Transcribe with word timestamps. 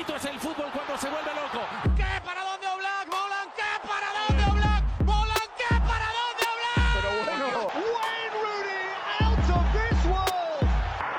bonito 0.00 0.16
es 0.16 0.24
el 0.24 0.40
fútbol 0.40 0.70
cuando 0.72 0.96
se 0.96 1.10
vuelve 1.10 1.30
loco. 1.34 1.60
¿Qué? 1.94 2.04
¿Para 2.24 2.40
dónde 2.42 2.66
Oblak? 2.68 3.06
¿Molan? 3.08 3.48
¿Qué? 3.54 3.70
¿Para 3.86 4.08
dónde 4.16 4.42
Oblak? 4.50 4.82
¿Molan? 5.04 5.48
¿Qué? 5.60 5.74
¿Para 5.76 6.08
dónde 6.16 6.42
Oblak? 6.48 6.88
Pero 6.96 7.10
bueno, 7.28 7.46
Wayne 7.76 8.32
Rooney 8.40 8.96
out 9.20 9.50
of 9.52 9.64
this 9.76 10.00
world. 10.08 10.64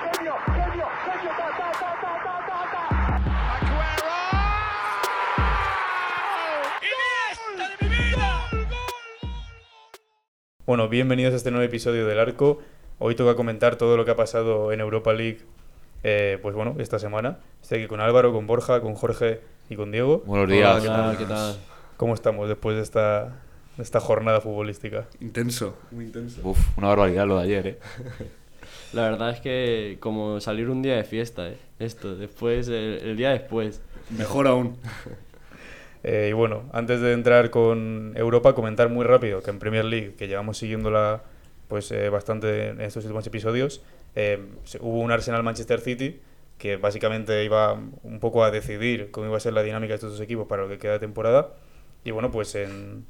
genio, 0.02 0.33
genio, 0.57 0.88
genio, 1.05 1.31
ta, 1.38 1.47
ta, 1.57 1.70
ta, 1.78 1.91
ta, 2.02 2.13
ta, 2.25 2.36
ta, 2.49 2.59
ta. 2.73 2.83
Aguero. 3.54 4.17
¡Iniesta 6.82 7.63
de 7.70 7.75
mi 7.82 7.88
vida! 7.93 8.29
¡Gol, 8.50 8.66
gol, 8.66 9.45
Bueno, 10.66 10.89
bienvenidos 10.89 11.34
a 11.34 11.38
este 11.38 11.52
nuevo 11.52 11.66
episodio 11.66 12.07
del 12.07 12.20
Arco. 12.20 12.59
Hoy 12.98 13.13
toca 13.13 13.36
comentar 13.36 13.75
todo 13.75 13.95
lo 13.95 14.05
que 14.05 14.11
ha 14.11 14.16
pasado 14.16 14.71
en 14.71 14.79
Europa 14.79 15.13
League, 15.13 15.41
eh, 16.04 16.39
pues 16.41 16.55
bueno, 16.55 16.75
esta 16.79 16.99
semana. 16.99 17.39
Estoy 17.61 17.79
aquí 17.79 17.88
con 17.88 18.02
Álvaro, 18.02 18.34
con 18.34 18.47
Borja, 18.47 18.81
con 18.81 18.95
Jorge 18.95 19.41
y 19.70 19.75
con 19.75 19.91
Diego. 19.91 20.23
Buenos 20.25 20.49
días. 20.49 20.81
Hola, 20.81 20.81
¿qué 20.81 20.88
tal? 20.88 21.17
¿Qué 21.17 21.26
tal? 21.26 21.55
¿Cómo 21.98 22.13
estamos 22.13 22.49
después 22.49 22.76
de 22.76 22.81
esta, 22.81 23.41
de 23.77 23.84
esta 23.84 23.99
jornada 23.99 24.41
futbolística? 24.41 25.05
Intenso, 25.20 25.77
muy 25.91 26.05
intenso. 26.05 26.41
Uf, 26.43 26.77
una 26.77 26.88
barbaridad 26.88 27.27
lo 27.27 27.38
de 27.38 27.43
ayer, 27.43 27.67
¿eh? 27.67 27.79
La 28.93 29.03
verdad 29.03 29.29
es 29.29 29.40
que 29.40 29.98
como 29.99 30.41
salir 30.41 30.70
un 30.70 30.81
día 30.81 30.95
de 30.95 31.03
fiesta, 31.03 31.48
¿eh? 31.48 31.57
Esto, 31.79 32.15
después, 32.15 32.68
el, 32.68 32.99
el 33.04 33.18
día 33.18 33.29
después. 33.29 33.81
Mejor 34.09 34.48
aún. 34.48 34.77
Eh, 36.04 36.29
y 36.31 36.34
bueno, 36.34 36.63
antes 36.73 36.99
de 36.99 37.13
entrar 37.13 37.52
con 37.52 38.13
Europa, 38.15 38.55
comentar 38.55 38.90
muy 38.90 39.05
rápido 39.05 39.43
que 39.43 39.52
en 39.52 39.59
Premier 39.59 39.85
League, 39.85 40.15
que 40.15 40.27
llevamos 40.27 40.57
siguiéndola 40.57 41.21
pues 41.68 41.91
eh, 41.91 42.09
bastante 42.09 42.70
en 42.70 42.81
estos 42.81 43.05
últimos 43.05 43.27
episodios, 43.27 43.84
eh, 44.15 44.39
hubo 44.79 44.99
un 44.99 45.11
Arsenal-Manchester 45.11 45.79
City 45.81 46.20
que 46.57 46.77
básicamente 46.77 47.43
iba 47.43 47.73
un 47.73 48.20
poco 48.20 48.43
a 48.43 48.51
decidir 48.51 49.09
cómo 49.11 49.27
iba 49.27 49.37
a 49.37 49.39
ser 49.39 49.53
la 49.53 49.63
dinámica 49.63 49.93
de 49.93 49.95
estos 49.95 50.11
dos 50.11 50.21
equipos 50.21 50.47
para 50.47 50.63
lo 50.63 50.70
que 50.70 50.77
queda 50.77 50.93
de 50.93 50.99
temporada. 50.99 51.53
Y 52.03 52.11
bueno, 52.11 52.31
pues 52.31 52.53
en, 52.55 53.05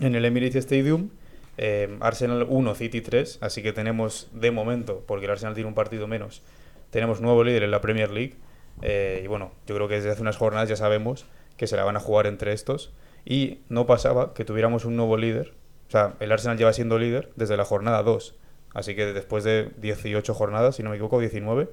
en 0.00 0.14
el 0.14 0.24
Emirates 0.24 0.56
Stadium, 0.56 1.10
eh, 1.58 1.96
Arsenal 2.00 2.46
1, 2.48 2.74
City 2.74 3.00
3, 3.00 3.38
así 3.42 3.62
que 3.62 3.72
tenemos 3.72 4.28
de 4.32 4.50
momento, 4.50 5.04
porque 5.06 5.26
el 5.26 5.32
Arsenal 5.32 5.54
tiene 5.54 5.68
un 5.68 5.74
partido 5.74 6.06
menos, 6.06 6.42
tenemos 6.90 7.20
nuevo 7.20 7.44
líder 7.44 7.62
en 7.64 7.70
la 7.70 7.80
Premier 7.80 8.10
League. 8.10 8.34
eh, 8.82 9.20
y 9.24 9.26
bueno, 9.26 9.52
yo 9.66 9.74
creo 9.74 9.88
que 9.88 9.94
desde 9.96 10.10
hace 10.10 10.22
unas 10.22 10.36
jornadas 10.36 10.68
ya 10.68 10.76
sabemos 10.76 11.26
que 11.56 11.66
se 11.66 11.76
la 11.76 11.84
van 11.84 11.96
a 11.96 12.00
jugar 12.00 12.26
entre 12.26 12.52
estos. 12.52 12.92
Y 13.24 13.58
no 13.68 13.86
pasaba 13.86 14.34
que 14.34 14.44
tuviéramos 14.44 14.84
un 14.84 14.96
nuevo 14.96 15.16
líder. 15.16 15.52
O 15.88 15.90
sea, 15.90 16.14
el 16.20 16.30
Arsenal 16.32 16.56
lleva 16.58 16.72
siendo 16.72 16.98
líder 16.98 17.30
desde 17.36 17.56
la 17.56 17.64
jornada 17.64 18.02
2. 18.02 18.34
Así 18.76 18.94
que 18.94 19.06
después 19.06 19.42
de 19.42 19.70
18 19.78 20.34
jornadas, 20.34 20.76
si 20.76 20.82
no 20.82 20.90
me 20.90 20.96
equivoco, 20.96 21.18
19, 21.18 21.70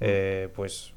eh, 0.00 0.48
pues 0.56 0.94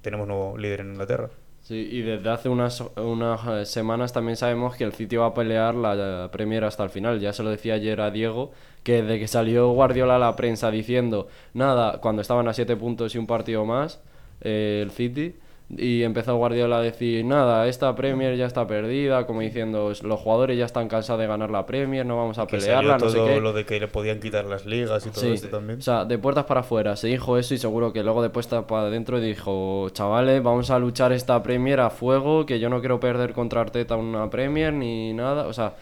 tenemos 0.00 0.28
nuevo 0.28 0.56
líder 0.56 0.82
en 0.82 0.92
Inglaterra. 0.92 1.28
Sí, 1.60 1.88
y 1.90 2.02
desde 2.02 2.30
hace 2.30 2.48
unas, 2.48 2.84
unas 2.94 3.40
eh, 3.48 3.66
semanas 3.66 4.12
también 4.12 4.36
sabemos 4.36 4.76
que 4.76 4.84
el 4.84 4.92
City 4.92 5.16
va 5.16 5.26
a 5.26 5.34
pelear 5.34 5.74
la 5.74 6.28
Premier 6.30 6.62
hasta 6.62 6.84
el 6.84 6.90
final. 6.90 7.18
Ya 7.18 7.32
se 7.32 7.42
lo 7.42 7.50
decía 7.50 7.74
ayer 7.74 8.00
a 8.00 8.12
Diego, 8.12 8.52
que 8.84 9.02
desde 9.02 9.18
que 9.18 9.26
salió 9.26 9.72
Guardiola 9.72 10.14
a 10.14 10.18
la 10.20 10.36
prensa 10.36 10.70
diciendo, 10.70 11.26
nada, 11.52 12.00
cuando 12.00 12.22
estaban 12.22 12.46
a 12.46 12.52
7 12.52 12.76
puntos 12.76 13.12
y 13.16 13.18
un 13.18 13.26
partido 13.26 13.64
más, 13.64 14.00
eh, 14.40 14.82
el 14.84 14.92
City, 14.92 15.34
y 15.74 16.02
empezó 16.02 16.36
Guardiola 16.36 16.78
a 16.78 16.82
decir, 16.82 17.24
nada, 17.24 17.66
esta 17.66 17.94
Premier 17.94 18.36
ya 18.36 18.46
está 18.46 18.66
perdida, 18.66 19.26
como 19.26 19.40
diciendo, 19.40 19.92
los 20.02 20.20
jugadores 20.20 20.58
ya 20.58 20.66
están 20.66 20.86
cansados 20.88 21.20
de 21.20 21.26
ganar 21.26 21.50
la 21.50 21.64
Premier, 21.64 22.04
no 22.04 22.16
vamos 22.18 22.38
a 22.38 22.46
Que 22.46 22.58
pelearla, 22.58 22.98
salió 22.98 22.98
no 22.98 23.08
sé 23.08 23.16
todo 23.18 23.26
qué. 23.28 23.40
lo 23.40 23.52
de 23.54 23.64
que 23.64 23.80
le 23.80 23.88
podían 23.88 24.20
quitar 24.20 24.44
las 24.44 24.66
ligas 24.66 25.06
y 25.06 25.10
todo 25.10 25.24
Sí, 25.24 25.32
esto 25.32 25.48
también. 25.48 25.78
O 25.78 25.82
sea, 25.82 26.04
de 26.04 26.18
puertas 26.18 26.44
para 26.44 26.60
afuera 26.60 26.94
se 26.96 27.08
dijo 27.08 27.38
eso 27.38 27.54
y 27.54 27.58
seguro 27.58 27.92
que 27.92 28.02
luego 28.02 28.22
de 28.22 28.28
puertas 28.30 28.64
para 28.64 28.82
adentro 28.88 29.18
dijo, 29.20 29.88
chavales, 29.90 30.42
vamos 30.42 30.70
a 30.70 30.78
luchar 30.78 31.12
esta 31.12 31.42
Premier 31.42 31.80
a 31.80 31.90
fuego, 31.90 32.44
que 32.44 32.60
yo 32.60 32.68
no 32.68 32.80
quiero 32.80 33.00
perder 33.00 33.32
contra 33.32 33.62
Arteta 33.62 33.96
una 33.96 34.28
Premier 34.28 34.72
ni 34.74 35.12
nada. 35.14 35.46
O 35.46 35.52
sea, 35.54 35.74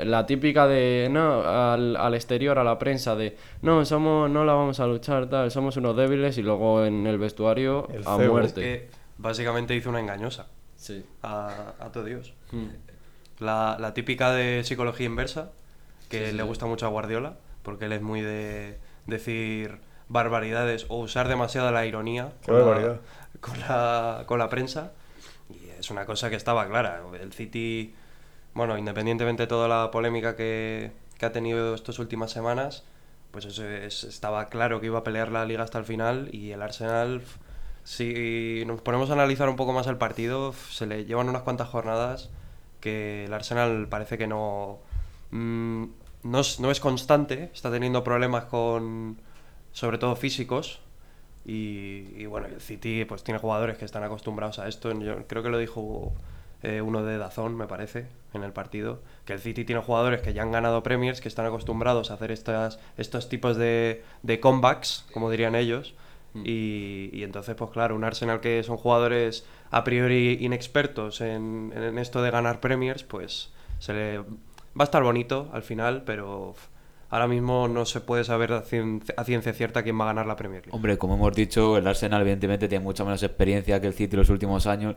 la 0.00 0.24
típica 0.26 0.66
de, 0.66 1.08
no, 1.10 1.42
al, 1.42 1.96
al 1.96 2.14
exterior, 2.14 2.58
a 2.58 2.64
la 2.64 2.78
prensa, 2.78 3.14
de, 3.14 3.36
no, 3.60 3.84
somos, 3.84 4.30
no 4.30 4.44
la 4.44 4.54
vamos 4.54 4.80
a 4.80 4.86
luchar, 4.86 5.28
tal, 5.28 5.50
somos 5.50 5.76
unos 5.76 5.96
débiles 5.96 6.38
y 6.38 6.42
luego 6.42 6.84
en 6.84 7.06
el 7.06 7.18
vestuario 7.18 7.86
El 7.92 8.02
a 8.06 8.16
muerte. 8.16 8.88
Básicamente 9.22 9.74
hizo 9.74 9.88
una 9.90 10.00
engañosa 10.00 10.46
Sí. 10.76 11.04
a, 11.22 11.74
a 11.78 11.92
todo 11.92 12.04
Dios. 12.04 12.34
Mm. 12.50 12.66
La, 13.38 13.76
la 13.80 13.94
típica 13.94 14.32
de 14.32 14.62
psicología 14.64 15.06
inversa, 15.06 15.50
que 16.08 16.32
le 16.32 16.42
gusta 16.42 16.66
mucho 16.66 16.86
a 16.86 16.90
Guardiola, 16.90 17.36
porque 17.62 17.86
él 17.86 17.92
es 17.92 18.02
muy 18.02 18.20
de 18.20 18.78
decir 19.06 19.78
barbaridades 20.08 20.86
o 20.88 20.98
usar 20.98 21.28
demasiado 21.28 21.70
la 21.72 21.86
ironía 21.86 22.32
con, 22.44 22.58
la, 22.58 22.98
con, 23.40 23.60
la, 23.60 24.24
con 24.26 24.38
la 24.38 24.48
prensa. 24.48 24.92
Y 25.50 25.70
es 25.70 25.90
una 25.90 26.04
cosa 26.04 26.28
que 26.30 26.36
estaba 26.36 26.66
clara. 26.68 27.00
El 27.20 27.32
City, 27.32 27.94
bueno, 28.54 28.76
independientemente 28.76 29.44
de 29.44 29.46
toda 29.46 29.68
la 29.68 29.90
polémica 29.90 30.36
que, 30.36 30.92
que 31.18 31.26
ha 31.26 31.32
tenido 31.32 31.74
estas 31.74 31.98
últimas 31.98 32.30
semanas, 32.30 32.84
pues 33.30 33.44
eso 33.46 33.66
es- 33.66 34.04
estaba 34.04 34.48
claro 34.48 34.80
que 34.80 34.86
iba 34.86 34.98
a 34.98 35.04
pelear 35.04 35.30
la 35.32 35.44
liga 35.46 35.62
hasta 35.64 35.78
el 35.78 35.84
final 35.84 36.28
y 36.32 36.50
el 36.52 36.60
Arsenal, 36.62 37.22
si 37.84 38.64
nos 38.66 38.80
ponemos 38.80 39.10
a 39.10 39.14
analizar 39.14 39.48
un 39.48 39.56
poco 39.56 39.72
más 39.72 39.86
el 39.86 39.96
partido, 39.96 40.52
se 40.70 40.86
le 40.86 41.04
llevan 41.04 41.28
unas 41.28 41.42
cuantas 41.42 41.68
jornadas 41.68 42.30
que 42.80 43.24
el 43.26 43.32
Arsenal 43.32 43.86
parece 43.88 44.18
que 44.18 44.26
no, 44.26 44.78
mm, 45.30 45.84
no, 46.24 46.40
es, 46.40 46.60
no 46.60 46.70
es 46.70 46.80
constante, 46.80 47.50
está 47.54 47.70
teniendo 47.70 48.04
problemas 48.04 48.44
con, 48.44 49.18
sobre 49.72 49.98
todo 49.98 50.16
físicos, 50.16 50.80
y, 51.44 52.08
y 52.16 52.26
bueno, 52.26 52.46
el 52.46 52.60
City 52.60 53.04
pues 53.04 53.24
tiene 53.24 53.40
jugadores 53.40 53.78
que 53.78 53.84
están 53.84 54.04
acostumbrados 54.04 54.58
a 54.58 54.68
esto. 54.68 54.92
Creo 55.26 55.42
que 55.42 55.48
lo 55.48 55.58
dijo 55.58 56.12
eh, 56.62 56.80
uno 56.80 57.02
de 57.02 57.18
Dazón, 57.18 57.56
me 57.56 57.66
parece, 57.66 58.06
en 58.34 58.44
el 58.44 58.52
partido, 58.52 59.00
que 59.24 59.32
el 59.32 59.40
City 59.40 59.64
tiene 59.64 59.82
jugadores 59.82 60.22
que 60.22 60.32
ya 60.32 60.42
han 60.42 60.52
ganado 60.52 60.82
Premiers, 60.82 61.20
que 61.20 61.28
están 61.28 61.46
acostumbrados 61.46 62.10
a 62.10 62.14
hacer 62.14 62.30
estas, 62.30 62.78
estos 62.96 63.28
tipos 63.28 63.56
de, 63.56 64.04
de 64.22 64.40
comebacks, 64.40 65.04
como 65.12 65.30
dirían 65.30 65.54
ellos. 65.54 65.94
Y, 66.34 67.10
y 67.12 67.22
entonces, 67.24 67.54
pues 67.54 67.70
claro, 67.70 67.94
un 67.94 68.04
Arsenal 68.04 68.40
que 68.40 68.62
son 68.62 68.76
jugadores 68.78 69.44
a 69.70 69.84
priori 69.84 70.38
inexpertos 70.40 71.20
en, 71.20 71.72
en 71.76 71.98
esto 71.98 72.22
de 72.22 72.30
ganar 72.30 72.60
Premiers, 72.60 73.02
pues 73.04 73.50
se 73.78 73.92
le 73.92 74.18
va 74.18 74.24
a 74.80 74.84
estar 74.84 75.02
bonito 75.02 75.50
al 75.52 75.62
final, 75.62 76.04
pero 76.06 76.54
ahora 77.10 77.26
mismo 77.26 77.68
no 77.68 77.84
se 77.84 78.00
puede 78.00 78.24
saber 78.24 78.52
a 78.54 78.62
cien- 78.64 79.02
a 79.16 79.24
ciencia 79.24 79.52
cierta 79.52 79.82
quién 79.82 79.98
va 80.00 80.04
a 80.04 80.06
ganar 80.06 80.26
la 80.26 80.36
Premier 80.36 80.62
League. 80.62 80.74
Hombre, 80.74 80.96
como 80.96 81.14
hemos 81.16 81.34
dicho, 81.34 81.76
el 81.76 81.86
Arsenal 81.86 82.22
evidentemente 82.22 82.66
tiene 82.68 82.82
mucha 82.82 83.04
menos 83.04 83.22
experiencia 83.22 83.80
que 83.80 83.88
el 83.88 83.92
City 83.94 84.14
en 84.14 84.20
los 84.20 84.30
últimos 84.30 84.66
años. 84.66 84.96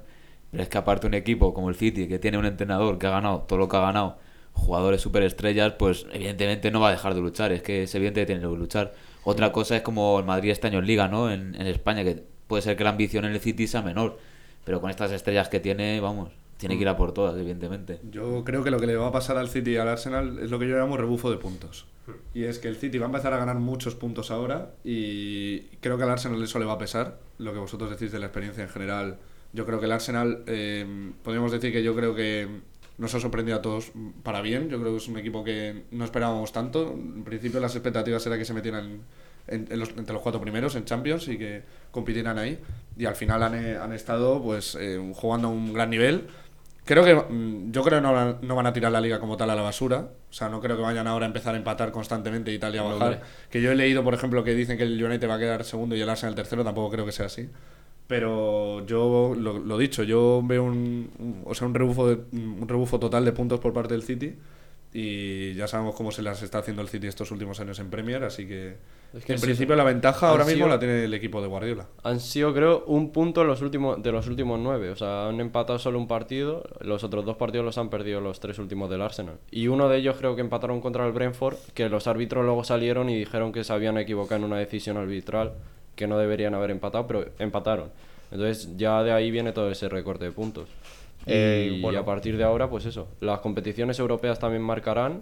Pero 0.52 0.64
es 0.64 0.70
que 0.70 0.78
aparte 0.78 1.08
un 1.08 1.16
equipo 1.16 1.54
como 1.54 1.68
el 1.70 1.76
City, 1.76 2.08
que 2.08 2.20
tiene 2.20 2.38
un 2.38 2.46
entrenador 2.46 2.98
que 2.98 3.08
ha 3.08 3.10
ganado 3.10 3.40
todo 3.42 3.60
lo 3.60 3.68
que 3.68 3.76
ha 3.76 3.82
ganado, 3.82 4.18
jugadores 4.54 5.02
superestrellas, 5.02 5.74
pues 5.74 6.06
evidentemente 6.14 6.72
no 6.72 6.80
va 6.80 6.88
a 6.90 6.92
dejar 6.92 7.14
de 7.14 7.20
luchar. 7.20 7.52
Es 7.52 7.62
que 7.62 7.84
es 7.84 7.96
evidente 7.96 8.22
que 8.22 8.26
tiene 8.28 8.42
que 8.42 8.48
luchar. 8.48 8.94
Otra 9.26 9.52
cosa 9.52 9.76
es 9.76 9.82
como 9.82 10.18
el 10.18 10.26
Madrid 10.26 10.52
este 10.52 10.68
año 10.68 10.80
en 10.80 10.86
Liga, 10.86 11.10
¿no? 11.10 11.30
En, 11.30 11.56
en 11.56 11.68
España, 11.68 12.04
que 12.04 12.24
puede 12.48 12.62
ser 12.62 12.78
que 12.78 12.84
la 12.84 12.92
ambición 12.92 13.26
en 13.26 13.34
el 13.34 13.42
City 13.42 13.68
sea 13.68 13.82
menor. 13.82 14.18
Pero 14.64 14.80
con 14.82 14.90
estas 14.90 15.12
estrellas 15.12 15.50
que 15.50 15.60
tiene, 15.60 16.00
vamos, 16.00 16.30
tiene 16.58 16.76
que 16.76 16.82
ir 16.82 16.88
a 16.88 16.96
por 16.96 17.14
todas, 17.14 17.36
evidentemente. 17.36 18.00
Yo 18.10 18.44
creo 18.44 18.64
que 18.64 18.72
lo 18.72 18.80
que 18.80 18.88
le 18.88 18.96
va 18.96 19.08
a 19.08 19.12
pasar 19.12 19.38
al 19.38 19.50
City 19.50 19.72
y 19.72 19.78
al 19.78 19.88
Arsenal 19.88 20.40
es 20.40 20.50
lo 20.50 20.60
que 20.60 20.68
yo 20.68 20.78
llamo 20.78 20.96
rebufo 20.98 21.30
de 21.30 21.38
puntos. 21.38 21.86
Y 22.34 22.44
es 22.44 22.60
que 22.60 22.68
el 22.68 22.76
City 22.76 22.98
va 22.98 23.06
a 23.06 23.10
empezar 23.10 23.34
a 23.34 23.38
ganar 23.38 23.58
muchos 23.58 23.96
puntos 23.96 24.30
ahora 24.32 24.74
y 24.84 25.62
creo 25.82 25.98
que 25.98 26.04
al 26.04 26.12
Arsenal 26.12 26.42
eso 26.42 26.60
le 26.60 26.66
va 26.66 26.74
a 26.74 26.78
pesar. 26.78 27.20
Lo 27.40 27.52
que 27.52 27.60
vosotros 27.60 27.90
decís 27.90 28.12
de 28.12 28.20
la 28.20 28.28
experiencia 28.28 28.64
en 28.64 28.70
general. 28.70 29.18
Yo 29.54 29.66
creo 29.66 29.80
que 29.80 29.86
el 29.86 29.92
Arsenal, 29.92 30.44
eh, 30.48 31.12
podríamos 31.24 31.52
decir 31.52 31.72
que 31.72 31.82
yo 31.82 31.96
creo 31.96 32.14
que 32.14 32.48
nos 32.98 33.14
ha 33.16 33.20
sorprendido 33.20 33.58
a 33.58 33.62
todos 33.62 33.92
para 34.24 34.42
bien. 34.42 34.70
Yo 34.70 34.80
creo 34.80 34.92
que 34.92 34.98
es 34.98 35.08
un 35.08 35.18
equipo 35.18 35.44
que 35.44 35.84
no 35.92 36.06
esperábamos 36.06 36.52
tanto. 36.52 36.92
En 36.94 37.24
principio 37.24 37.60
las 37.60 37.76
expectativas 37.76 38.26
era 38.26 38.38
que 38.38 38.46
se 38.46 38.54
metieran 38.54 39.02
en- 39.48 39.68
en 39.70 39.80
los- 39.80 39.90
entre 39.98 40.14
los 40.14 40.22
cuatro 40.22 40.40
primeros 40.42 40.76
en 40.76 40.86
Champions 40.86 41.28
y 41.28 41.38
que 41.38 41.64
compitieran 41.92 42.38
ahí. 42.40 42.58
Y 42.98 43.06
al 43.06 43.16
final 43.16 43.44
han, 43.44 43.56
eh, 43.56 43.78
han 43.78 43.94
estado 43.94 44.42
pues 44.42 44.76
eh, 44.80 45.00
jugando 45.14 45.50
a 45.50 45.52
un 45.52 45.74
gran 45.74 45.90
nivel. 45.90 46.28
Creo 46.86 47.04
que 47.04 47.16
mm, 47.16 47.72
yo 47.72 47.84
creo 47.84 47.98
que 48.00 48.02
no, 48.04 48.14
van- 48.14 48.38
no 48.44 48.56
van 48.56 48.68
a 48.68 48.74
tirar 48.74 48.92
la 48.92 49.02
liga 49.02 49.20
como 49.20 49.36
tal 49.38 49.50
a 49.50 49.56
la 49.56 49.62
basura. 49.64 50.08
O 50.30 50.34
sea, 50.34 50.50
no 50.50 50.62
creo 50.62 50.76
que 50.78 50.84
vayan 50.84 51.08
ahora 51.08 51.26
a 51.26 51.28
empezar 51.28 51.54
a 51.56 51.58
empatar 51.58 51.92
constantemente 51.92 52.54
y 52.54 52.60
tal 52.60 52.76
y 52.76 52.78
a 52.78 52.84
bajar. 52.84 53.22
Que 53.50 53.62
yo 53.62 53.72
he 53.72 53.76
leído, 53.76 54.04
por 54.04 54.14
ejemplo, 54.14 54.44
que 54.44 54.54
dicen 54.54 54.78
que 54.78 54.84
el 54.84 55.04
United 55.04 55.28
va 55.30 55.36
a 55.36 55.40
quedar 55.40 55.64
segundo 55.64 55.96
y 55.96 56.02
el 56.02 56.10
Arsenal 56.10 56.36
tercero. 56.36 56.64
Tampoco 56.64 56.92
creo 56.92 57.06
que 57.06 57.12
sea 57.12 57.26
así. 57.26 57.50
Pero 58.08 58.86
yo, 58.86 59.34
lo, 59.38 59.58
lo 59.58 59.78
dicho, 59.78 60.04
yo 60.04 60.42
veo 60.44 60.64
un, 60.64 61.10
un- 61.20 61.42
o 61.46 61.56
sea, 61.56 61.68
un, 61.68 61.74
rebufo 61.74 62.08
de- 62.08 62.20
un 62.34 62.68
rebufo 62.68 63.00
total 63.00 63.26
de 63.26 63.32
puntos 63.32 63.60
por 63.60 63.74
parte 63.74 63.94
del 63.94 64.04
City. 64.04 64.36
Y 64.98 65.54
ya 65.56 65.68
sabemos 65.68 65.94
cómo 65.96 66.12
se 66.12 66.22
las 66.22 66.42
está 66.42 66.60
haciendo 66.60 66.82
el 66.82 66.88
City 66.88 67.08
estos 67.08 67.30
últimos 67.32 67.60
años 67.60 67.80
en 67.80 67.90
Premier. 67.90 68.24
Así 68.24 68.48
que, 68.48 68.76
Es 69.14 69.26
que 69.26 69.34
en 69.34 69.42
principio, 69.42 69.76
la 69.76 69.84
ventaja 69.84 70.30
ahora 70.30 70.46
mismo 70.46 70.60
sido- 70.60 70.70
la 70.70 70.80
tiene 70.80 71.04
el 71.04 71.14
equipo 71.14 71.42
de 71.42 71.48
Guardiola. 71.48 71.88
Han 72.04 72.22
sido, 72.22 72.54
creo, 72.54 72.86
un 72.86 73.12
punto 73.12 73.42
en 73.42 73.48
los 73.48 73.62
últimos, 73.62 74.02
de 74.02 74.12
los 74.14 74.28
últimos 74.28 74.58
nueve. 74.58 74.92
O 74.92 74.96
sea, 74.96 75.28
han 75.28 75.42
empatado 75.42 75.80
solo 75.80 75.98
un 76.00 76.08
partido. 76.08 76.64
Los 76.80 77.04
otros 77.04 77.26
dos 77.26 77.36
partidos 77.36 77.66
los 77.66 77.78
han 77.78 77.90
perdido 77.90 78.22
los 78.22 78.40
tres 78.40 78.58
últimos 78.58 78.90
del 78.90 79.02
Arsenal. 79.02 79.36
Y 79.52 79.68
uno 79.68 79.90
de 79.90 79.98
ellos 79.98 80.16
creo 80.18 80.36
que 80.36 80.42
empataron 80.42 80.80
contra 80.80 81.06
el 81.06 81.12
Brentford, 81.12 81.58
que 81.74 81.90
los 81.90 82.08
árbitros 82.08 82.46
luego 82.46 82.64
salieron 82.64 83.10
y 83.10 83.18
dijeron 83.18 83.52
que 83.52 83.66
se 83.66 83.74
habían 83.74 83.98
equivocado 83.98 84.40
en 84.40 84.46
una 84.46 84.60
decisión 84.60 84.96
arbitral, 84.96 85.56
que 85.96 86.08
no 86.08 86.18
deberían 86.18 86.54
haber 86.56 86.72
empatado, 86.72 87.08
pero 87.08 87.26
empataron. 87.40 87.90
Entonces 88.32 88.76
ya 88.78 89.04
de 89.04 89.12
ahí 89.12 89.32
viene 89.32 89.52
todo 89.52 89.70
ese 89.72 89.88
recorte 89.90 90.26
de 90.26 90.32
puntos. 90.32 90.68
Y, 91.28 91.82
bueno. 91.82 91.98
y 91.98 92.02
a 92.02 92.06
partir 92.06 92.38
de 92.38 92.44
ahora, 92.44 92.70
pues 92.70 92.86
eso, 92.86 93.08
las 93.20 93.40
competiciones 93.40 93.98
europeas 94.00 94.38
también 94.40 94.62
marcarán 94.62 95.22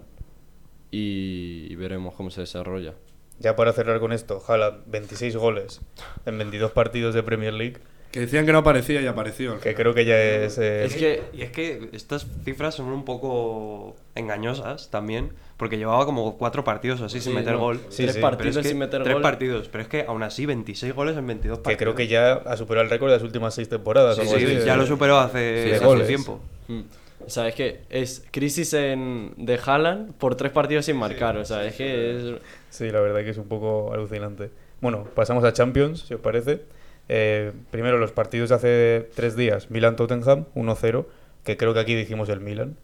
y, 0.90 1.66
y 1.70 1.74
veremos 1.76 2.14
cómo 2.14 2.30
se 2.30 2.42
desarrolla. 2.42 2.94
Ya 3.40 3.56
para 3.56 3.72
cerrar 3.72 3.98
con 4.00 4.12
esto, 4.12 4.42
Haaland, 4.46 4.82
26 4.86 5.36
goles 5.36 5.80
en 6.24 6.38
22 6.38 6.70
partidos 6.72 7.14
de 7.14 7.22
Premier 7.22 7.52
League, 7.52 7.78
Que 8.12 8.20
decían 8.20 8.46
que 8.46 8.52
no 8.52 8.58
aparecía 8.58 9.00
y 9.00 9.06
apareció. 9.06 9.58
que 9.60 9.74
creo 9.74 9.92
que 9.92 10.04
ya 10.04 10.16
es... 10.20 10.56
eh, 10.58 10.84
Es 10.84 10.94
que 10.94 11.22
Y 11.32 11.42
es 11.42 11.50
que 11.50 11.88
estas 11.92 12.26
cifras 12.44 12.76
son 12.76 12.86
un 12.86 13.04
poco 13.04 13.96
engañosas 14.14 14.90
también, 14.90 15.32
porque 15.56 15.76
llevaba 15.78 16.04
como 16.04 16.36
cuatro 16.36 16.64
partidos 16.64 17.00
así 17.00 17.20
sin 17.20 17.34
meter 17.34 17.52
no, 17.54 17.60
gol. 17.60 17.80
Sí, 17.88 18.02
tres 18.02 18.16
sí. 18.16 18.20
Partidos 18.20 18.56
es 18.56 18.62
que- 18.62 18.68
sin 18.70 18.78
meter 18.78 19.02
tres 19.02 19.14
gol. 19.14 19.22
partidos, 19.22 19.68
pero 19.68 19.82
es 19.82 19.88
que 19.88 20.02
aún 20.02 20.22
así 20.22 20.46
26 20.46 20.94
goles 20.94 21.16
en 21.16 21.26
22 21.26 21.58
que 21.58 21.62
partidos. 21.62 21.78
creo 21.78 21.94
que 21.94 22.06
ya 22.08 22.32
ha 22.34 22.56
superado 22.56 22.84
el 22.84 22.90
récord 22.90 23.10
de 23.10 23.16
las 23.16 23.22
últimas 23.22 23.54
seis 23.54 23.68
temporadas. 23.68 24.16
Sí, 24.16 24.22
algo 24.22 24.36
sí, 24.36 24.44
así, 24.44 24.66
ya 24.66 24.76
lo 24.76 24.86
superó 24.86 25.18
hace, 25.18 25.74
hace 25.76 25.84
goles. 25.84 26.06
tiempo. 26.08 26.40
Mm. 26.68 26.80
O 27.26 27.30
sea, 27.30 27.48
es 27.48 27.54
que 27.54 27.80
es 27.88 28.22
crisis 28.30 28.74
en, 28.74 29.32
de 29.38 29.58
Haaland 29.64 30.12
por 30.14 30.34
tres 30.34 30.52
partidos 30.52 30.84
sin 30.84 30.96
marcar. 30.96 31.36
O 31.38 31.44
sea, 31.44 31.64
es 31.64 31.74
que 31.74 32.16
es... 32.34 32.40
Sí, 32.68 32.90
la 32.90 33.00
verdad 33.00 33.20
que 33.24 33.30
es 33.30 33.38
un 33.38 33.48
poco 33.48 33.92
alucinante. 33.94 34.50
Bueno, 34.82 35.04
pasamos 35.14 35.42
a 35.44 35.52
Champions, 35.54 36.00
si 36.06 36.12
os 36.14 36.20
parece. 36.20 36.62
Eh, 37.08 37.52
primero, 37.70 37.96
los 37.98 38.12
partidos 38.12 38.50
de 38.50 38.54
hace 38.56 39.08
tres 39.14 39.36
días. 39.36 39.70
Milan-Tottenham, 39.70 40.46
1-0, 40.54 41.06
que 41.44 41.56
creo 41.56 41.72
que 41.72 41.80
aquí 41.80 41.94
dijimos 41.94 42.28
el 42.28 42.40
Milan, 42.40 42.76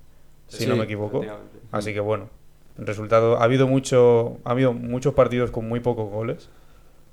si 0.48 0.64
Sí, 0.64 0.66
no 0.66 0.76
me 0.76 0.84
equivoco. 0.84 1.22
Así 1.70 1.92
que 1.92 2.00
bueno, 2.00 2.30
resultado... 2.86 3.38
Ha 3.38 3.44
habido, 3.44 3.66
mucho, 3.66 4.38
ha 4.44 4.50
habido 4.52 4.72
muchos 4.72 5.14
partidos 5.14 5.50
con 5.50 5.68
muy 5.68 5.80
pocos 5.80 6.10
goles. 6.10 6.48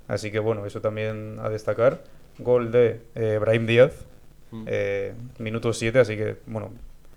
Así 0.08 0.30
que 0.30 0.38
bueno, 0.38 0.64
eso 0.66 0.80
también 0.80 1.38
a 1.42 1.48
destacar. 1.48 2.02
Gol 2.38 2.70
de 2.72 3.00
eh, 3.14 3.38
Brahim 3.40 3.66
Díaz, 3.66 4.04
Mm. 4.50 4.64
eh, 4.66 5.12
minuto 5.40 5.74
7, 5.74 5.98
así 5.98 6.16
que 6.16 6.36
bueno, 6.46 6.70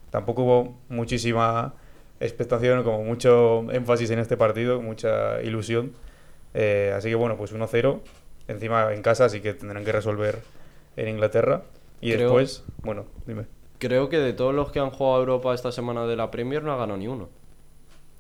tampoco 0.10 0.44
hubo 0.44 0.76
muchísima 0.90 1.74
expectación, 2.20 2.84
como 2.84 3.04
mucho 3.06 3.72
énfasis 3.72 4.10
en 4.12 4.20
este 4.20 4.36
partido, 4.36 4.82
mucha 4.82 5.42
ilusión. 5.42 5.94
Eh, 6.54 6.94
así 6.94 7.08
que 7.08 7.16
bueno, 7.16 7.38
pues 7.38 7.54
1-0, 7.54 8.02
encima 8.50 8.94
en 8.94 9.02
casa, 9.02 9.24
así 9.26 9.40
que 9.40 9.54
tendrán 9.54 9.86
que 9.86 9.94
resolver 9.94 10.40
en 10.98 11.08
Inglaterra. 11.08 11.62
Y 12.02 12.12
Creo- 12.12 12.24
después, 12.28 12.66
bueno, 12.84 13.06
dime, 13.26 13.46
Creo 13.80 14.10
que 14.10 14.20
de 14.20 14.34
todos 14.34 14.54
los 14.54 14.72
que 14.72 14.80
han 14.80 14.90
jugado 14.92 15.16
a 15.16 15.20
Europa 15.20 15.54
esta 15.56 15.72
semana 15.72 16.06
de 16.06 16.16
la 16.18 16.30
Premier 16.32 16.62
no 16.64 16.74
ha 16.74 16.78
ganado 16.78 16.98
ni 16.98 17.08
uno. 17.08 17.30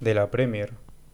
De 0.01 0.13
la 0.13 0.30
Premier, 0.30 0.71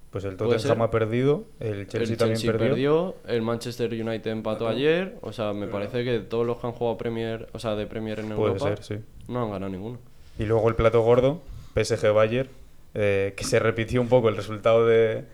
pues 0.10 0.24
el 0.24 0.36
¿Puede 0.36 0.58
Tottenham 0.58 0.82
ha 0.82 0.90
perdido, 0.90 1.46
el 1.60 1.88
Chelsea 1.88 2.14
el 2.14 2.18
también 2.18 2.40
Chelsea 2.40 2.52
perdió. 2.52 2.70
perdió, 2.70 3.16
el 3.28 3.42
Manchester 3.44 3.92
United 3.94 4.32
empató 4.32 4.68
ayer. 4.68 5.18
O 5.22 5.32
sea, 5.32 5.54
me 5.54 5.68
parece 5.68 6.04
que 6.04 6.20
todos 6.20 6.46
los 6.48 6.58
que 6.58 6.68
han 6.68 6.74
jugado 6.74 6.98
Premier, 6.98 7.50
o 7.54 7.60
sea, 7.60 7.76
de 7.76 7.86
Premier 7.86 8.20
en 8.20 8.30
Puede 8.30 8.54
Europa 8.54 8.78
ser, 8.78 8.84
sí. 8.84 8.96
no 9.28 9.44
han 9.44 9.52
ganado 9.52 9.72
ninguno. 9.72 10.00
Y 10.40 10.46
luego 10.46 10.68
el 10.70 10.76
plato 10.76 11.02
gordo, 11.02 11.42
PSG 11.76 12.12
Bayern, 12.14 12.50
eh, 12.96 13.34
que 13.36 13.44
se 13.44 13.60
repitió 13.60 14.02
un 14.02 14.08
poco 14.08 14.30
el 14.30 14.38
resultado 14.38 14.88
de, 14.88 15.26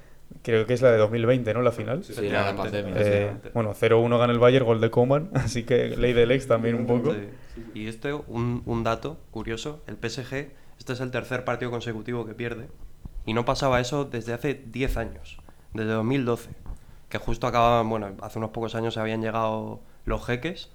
creo 0.42 0.66
que 0.66 0.74
es 0.74 0.82
la 0.82 0.92
de 0.92 0.98
2020, 0.98 1.54
¿no? 1.54 1.62
La 1.62 1.72
final. 1.72 2.04
Sí, 2.04 2.14
la 2.30 2.52
de 2.52 2.58
pandemia. 2.58 2.94
Eh, 2.98 3.32
bueno, 3.54 3.74
0-1 3.74 4.18
gana 4.18 4.34
el 4.34 4.40
Bayern, 4.40 4.66
gol 4.66 4.82
de 4.82 4.90
Coman, 4.90 5.30
así 5.34 5.64
que 5.64 5.96
ley 5.96 6.14
del 6.14 6.32
ex 6.32 6.48
también 6.48 6.76
un 6.76 6.88
poco. 6.88 7.14
Sí. 7.14 7.20
Y 7.76 7.88
este, 7.88 8.14
un, 8.14 8.64
un 8.66 8.84
dato 8.84 9.18
curioso, 9.30 9.84
el 9.86 9.96
PSG, 9.98 10.50
este 10.80 10.94
es 10.94 11.00
el 11.00 11.12
tercer 11.12 11.46
partido 11.46 11.70
consecutivo 11.70 12.26
que 12.26 12.34
pierde. 12.34 12.68
Y 13.26 13.34
no 13.34 13.46
pasaba 13.46 13.80
eso 13.80 14.06
desde 14.06 14.34
hace 14.34 14.54
10 14.66 14.98
años, 14.98 15.38
desde 15.74 15.92
2012. 15.92 16.50
Que 17.10 17.18
justo 17.20 17.48
acababan, 17.48 17.90
bueno, 17.90 18.12
hace 18.22 18.40
unos 18.40 18.50
pocos 18.52 18.76
años 18.76 18.96
se 18.96 19.00
habían 19.00 19.22
llegado 19.22 19.80
los 20.06 20.26
jeques 20.26 20.70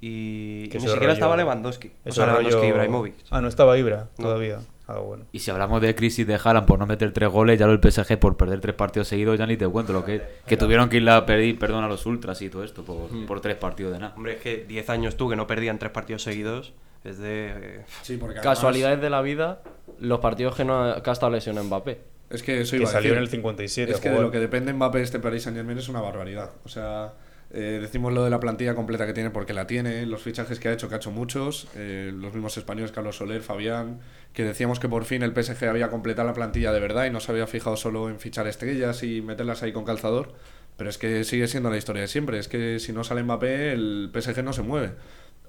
y, 0.00 0.68
Que 0.68 0.78
y 0.78 0.80
ni 0.80 0.86
siquiera 0.86 1.00
rollo- 1.06 1.12
estaba 1.12 1.36
Lewandowski. 1.36 1.92
O 2.06 2.12
sea, 2.12 2.26
Lewandowski 2.26 2.54
rollo- 2.60 2.64
y 2.64 2.68
Ibrahimovic. 2.68 3.14
Ah, 3.30 3.40
no 3.40 3.48
estaba 3.48 3.76
Ibra 3.78 4.08
No. 4.18 4.24
todavía. 4.24 4.58
Ah, 4.88 4.98
bueno. 4.98 5.24
Y 5.32 5.38
si 5.38 5.50
hablamos 5.50 5.80
de 5.80 5.94
crisis 5.94 6.26
de 6.26 6.34
Haaland 6.42 6.66
por 6.66 6.78
no 6.78 6.86
meter 6.86 7.12
tres 7.12 7.30
goles, 7.30 7.58
ya 7.58 7.66
lo 7.66 7.76
del 7.76 7.80
PSG 7.92 8.18
por 8.18 8.36
perder 8.36 8.60
tres 8.60 8.74
partidos 8.74 9.08
seguidos, 9.08 9.38
ya 9.38 9.46
ni 9.46 9.56
te 9.56 9.66
cuento 9.68 9.92
lo 9.92 10.04
que 10.04 10.20
que 10.46 10.56
tuvieron 10.56 10.88
que 10.88 10.96
ir 10.98 11.08
a 11.08 11.24
pedir 11.24 11.58
perdón 11.58 11.84
a 11.84 11.88
los 11.88 12.04
ultras 12.04 12.42
y 12.42 12.48
todo 12.50 12.64
esto 12.64 12.84
por, 12.84 13.08
por 13.26 13.40
tres 13.40 13.56
partidos 13.56 13.92
de 13.92 14.00
nada. 14.00 14.14
Hombre, 14.16 14.34
es 14.34 14.40
que 14.40 14.64
10 14.64 14.90
años 14.90 15.16
tú 15.16 15.28
que 15.30 15.36
no 15.36 15.46
perdían 15.46 15.78
tres 15.78 15.92
partidos 15.92 16.22
seguidos, 16.24 16.72
es 17.04 17.18
de... 17.18 17.48
eh, 17.56 17.80
Sí, 18.02 18.16
porque 18.16 18.38
además- 18.38 18.56
Casualidades 18.58 19.00
de 19.00 19.10
la 19.10 19.22
vida, 19.22 19.62
los 19.98 20.20
partidos 20.20 20.54
que 20.56 20.64
no 20.64 20.82
ha, 20.92 21.02
que 21.02 21.10
ha 21.10 21.12
estado 21.12 21.32
lesionado 21.32 21.64
Mbappé. 21.66 22.00
Es 22.30 22.42
que 22.42 22.60
eso 22.62 22.70
Que 22.72 22.78
iba 22.78 22.88
a 22.88 22.92
salió 22.92 23.10
decir. 23.10 23.16
en 23.18 23.22
el 23.24 23.28
57 23.28 23.92
Es 23.92 24.00
que 24.00 24.08
de 24.10 24.20
lo 24.20 24.30
que 24.30 24.38
depende 24.38 24.72
Mbappé 24.72 25.02
este 25.02 25.18
Paris 25.18 25.42
Saint 25.42 25.56
Germain 25.56 25.76
es 25.78 25.88
una 25.88 26.00
barbaridad. 26.00 26.50
O 26.64 26.68
sea, 26.68 27.12
eh, 27.50 27.78
decimos 27.82 28.12
lo 28.14 28.24
de 28.24 28.30
la 28.30 28.40
plantilla 28.40 28.74
completa 28.74 29.04
que 29.06 29.12
tiene 29.12 29.28
porque 29.28 29.52
la 29.52 29.66
tiene, 29.66 30.06
los 30.06 30.22
fichajes 30.22 30.58
que 30.58 30.68
ha 30.68 30.72
hecho, 30.72 30.88
que 30.88 30.94
ha 30.94 30.96
hecho 30.96 31.10
muchos, 31.10 31.68
eh, 31.76 32.10
los 32.14 32.32
mismos 32.32 32.56
españoles, 32.56 32.90
Carlos 32.92 33.16
Soler, 33.16 33.42
Fabián, 33.42 34.00
que 34.32 34.44
decíamos 34.44 34.80
que 34.80 34.88
por 34.88 35.04
fin 35.04 35.22
el 35.22 35.32
PSG 35.34 35.66
había 35.68 35.90
completado 35.90 36.26
la 36.26 36.32
plantilla 36.34 36.72
de 36.72 36.80
verdad 36.80 37.04
y 37.04 37.10
no 37.10 37.20
se 37.20 37.30
había 37.32 37.46
fijado 37.46 37.76
solo 37.76 38.08
en 38.08 38.18
fichar 38.18 38.46
estrellas 38.46 39.02
y 39.02 39.20
meterlas 39.20 39.62
ahí 39.62 39.72
con 39.72 39.84
calzador. 39.84 40.32
Pero 40.78 40.88
es 40.88 40.96
que 40.96 41.24
sigue 41.24 41.46
siendo 41.48 41.68
la 41.68 41.76
historia 41.76 42.00
de 42.00 42.08
siempre. 42.08 42.38
Es 42.38 42.48
que 42.48 42.78
si 42.78 42.94
no 42.94 43.04
sale 43.04 43.22
Mbappé, 43.22 43.72
el 43.72 44.10
PSG 44.10 44.42
no 44.42 44.54
se 44.54 44.62
mueve. 44.62 44.92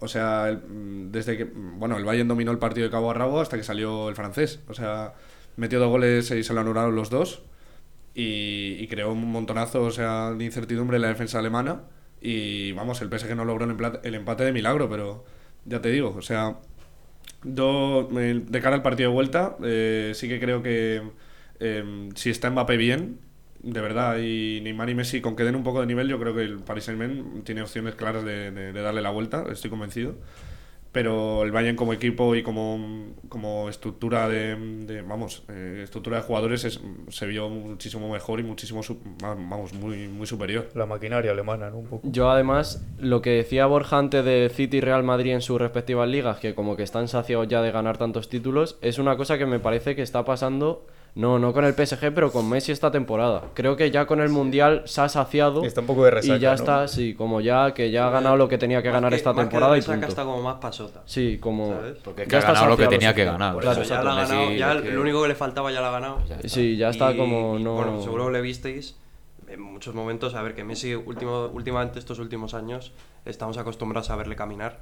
O 0.04 0.08
sea, 0.08 0.60
mm, 0.68 1.12
desde 1.12 1.38
que. 1.38 1.46
mm, 1.46 1.80
Bueno, 1.80 1.98
el 1.98 2.06
Bayern 2.06 2.28
dominó 2.28 2.52
el 2.52 2.60
partido 2.60 2.86
de 2.86 2.92
cabo 2.92 3.12
a 3.12 3.14
rabo 3.14 3.40
hasta 3.42 3.58
que 3.58 3.64
salió 3.64 4.10
el 4.10 4.16
francés. 4.16 4.62
O 4.68 4.74
sea, 4.74 5.14
metió 5.58 5.80
dos 5.80 5.90
goles 5.90 6.30
y 6.32 6.44
se 6.44 6.54
lo 6.54 6.62
anularon 6.62 6.96
los 6.96 7.10
dos 7.10 7.44
y, 8.16 8.88
creó 8.88 9.12
un 9.12 9.32
montonazo 9.32 9.84
o 9.84 9.92
sea, 9.92 10.32
de 10.32 10.44
incertidumbre 10.46 10.98
en 10.98 11.02
la 11.04 11.08
defensa 11.10 11.40
alemana. 11.40 11.84
Y 12.22 12.72
vamos, 12.74 13.02
el 13.02 13.10
PSG 13.10 13.36
no 13.36 13.46
logró 13.46 13.66
el, 13.66 14.16
empate 14.16 14.44
de 14.46 14.54
milagro, 14.54 14.90
pero 14.90 15.26
ya 15.66 15.82
te 15.82 15.90
digo, 15.90 16.16
o 16.18 16.22
sea, 16.22 16.58
eh, 17.46 18.42
de 18.48 18.62
cara 18.62 18.76
al 18.76 18.82
partido 18.82 19.10
de 19.10 19.14
vuelta, 19.14 19.58
eh, 19.64 20.14
sí 20.16 20.30
que 20.30 20.40
creo 20.40 20.64
que 20.64 21.02
eh, 21.60 22.10
si 22.16 22.30
está 22.30 22.50
Mbappé 22.50 22.78
bien, 22.78 23.20
de 23.64 23.82
verdad, 23.82 24.18
y 24.20 24.60
Neymar 24.62 24.90
y 24.90 24.96
Messi 24.96 25.22
con 25.22 25.36
que 25.36 25.44
den 25.44 25.56
un 25.56 25.64
poco 25.64 25.80
de 25.82 25.88
nivel, 25.88 26.08
yo 26.08 26.20
creo 26.20 26.36
que 26.36 26.42
el 26.44 26.60
Paris 26.60 26.84
Saint-Germain 26.84 27.42
tiene 27.44 27.62
opciones 27.62 27.96
claras 27.96 28.24
de, 28.24 28.52
de- 28.52 28.74
de 28.74 28.82
darle 28.82 29.02
la 29.02 29.10
vuelta, 29.10 29.46
estoy 29.52 29.70
convencido. 29.70 30.16
Pero 30.92 31.42
el 31.42 31.52
Bayern 31.52 31.76
como 31.76 31.92
equipo 31.92 32.36
y 32.36 32.44
como, 32.44 33.16
como 33.28 33.68
estructura 33.68 34.30
de, 34.30 34.56
de- 34.86 35.02
vamos, 35.02 35.42
eh, 35.50 35.82
estructura 35.84 36.18
de 36.18 36.24
jugadores 36.24 36.66
es- 36.66 36.80
se 37.10 37.26
vio 37.26 37.50
muchísimo 37.50 38.12
mejor 38.12 38.40
y 38.40 38.44
muchísimo, 38.44 38.84
su- 38.84 39.00
vamos, 39.20 39.74
muy, 39.74 40.08
muy 40.08 40.28
superior. 40.28 40.70
La 40.76 40.86
maquinaria 40.86 41.32
alemana, 41.32 41.72
¿no? 41.72 41.78
Un 41.80 41.88
poco. 41.88 42.08
Yo 42.12 42.30
además, 42.30 42.86
lo 43.00 43.24
que 43.24 43.32
decía 43.32 43.66
Borja 43.66 43.98
antes 43.98 44.24
de 44.24 44.52
City 44.54 44.78
y 44.78 44.82
Real 44.82 45.02
Madrid 45.02 45.32
en 45.32 45.42
sus 45.42 45.60
respectivas 45.60 46.08
ligas, 46.08 46.38
que 46.38 46.54
como 46.54 46.76
que 46.78 46.84
están 46.84 47.08
saciados 47.08 47.48
ya 47.48 47.64
de 47.64 47.72
ganar 47.72 47.98
tantos 47.98 48.30
títulos, 48.30 48.78
es 48.82 49.00
una 49.00 49.18
cosa 49.18 49.40
que 49.40 49.48
me 49.48 49.60
parece 49.60 49.96
que 49.96 50.04
está 50.04 50.24
pasando, 50.26 50.86
no, 51.16 51.38
no 51.38 51.54
con 51.54 51.64
el 51.64 51.74
PSG, 51.76 52.12
pero 52.14 52.32
con 52.32 52.50
Messi 52.50 52.72
esta 52.72 52.90
temporada. 52.92 53.44
Creo 53.54 53.76
que 53.76 53.92
ya 53.92 54.08
con 54.08 54.20
el 54.20 54.30
Mundial 54.30 54.82
se 54.86 55.02
ha 55.02 55.10
saciado 55.10 55.64
Está 55.64 55.82
un 55.82 55.88
poco 55.88 56.06
de 56.06 56.12
resaca, 56.12 56.36
y 56.36 56.40
ya 56.40 56.50
¿no? 56.50 56.56
está, 56.56 56.88
sí, 56.88 57.14
como 57.14 57.40
ya 57.40 57.72
que 57.76 57.92
ya 57.92 58.08
ha 58.08 58.10
ganado 58.10 58.36
lo 58.36 58.50
que 58.50 58.58
tenía 58.58 58.82
que 58.82 58.90
más 58.90 58.96
ganar 58.96 59.10
que- 59.12 59.18
esta 59.18 59.32
más 59.34 59.46
que 59.46 59.50
temporada 59.52 59.78
y 59.78 59.82
punto. 59.84 60.08
está 60.08 60.24
como 60.24 60.42
más 60.42 60.56
pasota. 60.56 61.02
Sí, 61.06 61.38
como 61.40 61.74
¿Sabes? 61.76 61.98
Porque 62.04 62.24
es 62.24 62.28
que 62.28 62.32
ya 62.34 62.40
ha 62.40 62.42
ganado 62.42 62.68
lo 62.70 62.78
que 62.78 62.88
tenía 62.88 63.14
que 63.14 63.26
ganar. 63.26 63.58
Claro, 63.60 63.82
eso 63.84 63.94
ya 63.94 64.02
la 64.04 64.12
ha 64.12 64.16
ganado, 64.16 64.46
Messi, 64.48 64.58
ya 64.58 64.82
que- 64.82 64.92
lo 64.92 65.02
único 65.02 65.22
que 65.22 65.28
le 65.28 65.36
faltaba 65.36 65.72
ya 65.72 65.82
la 65.82 65.90
ha 65.90 65.92
ganado. 65.92 66.24
Ya. 66.28 66.50
Sí, 66.50 66.78
ya 66.78 66.90
está 66.90 67.12
Y- 67.12 67.18
como 67.18 67.60
y, 67.60 67.64
no... 67.64 67.76
Bueno, 67.76 68.02
seguro 68.02 68.32
le 68.32 68.42
visteis 68.42 68.96
en 69.48 69.62
muchos 69.62 69.94
momentos, 69.94 70.34
a 70.34 70.42
ver, 70.42 70.56
que 70.56 70.64
Messi 70.64 70.96
último, 70.96 71.46
últimamente 71.54 72.00
estos 72.00 72.18
últimos 72.18 72.56
años 72.56 72.92
estamos 73.26 73.58
acostumbrados 73.60 74.10
a 74.10 74.16
verle 74.16 74.36
caminar, 74.36 74.80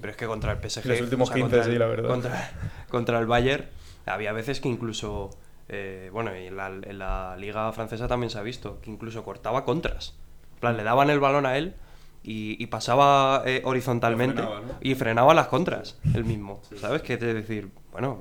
pero 0.00 0.12
es 0.12 0.16
que 0.16 0.24
contra 0.26 0.52
el 0.52 0.58
PSG... 0.66 0.86
Los 0.86 1.00
últimos 1.02 1.28
15, 1.30 1.40
contra 1.42 1.64
sí, 1.64 1.72
el- 1.72 1.78
la 1.78 1.86
verdad. 1.88 2.08
Contra, 2.08 2.52
contra 2.88 3.18
el 3.18 3.26
Bayern 3.26 3.66
había 4.06 4.32
veces 4.32 4.60
que 4.62 4.68
incluso... 4.70 5.28
eh, 5.68 6.10
bueno, 6.12 6.36
y 6.36 6.46
en 6.46 6.56
la, 6.56 6.68
en 6.68 6.98
la 6.98 7.36
liga 7.38 7.72
francesa 7.72 8.08
también 8.08 8.30
se 8.30 8.38
ha 8.38 8.42
visto, 8.42 8.80
que 8.80 8.90
incluso 8.90 9.24
cortaba 9.24 9.64
contras. 9.64 10.14
En 10.54 10.60
plan, 10.60 10.76
le 10.76 10.84
daban 10.84 11.10
el 11.10 11.20
balón 11.20 11.46
a 11.46 11.56
él 11.56 11.74
y, 12.22 12.62
y 12.62 12.66
pasaba 12.66 13.42
eh, 13.44 13.62
horizontalmente 13.64 14.42
Lo 14.42 14.48
frenaba, 14.48 14.66
¿no? 14.66 14.78
y 14.80 14.94
frenaba 14.94 15.34
las 15.34 15.48
contras, 15.48 15.98
él 16.14 16.24
mismo. 16.24 16.60
¿Sabes? 16.76 17.02
Que 17.02 17.16
te 17.16 17.32
decir, 17.32 17.70
bueno, 17.92 18.18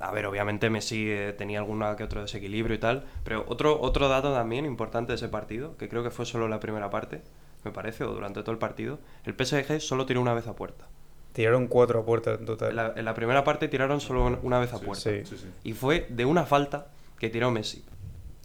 a 0.00 0.10
ver, 0.10 0.26
obviamente 0.26 0.70
Messi 0.70 1.10
eh, 1.10 1.34
tenía 1.36 1.58
alguna 1.58 1.96
que 1.96 2.04
otro 2.04 2.22
desequilibrio 2.22 2.76
y 2.76 2.80
tal, 2.80 3.04
pero 3.24 3.44
otro, 3.48 3.80
otro 3.80 4.08
dato 4.08 4.32
también 4.32 4.64
importante 4.64 5.12
de 5.12 5.16
ese 5.16 5.28
partido, 5.28 5.76
que 5.76 5.88
creo 5.88 6.02
que 6.02 6.10
fue 6.10 6.26
solo 6.26 6.48
la 6.48 6.60
primera 6.60 6.90
parte, 6.90 7.22
me 7.64 7.70
parece, 7.70 8.04
o 8.04 8.12
durante 8.12 8.40
todo 8.42 8.52
el 8.52 8.58
partido, 8.58 8.98
el 9.24 9.34
PSG 9.34 9.80
solo 9.80 10.06
tiró 10.06 10.20
una 10.20 10.34
vez 10.34 10.46
a 10.46 10.56
puerta. 10.56 10.86
Tiraron 11.34 11.66
cuatro 11.66 12.00
a 12.00 12.04
puerta 12.06 12.32
en 12.34 12.46
total. 12.46 12.70
En 12.70 12.76
la, 12.76 12.92
en 12.96 13.04
la 13.04 13.12
primera 13.14 13.44
parte 13.44 13.68
tiraron 13.68 14.00
solo 14.00 14.24
un- 14.24 14.38
una 14.42 14.58
vez 14.58 14.72
a 14.72 14.78
puerta. 14.78 15.02
sí. 15.10 15.22
Y 15.64 15.72
fue 15.74 16.06
de 16.08 16.24
una 16.24 16.46
falta 16.46 16.86
que 17.18 17.28
tiró 17.28 17.50
Messi. 17.50 17.84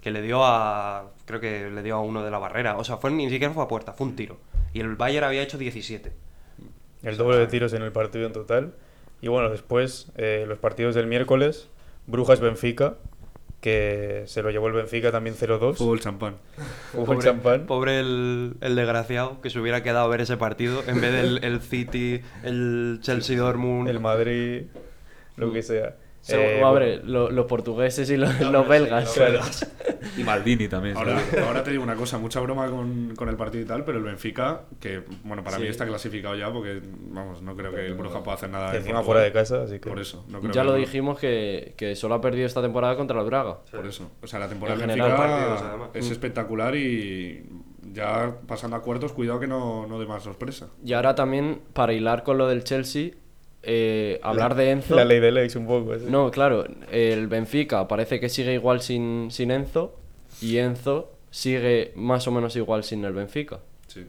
Que 0.02 0.12
le 0.12 0.22
dio 0.22 0.44
a. 0.44 1.12
Creo 1.26 1.40
que 1.40 1.70
le 1.70 1.82
dio 1.84 1.96
a 1.96 2.02
uno 2.02 2.24
de 2.24 2.32
la 2.32 2.40
barrera. 2.40 2.78
O 2.78 2.84
sea, 2.84 2.98
fue, 2.98 3.12
ni 3.12 3.30
siquiera 3.30 3.54
fue 3.54 3.64
a 3.64 3.68
puerta, 3.68 3.94
fue 3.94 4.08
un 4.08 4.16
tiro. 4.16 4.38
Y 4.74 4.80
el 4.82 4.96
Bayern 4.96 5.26
había 5.26 5.42
hecho 5.42 5.58
17. 5.58 6.12
El 7.04 7.16
doble 7.18 7.38
de 7.38 7.48
tiros 7.48 7.72
en 7.74 7.82
el 7.84 7.92
partido 7.92 8.26
en 8.28 8.34
total. 8.34 8.74
Y 9.22 9.28
bueno, 9.28 9.50
después, 9.50 10.12
eh, 10.16 10.46
los 10.48 10.58
partidos 10.60 10.96
del 10.96 11.08
miércoles, 11.08 11.68
Brujas-Benfica, 12.08 12.96
que 13.62 14.24
se 14.28 14.42
lo 14.42 14.52
llevó 14.52 14.68
el 14.68 14.74
Benfica 14.74 15.12
también 15.12 15.36
0-2. 15.36 15.76
Fútbol 15.76 16.00
champán. 16.00 16.36
Fútbol 16.92 17.06
Pobre, 17.06 17.22
champán. 17.24 17.66
pobre 17.66 18.00
el, 18.00 18.56
el 18.62 18.76
desgraciado 18.76 19.42
que 19.42 19.50
se 19.50 19.60
hubiera 19.60 19.84
quedado 19.84 20.06
a 20.06 20.08
ver 20.08 20.22
ese 20.22 20.38
partido 20.38 20.82
en 20.88 21.02
vez 21.02 21.12
del 21.14 21.44
el 21.44 21.62
City, 21.62 22.22
el 22.44 23.00
Chelsea 23.02 23.38
Dortmund. 23.38 23.90
El 23.90 24.00
Madrid, 24.00 24.64
lo 25.36 25.52
que 25.52 25.62
sea. 25.64 25.96
Eh, 26.28 27.02
lo- 27.06 27.32
los 27.32 27.46
portugueses 27.46 28.10
y 28.10 28.18
los, 28.18 28.40
los 28.42 28.68
belgas. 28.68 29.12
Claro. 29.14 29.40
Y 30.18 30.24
Maldini 30.24 30.68
también. 30.68 30.96
Ahora, 30.98 31.64
te 31.64 31.72
digo 31.72 31.82
una 31.84 31.96
cosa, 31.96 32.18
mucha 32.18 32.40
broma 32.40 32.70
con, 32.70 33.16
con 33.16 33.30
el 33.30 33.36
partido 33.36 33.64
y 33.64 33.68
tal, 33.68 33.84
pero 33.86 33.98
el 34.00 34.04
Benfica, 34.04 34.62
que 34.80 35.02
bueno, 35.24 35.44
para 35.44 35.58
Sí. 35.58 35.64
mí 35.64 35.70
está 35.70 35.86
clasificado 35.88 36.36
ya 36.36 36.52
porque, 36.52 36.82
vamos, 36.84 37.42
no 37.42 37.56
creo 37.56 37.72
que 37.74 37.86
el 37.86 37.94
Bruja 37.96 38.22
pueda 38.24 38.36
hacer 38.36 38.50
nada. 38.50 38.76
Encima 38.76 39.02
fuera 39.02 39.22
de 39.22 39.32
casa, 39.32 39.64
así 39.64 39.80
que. 39.80 39.90
Por 39.90 40.00
eso, 40.00 40.26
no 40.28 40.40
creo 40.40 40.52
Ya 40.52 40.62
que 40.62 40.68
lo 40.68 40.74
no- 40.74 40.78
dijimos 40.80 41.20
que, 41.20 41.74
que 41.78 41.96
solo 41.96 42.16
ha 42.16 42.22
perdido 42.22 42.46
esta 42.46 42.62
temporada 42.62 42.96
contra 42.96 43.20
el 43.20 43.26
Braga. 43.26 43.60
Por 43.72 43.86
eso. 43.88 44.12
O 44.22 44.28
sea, 44.28 44.40
la 44.40 44.48
temporada 44.50 44.80
En 44.82 44.88
del 44.88 44.90
general, 44.98 45.18
Benfica 45.18 45.38
partidos, 45.58 45.90
es 45.96 46.10
Mm. 46.10 46.12
espectacular 46.12 46.76
y 46.76 47.46
ya 47.94 48.36
pasando 48.48 48.76
a 48.76 48.82
cuartos, 48.82 49.14
cuidado 49.14 49.40
que 49.40 49.48
no, 49.48 49.88
no 49.88 50.00
dé 50.00 50.06
más 50.06 50.24
sorpresa. 50.24 50.68
Y 50.84 50.94
ahora 50.94 51.16
también, 51.16 51.62
para 51.74 51.94
hilar 51.94 52.24
con 52.24 52.38
lo 52.38 52.48
del 52.48 52.64
Chelsea, 52.64 53.12
eh, 53.64 54.20
hablar 54.24 54.56
de 54.56 54.72
Enzo. 54.72 54.96
La 54.96 55.06
ley 55.06 55.20
de 55.20 55.32
Lex 55.32 55.56
un 55.56 55.68
poco. 55.68 55.94
así. 55.94 56.06
No, 56.10 56.32
claro, 56.32 56.66
el 56.92 57.28
Benfica 57.28 57.88
parece 57.88 58.20
que 58.20 58.30
sigue 58.30 58.54
igual 58.54 58.82
sin, 58.82 59.30
sin 59.32 59.52
Enzo 59.52 59.98
y 60.42 60.58
Enzo 60.58 61.12
sigue 61.32 61.92
más 61.96 62.28
o 62.28 62.32
menos 62.32 62.56
igual 62.56 62.84
sin 62.84 63.04
el 63.06 63.14
Benfica. 63.14 63.60
Sí. 63.88 64.06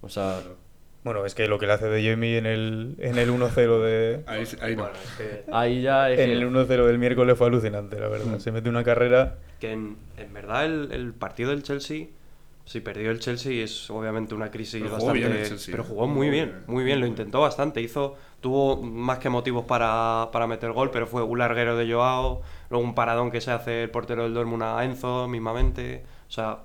O 0.00 0.08
sea, 0.08 0.40
Bueno, 1.04 1.26
es 1.26 1.34
que 1.34 1.48
lo 1.48 1.58
que 1.58 1.66
le 1.66 1.72
hace 1.72 1.86
de 1.86 2.08
Jamie 2.08 2.38
en 2.38 2.46
el, 2.46 2.94
en 2.98 3.18
el 3.18 3.30
1-0 3.30 3.82
de. 3.82 4.20
Ahí, 4.26 4.44
ahí 4.60 4.76
no. 4.76 4.88
ahí 5.52 5.82
ya 5.82 6.10
es 6.10 6.18
En 6.20 6.26
que- 6.26 6.32
el 6.34 6.44
1-0 6.48 6.86
del 6.86 6.98
miércoles 6.98 7.36
fue 7.36 7.48
alucinante, 7.48 7.98
la 7.98 8.08
verdad. 8.08 8.38
Se 8.38 8.52
mete 8.52 8.68
una 8.68 8.84
carrera. 8.84 9.38
Que 9.60 9.72
en, 9.72 9.96
en 10.16 10.32
verdad 10.32 10.64
el, 10.64 10.90
el 10.92 11.12
partido 11.12 11.50
del 11.50 11.62
Chelsea, 11.64 12.06
si 12.64 12.80
perdió 12.80 13.10
el 13.10 13.18
Chelsea 13.20 13.62
es 13.64 13.90
obviamente 13.90 14.34
una 14.34 14.50
crisis 14.52 14.80
Pero 14.82 14.94
jugó 14.96 15.06
bastante... 15.06 15.18
bien 15.28 15.32
el 15.40 15.48
Chelsea, 15.48 15.72
pero 15.72 15.82
¿eh? 15.82 15.86
jugó 15.88 16.06
muy 16.06 16.30
bien, 16.30 16.62
muy 16.68 16.84
bien, 16.84 17.00
lo 17.00 17.06
intentó 17.06 17.40
bastante. 17.40 17.80
Hizo, 17.80 18.16
tuvo 18.42 18.82
más 18.82 19.18
que 19.18 19.30
motivos 19.30 19.64
para, 19.64 20.28
para 20.32 20.46
meter 20.46 20.72
gol, 20.72 20.90
pero 20.90 21.06
fue 21.06 21.22
un 21.22 21.38
larguero 21.38 21.76
de 21.76 21.90
Joao, 21.90 22.42
luego 22.68 22.84
un 22.84 22.94
paradón 22.94 23.30
que 23.30 23.40
se 23.40 23.52
hace 23.52 23.84
el 23.84 23.90
portero 23.90 24.24
del 24.24 24.34
Dortmund 24.34 24.64
a 24.64 24.84
Enzo 24.84 25.28
mismamente. 25.28 26.04
O 26.28 26.30
sea, 26.30 26.58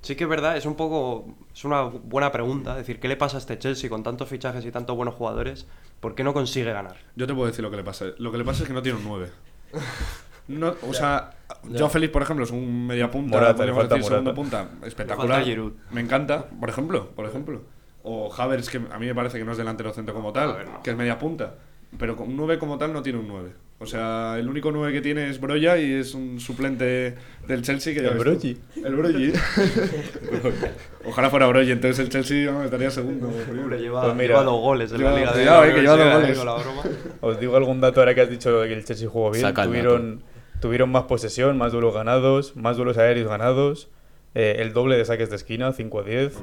sí 0.00 0.14
que 0.16 0.24
es 0.24 0.30
verdad, 0.30 0.56
es 0.56 0.64
un 0.64 0.76
poco... 0.76 1.26
Es 1.52 1.64
una 1.64 1.82
buena 1.82 2.32
pregunta, 2.32 2.70
es 2.70 2.78
decir, 2.78 2.98
¿qué 3.00 3.08
le 3.08 3.16
pasa 3.16 3.36
a 3.36 3.40
este 3.40 3.58
Chelsea 3.58 3.90
con 3.90 4.02
tantos 4.02 4.28
fichajes 4.28 4.64
y 4.64 4.70
tantos 4.70 4.96
buenos 4.96 5.16
jugadores? 5.16 5.66
¿Por 6.00 6.14
qué 6.14 6.24
no 6.24 6.32
consigue 6.32 6.72
ganar? 6.72 6.96
Yo 7.16 7.26
te 7.26 7.34
puedo 7.34 7.48
decir 7.48 7.62
lo 7.62 7.70
que 7.70 7.76
le 7.76 7.84
pasa. 7.84 8.06
Lo 8.18 8.32
que 8.32 8.38
le 8.38 8.44
pasa 8.44 8.62
es 8.62 8.68
que 8.68 8.74
no 8.74 8.82
tiene 8.82 8.98
un 8.98 9.04
9. 9.04 9.30
No, 10.48 10.74
o 10.88 10.92
sea, 10.92 11.34
Joao 11.72 11.88
Félix, 11.88 12.12
por 12.12 12.20
ejemplo, 12.20 12.44
es 12.44 12.50
un 12.50 12.88
media 12.88 13.08
punta, 13.08 13.38
Morata, 13.38 13.64
le 13.64 13.72
falta 13.72 13.94
decir, 13.94 14.10
segundo 14.10 14.34
punta, 14.34 14.68
espectacular. 14.84 15.44
Me 15.92 16.00
encanta, 16.00 16.46
por 16.46 16.68
ejemplo, 16.68 17.10
por 17.10 17.26
ejemplo. 17.26 17.62
O 18.04 18.32
Havertz, 18.36 18.68
que 18.68 18.78
a 18.78 18.98
mí 18.98 19.06
me 19.06 19.14
parece 19.14 19.38
que 19.38 19.44
no 19.44 19.52
es 19.52 19.58
delantero 19.58 19.92
centro 19.92 20.14
como 20.14 20.32
tal, 20.32 20.56
que 20.82 20.90
es 20.90 20.96
media 20.96 21.18
punta. 21.18 21.54
Pero 21.98 22.16
con 22.16 22.28
un 22.28 22.36
9 22.36 22.58
como 22.58 22.78
tal 22.78 22.92
no 22.92 23.02
tiene 23.02 23.18
un 23.18 23.28
9. 23.28 23.50
O 23.78 23.86
sea, 23.86 24.36
el 24.38 24.48
único 24.48 24.70
9 24.72 24.92
que 24.92 25.00
tiene 25.02 25.28
es 25.28 25.40
Broya 25.40 25.76
y 25.76 25.92
es 25.92 26.14
un 26.14 26.40
suplente 26.40 27.14
del 27.46 27.62
Chelsea 27.62 27.92
que 27.94 28.00
ya 28.02 28.08
El. 28.10 28.18
Brogi. 28.18 28.56
El 28.82 28.94
Brogi. 28.96 29.32
Ojalá 31.04 31.30
fuera 31.30 31.46
Brogi, 31.46 31.72
entonces 31.72 31.98
el 31.98 32.08
Chelsea 32.08 32.46
vamos, 32.50 32.64
estaría 32.66 32.90
segundo. 32.90 33.28
Hombre, 33.28 33.78
lleva, 33.80 34.02
Pues 34.02 34.14
mira, 34.14 34.28
lleva 34.28 34.42
dos 34.44 34.60
goles 34.60 34.92
en 34.92 34.98
lleva- 34.98 35.10
la 35.12 35.18
Liga 35.18 35.32
de 35.32 35.38
cuidado, 35.42 35.60
la 35.62 35.68
eh, 35.68 35.74
que 35.74 35.80
lleva 35.80 35.96
dos 35.96 36.04
Universidad, 36.06 36.20
goles. 36.20 36.38
con 36.38 36.46
la 36.46 36.54
broma. 36.92 36.96
Os 37.20 37.40
digo 37.40 37.56
algún 37.56 37.80
dato 37.80 38.00
ahora 38.00 38.14
que 38.14 38.20
has 38.20 38.30
dicho 38.30 38.62
que 38.62 38.72
el 38.72 38.84
Chelsea 38.84 39.08
jugó 39.08 39.30
bien. 39.30 39.42
Saca 39.42 39.64
tuvieron, 39.64 40.22
tuvieron 40.60 40.90
más 40.90 41.04
posesión, 41.04 41.58
más 41.58 41.72
duelos 41.72 41.92
ganados, 41.94 42.56
más 42.56 42.76
duelos 42.76 42.98
aéreos 42.98 43.28
ganados, 43.28 43.88
eh, 44.34 44.56
el 44.60 44.72
doble 44.72 44.96
de 44.96 45.04
saques 45.04 45.28
de 45.30 45.36
esquina, 45.36 45.72
5 45.72 46.00
a 46.00 46.02
10, 46.04 46.38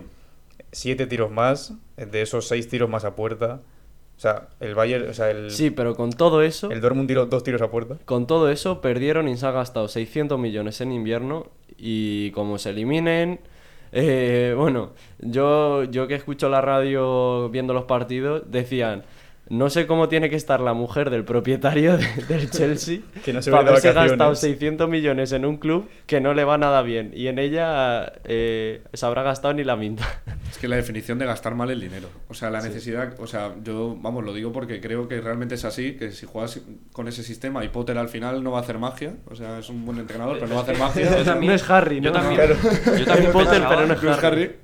7 0.72 1.08
tiros 1.08 1.32
más, 1.32 1.74
de 1.98 2.22
esos 2.22 2.48
6 2.48 2.68
tiros 2.68 2.90
más 2.90 3.06
a 3.06 3.16
puerta. 3.16 3.62
O 4.18 4.22
sea, 4.22 4.50
el 4.60 4.76
Bayern, 4.76 5.10
o 5.10 5.14
sea, 5.14 5.32
el, 5.32 5.50
Sí, 5.50 5.70
pero 5.70 5.96
con 5.96 6.12
todo 6.12 6.42
eso, 6.42 6.70
el 6.72 6.82
Dortmund 6.82 7.08
tiró 7.08 7.26
dos 7.26 7.42
tiros 7.44 7.62
a 7.62 7.72
puerta. 7.72 7.96
con 8.04 8.28
todo 8.28 8.50
eso 8.50 8.82
perdieron 8.82 9.30
y 9.30 9.38
se 9.38 9.46
ha 9.46 9.52
gastado 9.52 9.88
600 9.88 10.38
millones 10.38 10.82
en 10.82 10.92
invierno 10.92 11.48
y 11.78 12.32
como 12.32 12.58
se 12.58 12.72
eliminen, 12.72 13.40
eh, 13.94 14.54
bueno, 14.58 14.92
yo 15.20 15.86
yo 15.86 16.08
que 16.08 16.16
escucho 16.16 16.50
la 16.50 16.60
radio 16.60 17.48
viendo 17.50 17.74
los 17.74 17.86
partidos 17.86 18.44
decían 18.52 19.04
no 19.50 19.70
sé 19.72 19.88
cómo 19.88 20.08
tiene 20.10 20.30
que 20.30 20.36
estar 20.36 20.60
la 20.62 20.74
mujer 20.74 21.10
del 21.10 21.26
propietario 21.26 21.98
de- 21.98 22.06
del 22.28 22.50
Chelsea 22.52 23.00
Que 23.26 23.34
no 23.34 23.42
se 23.42 23.50
para 23.50 23.68
haberse 23.70 23.88
gastado 23.94 24.10
vacaciones. 24.12 24.40
600 24.40 24.88
millones 24.90 25.32
en 25.32 25.44
un 25.46 25.58
club 25.58 25.90
que 26.06 26.22
no 26.22 26.34
le 26.36 26.44
va 26.44 26.58
nada 26.60 26.82
bien 26.84 27.12
y 27.16 27.28
en 27.28 27.40
ella 27.40 28.14
eh, 28.26 28.84
se 28.94 29.06
habrá 29.06 29.24
gastado 29.24 29.54
ni 29.56 29.64
la 29.64 29.76
minta. 29.76 30.22
Es 30.52 30.58
que 30.58 30.68
la 30.68 30.76
definición 30.76 31.18
de 31.20 31.26
gastar 31.26 31.56
mal 31.56 31.70
el 31.72 31.80
dinero. 31.82 32.08
O 32.28 32.34
sea, 32.34 32.50
la 32.50 32.62
necesidad. 32.62 33.14
O 33.20 33.28
sea, 33.28 33.54
yo, 33.64 33.98
vamos, 34.00 34.24
lo 34.24 34.34
digo 34.34 34.52
porque 34.52 34.80
creo 34.82 35.08
que 35.08 35.20
realmente 35.22 35.56
es 35.56 35.66
así: 35.66 35.94
que 35.98 36.12
si 36.12 36.26
juegas 36.26 36.62
con 36.92 37.08
ese 37.08 37.24
sistema 37.24 37.64
y 37.66 37.70
Potter 37.70 37.98
al 37.98 38.10
final 38.10 38.44
no 38.44 38.52
va 38.52 38.60
a 38.60 38.62
hacer 38.62 38.78
magia. 38.80 39.16
O 39.30 39.36
sea, 39.36 39.60
es 39.60 39.70
un 39.70 39.86
buen 39.86 39.98
entrenador, 40.00 40.36
pero 40.40 40.48
no 40.48 40.56
va 40.56 40.62
a 40.62 40.64
hacer 40.64 40.78
magia. 40.78 41.18
Yo 41.20 41.24
también- 41.24 41.50
no 41.52 41.56
es 41.56 41.70
Harry, 41.70 42.02
yo 42.02 42.12
¿no? 42.12 42.20
también- 42.20 42.36
Claro. 42.36 42.56
yo 42.64 43.06
también 43.06 43.28
Es 43.28 43.32
Potter, 43.34 43.50
pensaba- 43.50 43.70
pero 43.76 43.88
no 43.88 43.94
es 43.96 44.04
No 44.04 44.12
es 44.12 44.24
Harry. 44.24 44.44
Harry. 44.44 44.56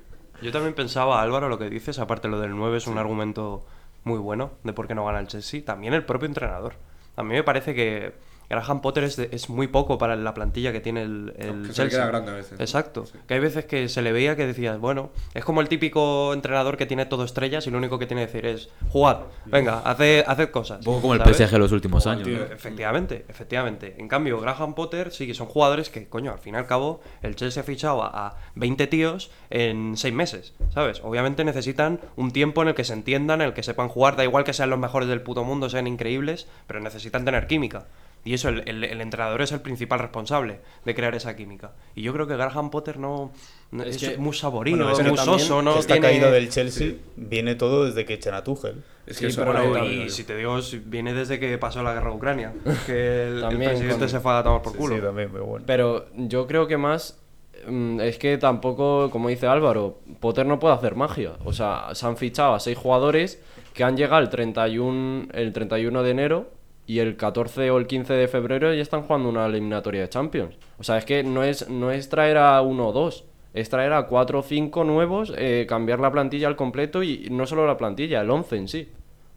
Yo 0.42 0.52
también 0.52 0.74
pensaba, 0.74 1.22
Álvaro, 1.22 1.48
lo 1.48 1.58
que 1.58 1.70
dices, 1.70 1.98
aparte 1.98 2.28
lo 2.28 2.38
del 2.40 2.54
9 2.54 2.76
es 2.78 2.86
un 2.86 2.98
argumento 2.98 3.64
muy 4.06 4.18
bueno 4.20 4.52
de 4.62 4.72
por 4.72 4.86
qué 4.86 4.94
no 4.94 5.04
gana 5.04 5.18
el 5.18 5.26
Chelsea. 5.26 5.64
También 5.64 5.92
el 5.92 6.04
propio 6.04 6.26
entrenador. 6.26 6.74
A 7.16 7.22
mí 7.24 7.34
me 7.34 7.42
parece 7.42 7.74
que 7.74 8.14
Graham 8.48 8.80
Potter 8.80 9.04
es, 9.04 9.16
de- 9.16 9.28
es 9.32 9.48
muy 9.48 9.66
poco 9.66 9.98
para 9.98 10.14
la 10.16 10.32
plantilla 10.34 10.72
que 10.72 10.80
tiene 10.80 11.02
el, 11.02 11.34
el 11.38 11.46
Que 11.46 11.52
se 11.52 11.56
le 11.56 11.72
Chelsea. 11.72 11.88
queda 11.88 12.06
grande 12.06 12.30
a 12.32 12.34
veces. 12.34 12.60
Exacto. 12.60 13.06
Sí. 13.06 13.18
Que 13.26 13.34
hay 13.34 13.40
veces 13.40 13.64
que 13.64 13.88
se 13.88 14.02
le 14.02 14.12
veía 14.12 14.36
que 14.36 14.46
decías, 14.46 14.78
bueno, 14.78 15.10
es 15.34 15.44
como 15.44 15.60
el 15.60 15.68
típico 15.68 16.32
entrenador 16.32 16.76
que 16.76 16.86
tiene 16.86 17.06
todo 17.06 17.24
estrellas 17.24 17.66
y 17.66 17.70
lo 17.70 17.78
único 17.78 17.98
que 17.98 18.06
tiene 18.06 18.22
que 18.22 18.32
decir 18.32 18.46
es, 18.46 18.68
jugad, 18.90 19.20
venga, 19.46 19.80
haced, 19.80 20.24
haced 20.26 20.50
cosas. 20.50 20.78
Un 20.78 20.84
poco 20.84 21.00
como 21.02 21.14
el. 21.14 21.20
PSG 21.34 21.58
los 21.58 21.72
últimos 21.72 22.04
Como 22.04 22.12
años. 22.14 22.28
tío. 22.28 22.38
¿no? 22.38 22.44
Efectivamente, 22.44 23.24
efectivamente. 23.28 23.94
En 23.98 24.08
cambio, 24.08 24.40
Graham 24.40 24.74
Potter 24.74 25.12
sí 25.12 25.26
que 25.26 25.34
son 25.34 25.46
jugadores 25.46 25.90
que, 25.90 26.08
coño, 26.08 26.32
al 26.32 26.38
fin 26.38 26.54
y 26.54 26.58
al 26.58 26.66
cabo, 26.66 27.00
el 27.22 27.36
Chelsea 27.36 27.62
ha 27.62 27.66
fichado 27.66 28.02
a, 28.02 28.26
a 28.28 28.36
20 28.54 28.86
tíos 28.86 29.30
en 29.50 29.96
6 29.96 30.14
meses, 30.14 30.54
¿sabes? 30.72 31.00
Obviamente 31.02 31.44
necesitan 31.44 32.00
un 32.16 32.30
tiempo 32.32 32.62
en 32.62 32.68
el 32.68 32.74
que 32.74 32.84
se 32.84 32.92
entiendan, 32.92 33.40
en 33.40 33.48
el 33.48 33.54
que 33.54 33.62
sepan 33.62 33.88
jugar, 33.88 34.16
da 34.16 34.24
igual 34.24 34.44
que 34.44 34.52
sean 34.52 34.70
los 34.70 34.78
mejores 34.78 35.08
del 35.08 35.20
puto 35.22 35.44
mundo, 35.44 35.68
sean 35.68 35.86
increíbles, 35.86 36.46
pero 36.66 36.80
necesitan 36.80 37.24
tener 37.24 37.46
química. 37.46 37.86
Y 38.26 38.34
eso, 38.34 38.48
el, 38.50 38.68
el- 38.68 38.84
el 38.84 39.00
entrenador 39.00 39.40
es 39.40 39.52
el 39.52 39.60
principal 39.60 40.00
responsable 40.00 40.60
de 40.84 40.94
crear 40.94 41.14
esa 41.14 41.34
química. 41.36 41.72
Y 41.94 42.02
yo 42.02 42.12
creo 42.12 42.26
que 42.26 42.34
Graham 42.36 42.70
Potter 42.70 42.98
no. 42.98 43.30
no- 43.70 43.82
Es 43.84 43.96
es, 44.02 44.10
que- 44.10 44.18
muy 44.18 44.34
saborino, 44.34 44.84
Bueno, 44.84 44.98
es 45.00 45.06
muy 45.08 45.16
soso, 45.16 45.62
no 45.62 45.78
Esta 45.78 45.94
tiene- 45.94 46.08
caída 46.08 46.30
del 46.30 46.50
Chelsea 46.50 46.94
viene 47.16 47.54
todo 47.54 47.84
desde 47.86 48.04
que 48.04 48.14
echan 48.14 48.34
a 48.34 48.42
Tuchel. 48.44 48.82
Es 49.06 49.16
Sí, 49.16 49.28
que 49.28 49.40
una- 49.40 49.62
Bueno, 49.62 49.84
y 49.86 50.10
si 50.10 50.24
te 50.24 50.36
digo, 50.36 50.58
viene 50.86 51.14
desde 51.14 51.38
que 51.38 51.56
pasó 51.58 51.82
la 51.84 51.94
guerra 51.94 52.10
de 52.10 52.16
Ucrania, 52.16 52.52
que 52.84 53.28
el, 53.28 53.34
el 53.36 53.40
También, 53.42 53.70
presidente 53.70 53.98
con- 54.00 54.08
se 54.08 54.20
fue 54.20 54.32
a 54.32 54.42
tomar 54.42 54.60
por 54.62 54.72
Sí, 54.72 54.78
culo. 54.78 54.96
sí, 54.96 55.00
también, 55.02 55.28
pero 55.32 55.46
bueno. 55.46 55.64
Pero 55.66 56.06
yo 56.16 56.46
creo 56.48 56.66
que 56.66 56.76
más 56.76 57.20
mm, 57.68 58.00
es 58.00 58.18
que 58.18 58.38
tampoco, 58.38 59.08
como 59.10 59.28
dice 59.28 59.46
Álvaro, 59.46 60.00
Potter 60.20 60.44
no 60.46 60.58
puede 60.58 60.74
hacer 60.74 60.96
magia. 60.96 61.34
O 61.44 61.52
sea, 61.52 61.94
se 61.94 62.04
han 62.06 62.16
fichado 62.16 62.54
a 62.54 62.60
seis 62.60 62.76
jugadores 62.76 63.40
que 63.72 63.84
han 63.84 63.96
llegado 63.96 64.20
el 64.22 64.28
31, 64.30 65.28
el 65.32 65.52
31 65.52 66.02
de 66.02 66.10
enero 66.10 66.55
y 66.86 67.00
el 67.00 67.16
14 67.16 67.70
o 67.70 67.78
el 67.78 67.86
15 67.86 68.14
de 68.14 68.28
febrero 68.28 68.72
ya 68.72 68.82
están 68.82 69.02
jugando 69.02 69.28
una 69.28 69.46
eliminatoria 69.46 70.02
de 70.02 70.08
Champions. 70.08 70.56
O 70.78 70.84
sea, 70.84 70.98
es 70.98 71.04
que 71.04 71.22
no 71.24 71.42
es, 71.42 71.68
no 71.68 71.90
es 71.90 72.08
traer 72.08 72.36
a 72.36 72.60
uno 72.62 72.88
o 72.88 72.92
dos, 72.92 73.24
es 73.54 73.68
traer 73.68 73.92
a 73.92 74.06
cuatro 74.06 74.40
o 74.40 74.42
cinco 74.42 74.84
nuevos, 74.84 75.32
eh, 75.36 75.66
cambiar 75.68 75.98
la 75.98 76.12
plantilla 76.12 76.46
al 76.46 76.56
completo 76.56 77.02
y 77.02 77.28
no 77.30 77.46
solo 77.46 77.66
la 77.66 77.76
plantilla, 77.76 78.20
el 78.20 78.30
11 78.30 78.56
en 78.56 78.68
sí. 78.68 78.88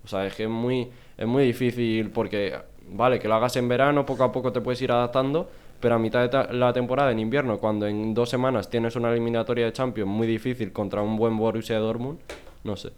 O 0.03 0.07
sea, 0.07 0.25
es 0.25 0.35
que 0.35 0.43
es 0.43 0.49
muy, 0.49 0.89
es 1.17 1.27
muy 1.27 1.45
difícil 1.45 2.11
porque, 2.11 2.55
vale, 2.87 3.19
que 3.19 3.27
lo 3.27 3.35
hagas 3.35 3.55
en 3.55 3.67
verano, 3.67 4.05
poco 4.05 4.23
a 4.23 4.31
poco 4.31 4.51
te 4.51 4.61
puedes 4.61 4.81
ir 4.81 4.91
adaptando, 4.91 5.49
pero 5.79 5.95
a 5.95 5.99
mitad 5.99 6.29
de 6.29 6.53
la 6.53 6.73
temporada 6.73 7.11
en 7.11 7.19
invierno, 7.19 7.57
cuando 7.57 7.87
en 7.87 8.13
dos 8.13 8.29
semanas 8.29 8.69
tienes 8.69 8.95
una 8.95 9.09
eliminatoria 9.11 9.65
de 9.65 9.73
Champions 9.73 10.09
muy 10.09 10.27
difícil 10.27 10.71
contra 10.71 11.01
un 11.01 11.15
buen 11.15 11.37
Borussia 11.37 11.79
Dortmund, 11.79 12.19
no 12.63 12.75
sé. 12.75 12.91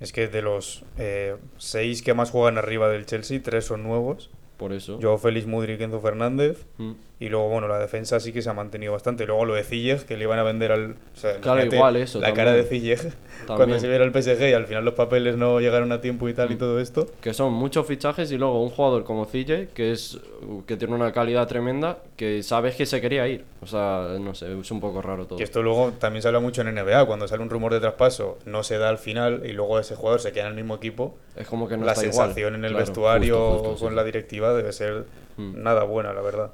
Es 0.00 0.12
que 0.12 0.28
de 0.28 0.42
los 0.42 0.84
eh, 0.98 1.36
seis 1.56 2.02
que 2.02 2.14
más 2.14 2.30
juegan 2.30 2.58
arriba 2.58 2.88
del 2.88 3.06
Chelsea, 3.06 3.42
tres 3.42 3.64
son 3.64 3.82
nuevos. 3.82 4.30
Por 4.56 4.72
eso. 4.72 4.98
Joao 5.00 5.18
Félix, 5.18 5.46
Mudrik, 5.46 5.80
Enzo 5.80 6.00
Fernández. 6.00 6.64
Mm. 6.78 6.92
Y 7.18 7.30
luego, 7.30 7.48
bueno, 7.48 7.66
la 7.66 7.78
defensa 7.78 8.20
sí 8.20 8.30
que 8.32 8.42
se 8.42 8.50
ha 8.50 8.52
mantenido 8.52 8.92
bastante. 8.92 9.24
Luego 9.26 9.46
lo 9.46 9.54
de 9.54 9.64
Ziyech, 9.64 10.04
que 10.04 10.18
le 10.18 10.24
iban 10.24 10.38
a 10.38 10.42
vender 10.42 10.70
al... 10.70 10.90
o 10.92 11.16
sea, 11.18 11.40
Claro, 11.40 11.64
igual 11.64 11.96
eso 11.96 12.20
La 12.20 12.34
cara 12.34 12.52
de. 12.52 12.62
Ziyech 12.64 13.10
cuando 13.46 13.78
se 13.78 13.88
viera 13.88 14.04
el 14.04 14.12
PSG 14.12 14.50
y 14.50 14.52
al 14.52 14.66
final 14.66 14.84
los 14.84 14.94
papeles 14.94 15.36
no 15.36 15.58
llegaron 15.60 15.92
a 15.92 16.00
tiempo 16.02 16.28
y 16.28 16.34
tal 16.34 16.52
y 16.52 16.56
todo 16.56 16.78
esto. 16.78 17.06
Que 17.22 17.32
son 17.32 17.54
muchos 17.54 17.86
fichajes 17.86 18.30
y 18.32 18.36
luego 18.38 18.62
un 18.62 18.68
jugador 18.68 19.04
como 19.04 19.24
CJ, 19.24 19.68
que 19.72 19.92
es 19.92 20.18
que 20.66 20.76
tiene 20.76 20.94
una 20.94 21.12
calidad 21.12 21.48
tremenda, 21.48 21.98
que 22.16 22.42
sabes 22.42 22.76
que 22.76 22.84
se 22.84 23.00
quería 23.00 23.26
ir. 23.28 23.44
O 23.62 23.66
sea, 23.66 24.16
no 24.20 24.34
sé, 24.34 24.58
es 24.58 24.70
un 24.70 24.80
poco 24.80 25.00
raro 25.00 25.26
todo. 25.26 25.38
Y 25.38 25.42
esto 25.42 25.62
luego 25.62 25.92
también 25.98 26.20
se 26.22 26.28
habla 26.28 26.40
mucho 26.40 26.60
en 26.62 26.74
NBA. 26.74 27.06
Cuando 27.06 27.26
sale 27.28 27.42
un 27.42 27.48
rumor 27.50 27.72
de 27.72 27.80
traspaso, 27.80 28.38
no 28.44 28.62
se 28.62 28.76
da 28.76 28.90
al 28.90 28.98
final 28.98 29.42
y 29.46 29.52
luego 29.52 29.78
ese 29.78 29.96
jugador 29.96 30.20
se 30.20 30.32
queda 30.32 30.44
en 30.44 30.50
el 30.50 30.54
mismo 30.56 30.74
equipo. 30.76 31.16
Es 31.34 31.46
como 31.46 31.66
que 31.68 31.76
no 31.76 31.84
la 31.86 31.92
está 31.92 32.02
sensación 32.02 32.54
igual. 32.54 32.54
en 32.56 32.64
el 32.66 32.70
Claro, 32.72 32.86
vestuario 32.86 33.50
justo, 33.52 33.68
justo, 33.70 33.84
con 33.84 33.90
sí. 33.92 33.96
la 33.96 34.04
directiva 34.04 34.45
debe 34.54 34.72
ser 34.72 35.06
Mm. 35.36 35.62
nada 35.62 35.84
buena, 35.84 36.12
la 36.12 36.20
verdad. 36.22 36.52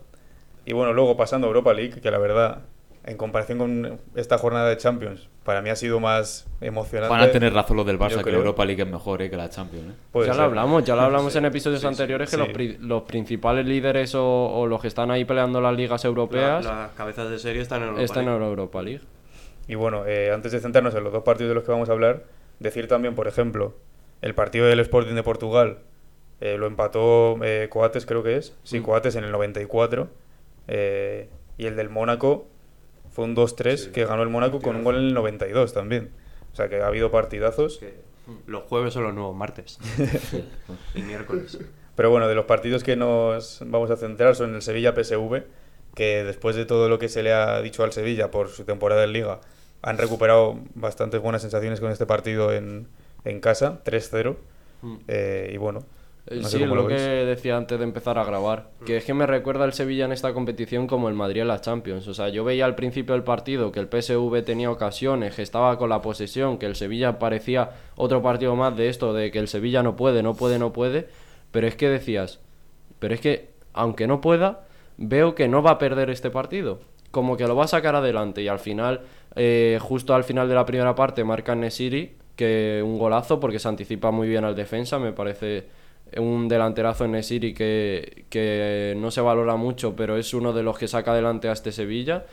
Y 0.64 0.72
bueno, 0.72 0.92
luego 0.92 1.16
pasando 1.16 1.46
a 1.46 1.48
Europa 1.48 1.72
League, 1.74 2.00
que 2.00 2.10
la 2.10 2.18
verdad, 2.18 2.58
en 3.04 3.16
comparación 3.16 3.58
con 3.58 3.98
esta 4.14 4.38
jornada 4.38 4.68
de 4.68 4.76
Champions, 4.76 5.28
para 5.44 5.60
mí 5.60 5.70
ha 5.70 5.76
sido 5.76 5.98
más 5.98 6.46
emocionante. 6.60 7.12
Van 7.12 7.20
a 7.28 7.30
tener 7.32 7.52
razón 7.52 7.76
los 7.76 7.86
del 7.86 7.98
Barça, 7.98 8.22
que 8.22 8.30
la. 8.30 8.38
Europa 8.38 8.64
League 8.64 8.82
es 8.82 8.88
mejor 8.88 9.22
eh, 9.22 9.30
que 9.30 9.36
la 9.36 9.48
Champions. 9.50 9.88
¿eh? 9.90 9.94
Puede 10.12 10.28
ya 10.28 10.34
ser. 10.34 10.40
lo 10.40 10.46
hablamos, 10.46 10.84
ya 10.84 10.94
lo 10.94 11.02
hablamos 11.02 11.32
Sí. 11.32 11.38
en 11.38 11.44
episodios 11.46 11.80
Sí, 11.80 11.84
sí, 11.86 11.88
anteriores 11.88 12.30
que 12.30 12.36
sí. 12.36 12.42
los, 12.42 12.48
pri- 12.52 12.76
los 12.80 13.02
principales 13.02 13.66
líderes 13.66 14.14
o, 14.14 14.24
o 14.24 14.66
los 14.68 14.80
que 14.80 14.86
están 14.88 15.10
ahí 15.10 15.24
peleando 15.24 15.60
las 15.60 15.74
ligas 15.76 16.04
europeas 16.04 16.64
La- 16.64 16.74
las 16.74 16.90
cabezas 16.92 17.28
de 17.28 17.38
serie 17.40 17.60
están 17.62 17.82
en 17.82 17.88
Europa 17.88 18.04
están 18.04 18.22
en 18.24 18.26
League. 18.30 18.40
la 18.44 18.48
Europa 18.50 18.82
League. 18.82 19.00
Y 19.68 19.74
bueno, 19.74 20.04
eh, 20.06 20.30
antes 20.32 20.52
de 20.52 20.60
centrarnos 20.60 20.94
en 20.94 21.02
los 21.02 21.12
dos 21.12 21.24
partidos 21.24 21.48
de 21.50 21.54
los 21.56 21.64
que 21.64 21.72
vamos 21.72 21.88
a 21.88 21.92
hablar, 21.92 22.22
decir 22.60 22.86
también, 22.88 23.14
por 23.16 23.26
ejemplo, 23.26 23.74
el 24.20 24.34
partido 24.34 24.66
del 24.66 24.78
Sporting 24.80 25.14
de 25.14 25.22
Portugal 25.24 25.78
eh, 26.42 26.58
lo 26.58 26.66
empató 26.66 27.38
eh, 27.42 27.68
Coates, 27.70 28.04
creo 28.04 28.22
que 28.22 28.36
es. 28.36 28.54
Sí, 28.64 28.80
Mm. 28.80 28.82
Coates 28.82 29.14
en 29.16 29.24
el 29.24 29.30
94. 29.32 30.08
eh, 30.68 31.28
y 31.58 31.66
el 31.66 31.76
del 31.76 31.90
Mónaco 31.90 32.46
fue 33.10 33.24
un 33.26 33.36
2-3 33.36 33.92
que 33.92 34.04
ganó 34.06 34.22
el 34.22 34.28
Mónaco 34.30 34.60
con 34.60 34.74
un 34.74 34.84
gol 34.84 34.96
en 34.96 35.02
el 35.02 35.14
92 35.14 35.72
también. 35.74 36.10
O 36.52 36.56
sea 36.56 36.68
que 36.68 36.80
ha 36.80 36.86
habido 36.86 37.10
partidazos. 37.10 37.78
Que 37.78 37.94
Los 38.46 38.64
jueves 38.64 38.94
son 38.94 39.04
los 39.04 39.14
nuevos 39.14 39.36
martes. 39.36 39.78
y 40.94 41.02
miércoles. 41.02 41.58
Pero 41.94 42.10
bueno, 42.10 42.26
de 42.26 42.34
los 42.34 42.46
partidos 42.46 42.82
que 42.82 42.96
nos 42.96 43.60
vamos 43.66 43.90
a 43.90 43.96
centrar 43.96 44.34
son 44.34 44.54
el 44.54 44.62
Sevilla-PSV, 44.62 45.42
que 45.94 46.24
después 46.24 46.56
de 46.56 46.64
todo 46.64 46.88
lo 46.88 46.98
que 46.98 47.08
se 47.08 47.22
le 47.22 47.32
ha 47.32 47.60
dicho 47.60 47.84
al 47.84 47.92
Sevilla 47.92 48.30
por 48.30 48.48
su 48.48 48.64
temporada 48.64 49.04
en 49.04 49.12
Liga, 49.12 49.40
han 49.82 49.98
recuperado 49.98 50.58
bastantes 50.74 51.20
buenas 51.20 51.42
sensaciones 51.42 51.80
con 51.80 51.92
este 51.92 52.06
partido 52.06 52.52
en, 52.52 52.88
en 53.24 53.40
casa, 53.40 53.82
3-0. 53.84 54.36
Mm. 54.80 54.96
Eh, 55.06 55.50
y 55.52 55.56
bueno, 55.58 55.84
no 56.30 56.48
sí, 56.48 56.62
es 56.62 56.68
lo 56.68 56.74
lo 56.76 56.86
que 56.86 56.94
decía 56.94 57.56
antes 57.56 57.78
de 57.78 57.84
empezar 57.84 58.18
a 58.18 58.24
grabar. 58.24 58.70
Que 58.86 58.98
es 58.98 59.04
que 59.04 59.12
me 59.12 59.26
recuerda 59.26 59.64
el 59.64 59.72
Sevilla 59.72 60.04
en 60.04 60.12
esta 60.12 60.32
competición 60.32 60.86
como 60.86 61.08
el 61.08 61.14
Madrid 61.14 61.42
en 61.42 61.48
la 61.48 61.60
Champions. 61.60 62.06
O 62.06 62.14
sea, 62.14 62.28
yo 62.28 62.44
veía 62.44 62.64
al 62.64 62.76
principio 62.76 63.14
del 63.14 63.24
partido 63.24 63.72
que 63.72 63.80
el 63.80 63.88
PSV 63.88 64.44
tenía 64.44 64.70
ocasiones, 64.70 65.34
que 65.34 65.42
estaba 65.42 65.76
con 65.78 65.88
la 65.88 66.00
posesión, 66.00 66.58
que 66.58 66.66
el 66.66 66.76
Sevilla 66.76 67.18
parecía 67.18 67.70
otro 67.96 68.22
partido 68.22 68.54
más 68.54 68.76
de 68.76 68.88
esto, 68.88 69.12
de 69.12 69.30
que 69.32 69.40
el 69.40 69.48
Sevilla 69.48 69.82
no 69.82 69.96
puede, 69.96 70.22
no 70.22 70.34
puede, 70.34 70.58
no 70.58 70.72
puede. 70.72 71.08
Pero 71.50 71.66
es 71.66 71.74
que 71.74 71.88
decías, 71.88 72.40
pero 72.98 73.14
es 73.14 73.20
que 73.20 73.50
aunque 73.72 74.06
no 74.06 74.20
pueda, 74.20 74.66
veo 74.98 75.34
que 75.34 75.48
no 75.48 75.62
va 75.62 75.72
a 75.72 75.78
perder 75.78 76.08
este 76.10 76.30
partido. 76.30 76.80
Como 77.10 77.36
que 77.36 77.46
lo 77.46 77.56
va 77.56 77.64
a 77.64 77.68
sacar 77.68 77.96
adelante 77.96 78.42
y 78.42 78.48
al 78.48 78.58
final, 78.58 79.02
eh, 79.34 79.78
justo 79.80 80.14
al 80.14 80.24
final 80.24 80.48
de 80.48 80.54
la 80.54 80.64
primera 80.64 80.94
parte, 80.94 81.24
marca 81.24 81.54
Nesiri, 81.54 82.16
que 82.36 82.80
un 82.84 82.98
golazo 82.98 83.38
porque 83.38 83.58
se 83.58 83.68
anticipa 83.68 84.10
muy 84.10 84.28
bien 84.28 84.44
al 84.44 84.54
defensa, 84.54 84.98
me 84.98 85.12
parece 85.12 85.66
un 86.18 86.48
delanterazo 86.48 87.04
en 87.04 87.12
Nesiri 87.12 87.54
que, 87.54 88.24
que 88.30 88.94
no 88.96 89.10
se 89.10 89.20
valora 89.20 89.56
mucho, 89.56 89.94
pero 89.96 90.16
es 90.16 90.34
uno 90.34 90.52
de 90.52 90.62
los 90.62 90.78
que 90.78 90.88
saca 90.88 91.12
adelante 91.12 91.48
a 91.48 91.52
este 91.52 91.72
Sevilla. 91.72 92.24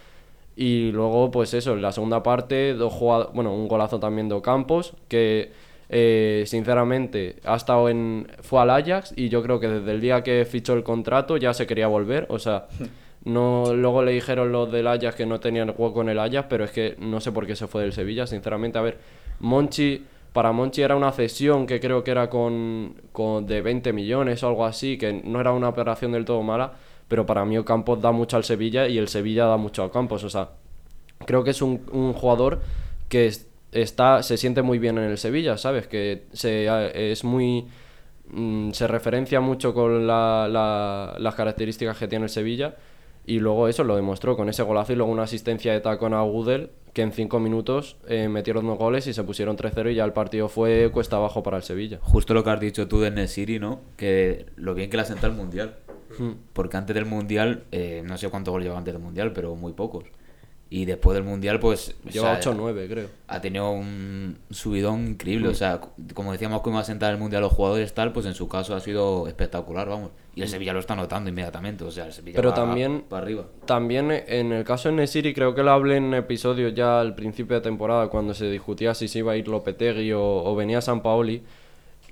Y 0.56 0.92
luego, 0.92 1.32
pues 1.32 1.54
eso, 1.54 1.74
en 1.74 1.82
la 1.82 1.92
segunda 1.94 2.22
parte, 2.22 2.74
dos 2.74 2.92
jugad- 2.94 3.30
bueno, 3.34 3.54
un 3.54 3.68
golazo 3.68 4.00
también 4.00 4.28
de 4.28 4.36
Ocampos, 4.36 4.94
que 5.08 5.52
eh, 5.90 6.44
sinceramente 6.46 7.38
ha 7.46 7.56
estado 7.56 7.88
en. 7.90 8.28
fue 8.42 8.62
al 8.62 8.70
Ajax 8.70 9.14
y 9.16 9.30
yo 9.30 9.42
creo 9.42 9.60
que 9.60 9.68
desde 9.70 9.92
el 9.92 10.02
día 10.02 10.22
que 10.22 10.46
fichó 10.46 10.74
el 10.74 10.84
contrato 10.84 11.38
ya 11.38 11.54
se 11.54 11.66
quería 11.66 11.88
volver. 11.88 12.26
O 12.30 12.40
sea, 12.40 12.68
no 13.24 13.74
luego 13.74 14.04
le 14.04 14.12
dijeron 14.12 14.52
los 14.52 14.72
del 14.72 14.88
Ajax 14.88 15.16
que 15.16 15.26
no 15.26 15.40
tenían 15.40 15.72
juego 15.74 16.02
en 16.02 16.10
el 16.10 16.20
Ajax, 16.20 16.48
pero 16.50 16.66
es 16.66 16.72
que 16.72 16.96
no 17.00 17.22
sé 17.22 17.32
por 17.32 17.48
qué 17.48 17.56
se 17.56 17.68
fue 17.68 17.82
del 17.84 17.94
Sevilla, 17.94 18.28
sinceramente. 18.28 18.78
A 18.78 18.82
ver, 18.82 18.98
Monchi. 19.40 20.04
Para 20.34 20.52
Monchi 20.52 20.82
era 20.82 20.96
una 20.96 21.12
cesión 21.12 21.66
que 21.66 21.80
creo 21.80 22.04
que 22.04 22.12
era 22.12 22.30
con, 22.30 22.96
con 23.12 23.48
de 23.48 23.62
20 23.62 23.94
millones 23.94 24.44
o 24.44 24.48
algo 24.48 24.66
así, 24.66 24.98
que 24.98 25.14
no 25.24 25.42
era 25.42 25.52
una 25.54 25.70
operación 25.70 26.12
del 26.12 26.26
todo 26.26 26.44
mala, 26.44 26.74
pero 27.08 27.26
para 27.26 27.46
mí 27.46 27.58
Ocampos 27.58 28.02
da 28.02 28.12
mucho 28.12 28.38
al 28.38 28.44
Sevilla 28.44 28.88
y 28.88 28.98
el 29.00 29.08
Sevilla 29.08 29.46
da 29.46 29.58
mucho 29.58 29.82
a 29.84 29.86
Ocampos. 29.88 30.24
O 30.24 30.30
sea, 30.30 30.50
creo 31.26 31.44
que 31.44 31.52
es 31.52 31.62
un, 31.62 31.80
jugador 32.14 32.62
que 33.10 33.28
es- 33.28 33.48
está 33.72 34.24
se 34.24 34.38
siente 34.38 34.62
muy 34.62 34.80
bien 34.80 34.98
en 34.98 35.06
el 35.06 35.18
Sevilla, 35.18 35.58
¿sabes? 35.58 35.88
Que 35.88 36.24
se, 36.34 37.12
es 37.12 37.24
muy 37.24 37.68
mm, 38.32 38.72
se 38.72 38.88
referencia 38.88 39.40
mucho 39.42 39.74
con 39.74 40.06
la- 40.08 40.48
la- 40.50 41.16
las 41.20 41.36
características 41.36 41.98
que 41.98 42.08
tiene 42.08 42.26
el 42.26 42.30
Sevilla 42.30 42.76
y 43.26 43.40
luego 43.40 43.68
eso 43.68 43.84
lo 43.84 43.96
demostró 43.96 44.36
con 44.36 44.50
ese 44.50 44.64
golazo 44.64 44.94
y 44.94 44.96
luego 44.96 45.12
una 45.12 45.24
asistencia 45.24 45.72
de 45.72 45.82
tacón 45.82 46.14
a 46.14 46.22
Gudel 46.22 46.72
que 46.94 47.02
en 47.02 47.12
cinco 47.12 47.40
minutos 47.40 47.98
eh, 48.08 48.28
metieron 48.30 48.66
dos 48.66 48.78
goles 48.78 49.06
y 49.08 49.14
se 49.14 49.24
pusieron 49.24 49.56
3-0 49.58 49.92
y 49.92 49.96
ya 49.96 50.06
el 50.06 50.14
partido 50.14 50.50
fue 50.50 50.90
cuesta 50.92 51.18
abajo 51.18 51.44
para 51.44 51.58
el 51.58 51.64
Sevilla. 51.64 52.00
Justo 52.02 52.34
lo 52.34 52.44
que 52.44 52.50
has 52.50 52.60
dicho 52.60 52.88
tú 52.88 53.00
de 53.00 53.12
Nesiri, 53.12 53.60
¿no? 53.60 53.82
Que 53.96 54.48
lo 54.56 54.74
bien 54.74 54.90
que 54.90 54.98
le 54.98 55.04
ha 55.04 55.06
sentado 55.06 55.28
el 55.28 55.38
Mundial. 55.38 55.76
Hmm. 56.18 56.32
Porque 56.54 56.78
antes 56.78 56.96
del 56.96 57.06
Mundial, 57.06 57.64
eh, 57.72 58.02
no 58.06 58.18
sé 58.18 58.30
cuántos 58.30 58.52
goles 58.52 58.66
llevaba 58.66 58.80
antes 58.80 58.94
del 58.94 59.04
Mundial, 59.04 59.32
pero 59.34 59.56
muy 59.56 59.74
pocos. 59.74 60.06
Y 60.72 60.86
después 60.86 61.16
del 61.16 61.24
Mundial, 61.24 61.60
pues... 61.60 61.96
o 62.06 62.10
Lleva 62.10 62.28
sea, 62.30 62.38
8 62.40 62.52
o 62.52 62.54
9, 62.54 62.88
creo. 62.88 63.08
ha 63.28 63.42
tenido 63.42 63.72
un 63.72 64.38
subidón 64.52 65.08
increíble. 65.08 65.48
Mm. 65.48 65.52
O 65.52 65.56
sea, 65.56 65.82
como 66.14 66.32
decíamos 66.32 66.62
que 66.62 66.70
iba 66.70 66.80
a 66.80 66.84
sentar 66.84 67.12
el 67.12 67.18
mundial 67.20 67.42
a 67.42 67.48
los 67.48 67.54
jugadores 67.54 67.92
tal, 67.96 68.14
pues 68.14 68.28
en 68.28 68.36
su 68.36 68.48
caso 68.48 68.76
ha 68.76 68.80
sido 68.80 69.28
espectacular, 69.28 69.90
vamos. 69.90 70.12
Y 70.36 70.44
el 70.44 70.48
Sevilla 70.48 70.72
lo 70.74 70.80
está 70.80 70.96
notando 70.96 71.28
inmediatamente. 71.32 71.84
O 71.84 71.90
sea, 71.90 72.06
el 72.06 72.14
Sevilla 72.14 72.36
Mm. 72.38 72.42
Pero 72.42 72.50
va 72.50 72.56
también- 72.56 73.04
para 73.10 73.24
arriba. 73.24 73.46
También 73.66 74.12
en 74.12 74.52
el 74.52 74.64
caso 74.64 74.90
de 74.90 74.96
Nesiri, 74.96 75.34
creo 75.34 75.56
que 75.56 75.64
lo 75.64 75.72
hablé 75.72 75.98
en 75.98 76.14
episodios 76.14 76.76
ya 76.76 77.00
al 77.02 77.16
principio 77.16 77.56
de 77.56 77.62
temporada, 77.62 78.08
cuando 78.10 78.36
se 78.36 78.48
discutía 78.52 78.94
si 78.94 79.08
se 79.08 79.20
iba 79.20 79.32
a 79.32 79.38
ir 79.38 79.48
Lopetegui 79.48 80.12
o, 80.14 80.22
o 80.22 80.56
venía 80.56 80.82
San 80.82 81.02
Paoli, 81.02 81.42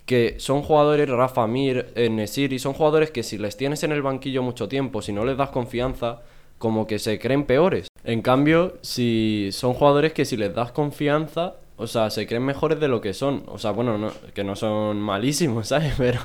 que 0.08 0.36
son 0.39 0.63
jugadores, 0.63 1.08
Rafa 1.10 1.46
Mir, 1.48 1.88
eh, 1.96 2.10
Nesiri, 2.10 2.60
son 2.60 2.74
jugadores 2.74 3.12
que 3.12 3.22
si 3.24 3.38
les 3.38 3.56
tienes 3.56 3.84
en 3.84 3.91
el 3.91 4.02
banquillo 4.02 4.41
mucho 4.41 4.67
tiempo, 4.67 5.02
si 5.04 5.12
no 5.13 5.26
les 5.26 5.38
das 5.38 5.50
confianza, 5.50 6.22
como 6.58 6.88
que 6.88 6.98
se 6.98 7.20
creen 7.20 7.46
peores. 7.46 7.88
En 8.08 8.22
cambio, 8.22 8.78
si 8.84 9.50
son 9.52 9.74
jugadores 9.74 10.13
que 10.13 10.24
si 10.24 10.38
les 10.38 10.56
das 10.56 10.72
confianza, 10.72 11.56
o 11.76 11.88
sea, 11.88 12.10
se 12.10 12.26
creen 12.26 12.46
mejores 12.46 12.80
de 12.80 12.88
lo 12.88 13.02
que 13.02 13.13
son. 13.13 13.43
O 13.48 13.58
sea, 13.58 13.72
bueno, 13.72 13.98
no, 13.98 14.13
que 14.34 14.46
no 14.46 14.56
son 14.56 15.02
malísimos, 15.02 15.67
¿sabes? 15.67 15.93
Pero, 15.98 16.20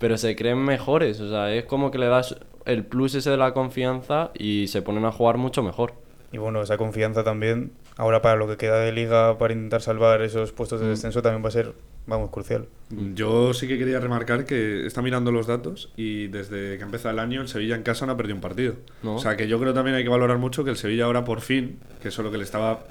pero 0.00 0.18
se 0.18 0.34
creen 0.34 0.58
mejores. 0.58 1.20
O 1.20 1.30
sea, 1.30 1.54
es 1.54 1.64
como 1.64 1.92
que 1.92 1.98
le 1.98 2.06
das 2.06 2.34
el 2.64 2.84
plus 2.84 3.14
ese 3.14 3.30
de 3.30 3.36
la 3.36 3.54
confianza 3.54 4.32
y 4.34 4.66
se 4.66 4.82
ponen 4.82 5.04
a 5.04 5.12
jugar 5.12 5.36
mucho 5.38 5.62
mejor. 5.62 5.94
Y 6.32 6.38
bueno, 6.38 6.60
esa 6.60 6.76
confianza 6.76 7.22
también, 7.22 7.70
ahora 8.02 8.20
para 8.22 8.36
lo 8.36 8.46
que 8.48 8.56
queda 8.56 8.78
de 8.80 8.92
liga, 8.92 9.38
para 9.38 9.54
intentar 9.54 9.80
salvar 9.82 10.20
esos 10.22 10.52
puestos 10.52 10.80
Mm. 10.80 10.84
de 10.84 10.90
descenso, 10.90 11.22
también 11.22 11.42
va 11.44 11.48
a 11.48 11.52
ser, 11.52 11.72
vamos, 12.06 12.30
crucial. 12.30 12.66
Yo 13.14 13.54
sí 13.54 13.66
que 13.68 13.78
quería 13.78 13.98
remarcar 14.00 14.44
que 14.44 14.86
está 14.86 15.02
mirando 15.02 15.32
los 15.32 15.46
datos 15.46 15.92
y 15.96 16.26
desde 16.28 16.76
que 16.78 16.82
empieza 16.84 17.10
el 17.10 17.18
año 17.18 17.40
el 17.40 17.48
Sevilla 17.48 17.74
en 17.76 17.82
casa 17.82 18.04
no 18.06 18.12
ha 18.12 18.16
perdido 18.16 18.34
un 18.36 18.40
partido. 18.42 18.74
No. 19.02 19.14
O 19.14 19.18
sea 19.18 19.36
que 19.36 19.48
yo 19.48 19.58
creo 19.60 19.72
también 19.74 19.96
hay 19.96 20.02
que 20.02 20.08
valorar 20.10 20.38
mucho 20.38 20.64
que 20.64 20.70
el 20.70 20.76
Sevilla 20.76 21.04
ahora 21.06 21.24
por 21.24 21.40
fin, 21.40 21.78
que 22.02 22.08
eso 22.08 22.22
es 22.22 22.24
lo 22.26 22.30
que 22.32 22.38
le 22.38 22.44
estaba 22.44 22.84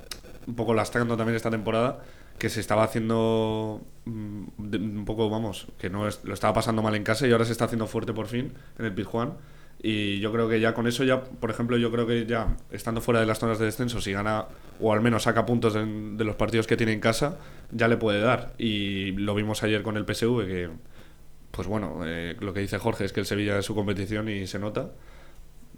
un 0.48 0.56
poco 0.56 0.74
lastrando 0.74 1.16
también 1.18 1.36
esta 1.36 1.52
temporada, 1.52 2.00
que 2.40 2.50
se 2.50 2.60
estaba 2.60 2.84
haciendo 2.84 3.82
mm, 4.06 4.44
un 4.74 5.06
poco, 5.06 5.30
vamos, 5.30 5.68
que 5.78 5.90
no 5.92 6.08
es- 6.08 6.22
lo 6.24 6.34
estaba 6.34 6.54
pasando 6.54 6.82
mal 6.82 6.96
en 6.96 7.04
casa 7.04 7.28
y 7.28 7.32
ahora 7.32 7.46
se 7.46 7.52
está 7.52 7.66
haciendo 7.66 7.86
fuerte 7.86 8.14
por 8.14 8.26
fin 8.28 8.54
en 8.80 8.86
el 8.86 8.94
Pizjuán. 8.94 9.34
Y 9.84 10.20
yo 10.20 10.32
creo 10.32 10.48
que 10.48 10.60
ya 10.60 10.76
con 10.76 10.86
eso, 10.86 11.04
ya, 11.04 11.24
por 11.24 11.50
ejemplo, 11.50 11.76
yo 11.76 11.92
creo 11.92 12.06
que 12.06 12.28
ya 12.28 12.56
estando 12.70 13.02
fuera 13.02 13.20
de 13.20 13.26
las 13.26 13.40
zonas 13.40 13.58
de 13.58 13.66
descenso, 13.66 14.00
si 14.00 14.12
gana 14.12 14.46
o 14.80 14.94
al 14.94 15.02
menos 15.02 15.24
saca 15.24 15.46
puntos 15.46 15.74
de, 15.74 16.24
los 16.24 16.36
partidos 16.36 16.68
que 16.68 16.78
tiene 16.78 16.94
en 16.94 17.00
casa, 17.00 17.40
ya 17.72 17.88
le 17.88 17.98
puede 17.98 18.22
dar. 18.22 18.54
Y 18.60 19.14
lo 19.14 19.34
vimos 19.34 19.64
ayer 19.64 19.82
con 19.82 19.98
el 19.98 20.06
PSV, 20.06 20.46
que, 20.46 20.70
pues 21.50 21.68
bueno, 21.68 22.02
eh, 22.06 22.36
lo 22.40 22.54
que 22.54 22.60
dice 22.60 22.78
Jorge 22.78 23.06
es 23.06 23.14
que 23.14 23.22
el 23.22 23.26
Sevilla 23.26 23.58
es 23.58 23.66
su 23.66 23.74
competición 23.74 24.30
y 24.30 24.46
se 24.46 24.60
nota, 24.60 24.92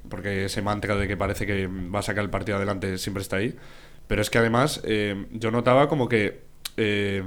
porque 0.10 0.46
ese 0.46 0.62
mantra 0.62 0.98
de 0.98 1.08
que 1.08 1.16
parece 1.16 1.46
que 1.46 1.68
va 1.68 2.00
a 2.00 2.04
sacar 2.04 2.26
el 2.26 2.30
partido 2.30 2.58
adelante 2.58 2.98
siempre 2.98 3.22
está 3.22 3.38
ahí. 3.38 3.56
Pero 4.08 4.22
es 4.22 4.30
que 4.30 4.38
además 4.38 4.82
eh, 4.84 5.28
yo 5.32 5.50
notaba 5.50 5.88
como 5.88 6.10
que 6.10 6.42
eh, 6.76 7.24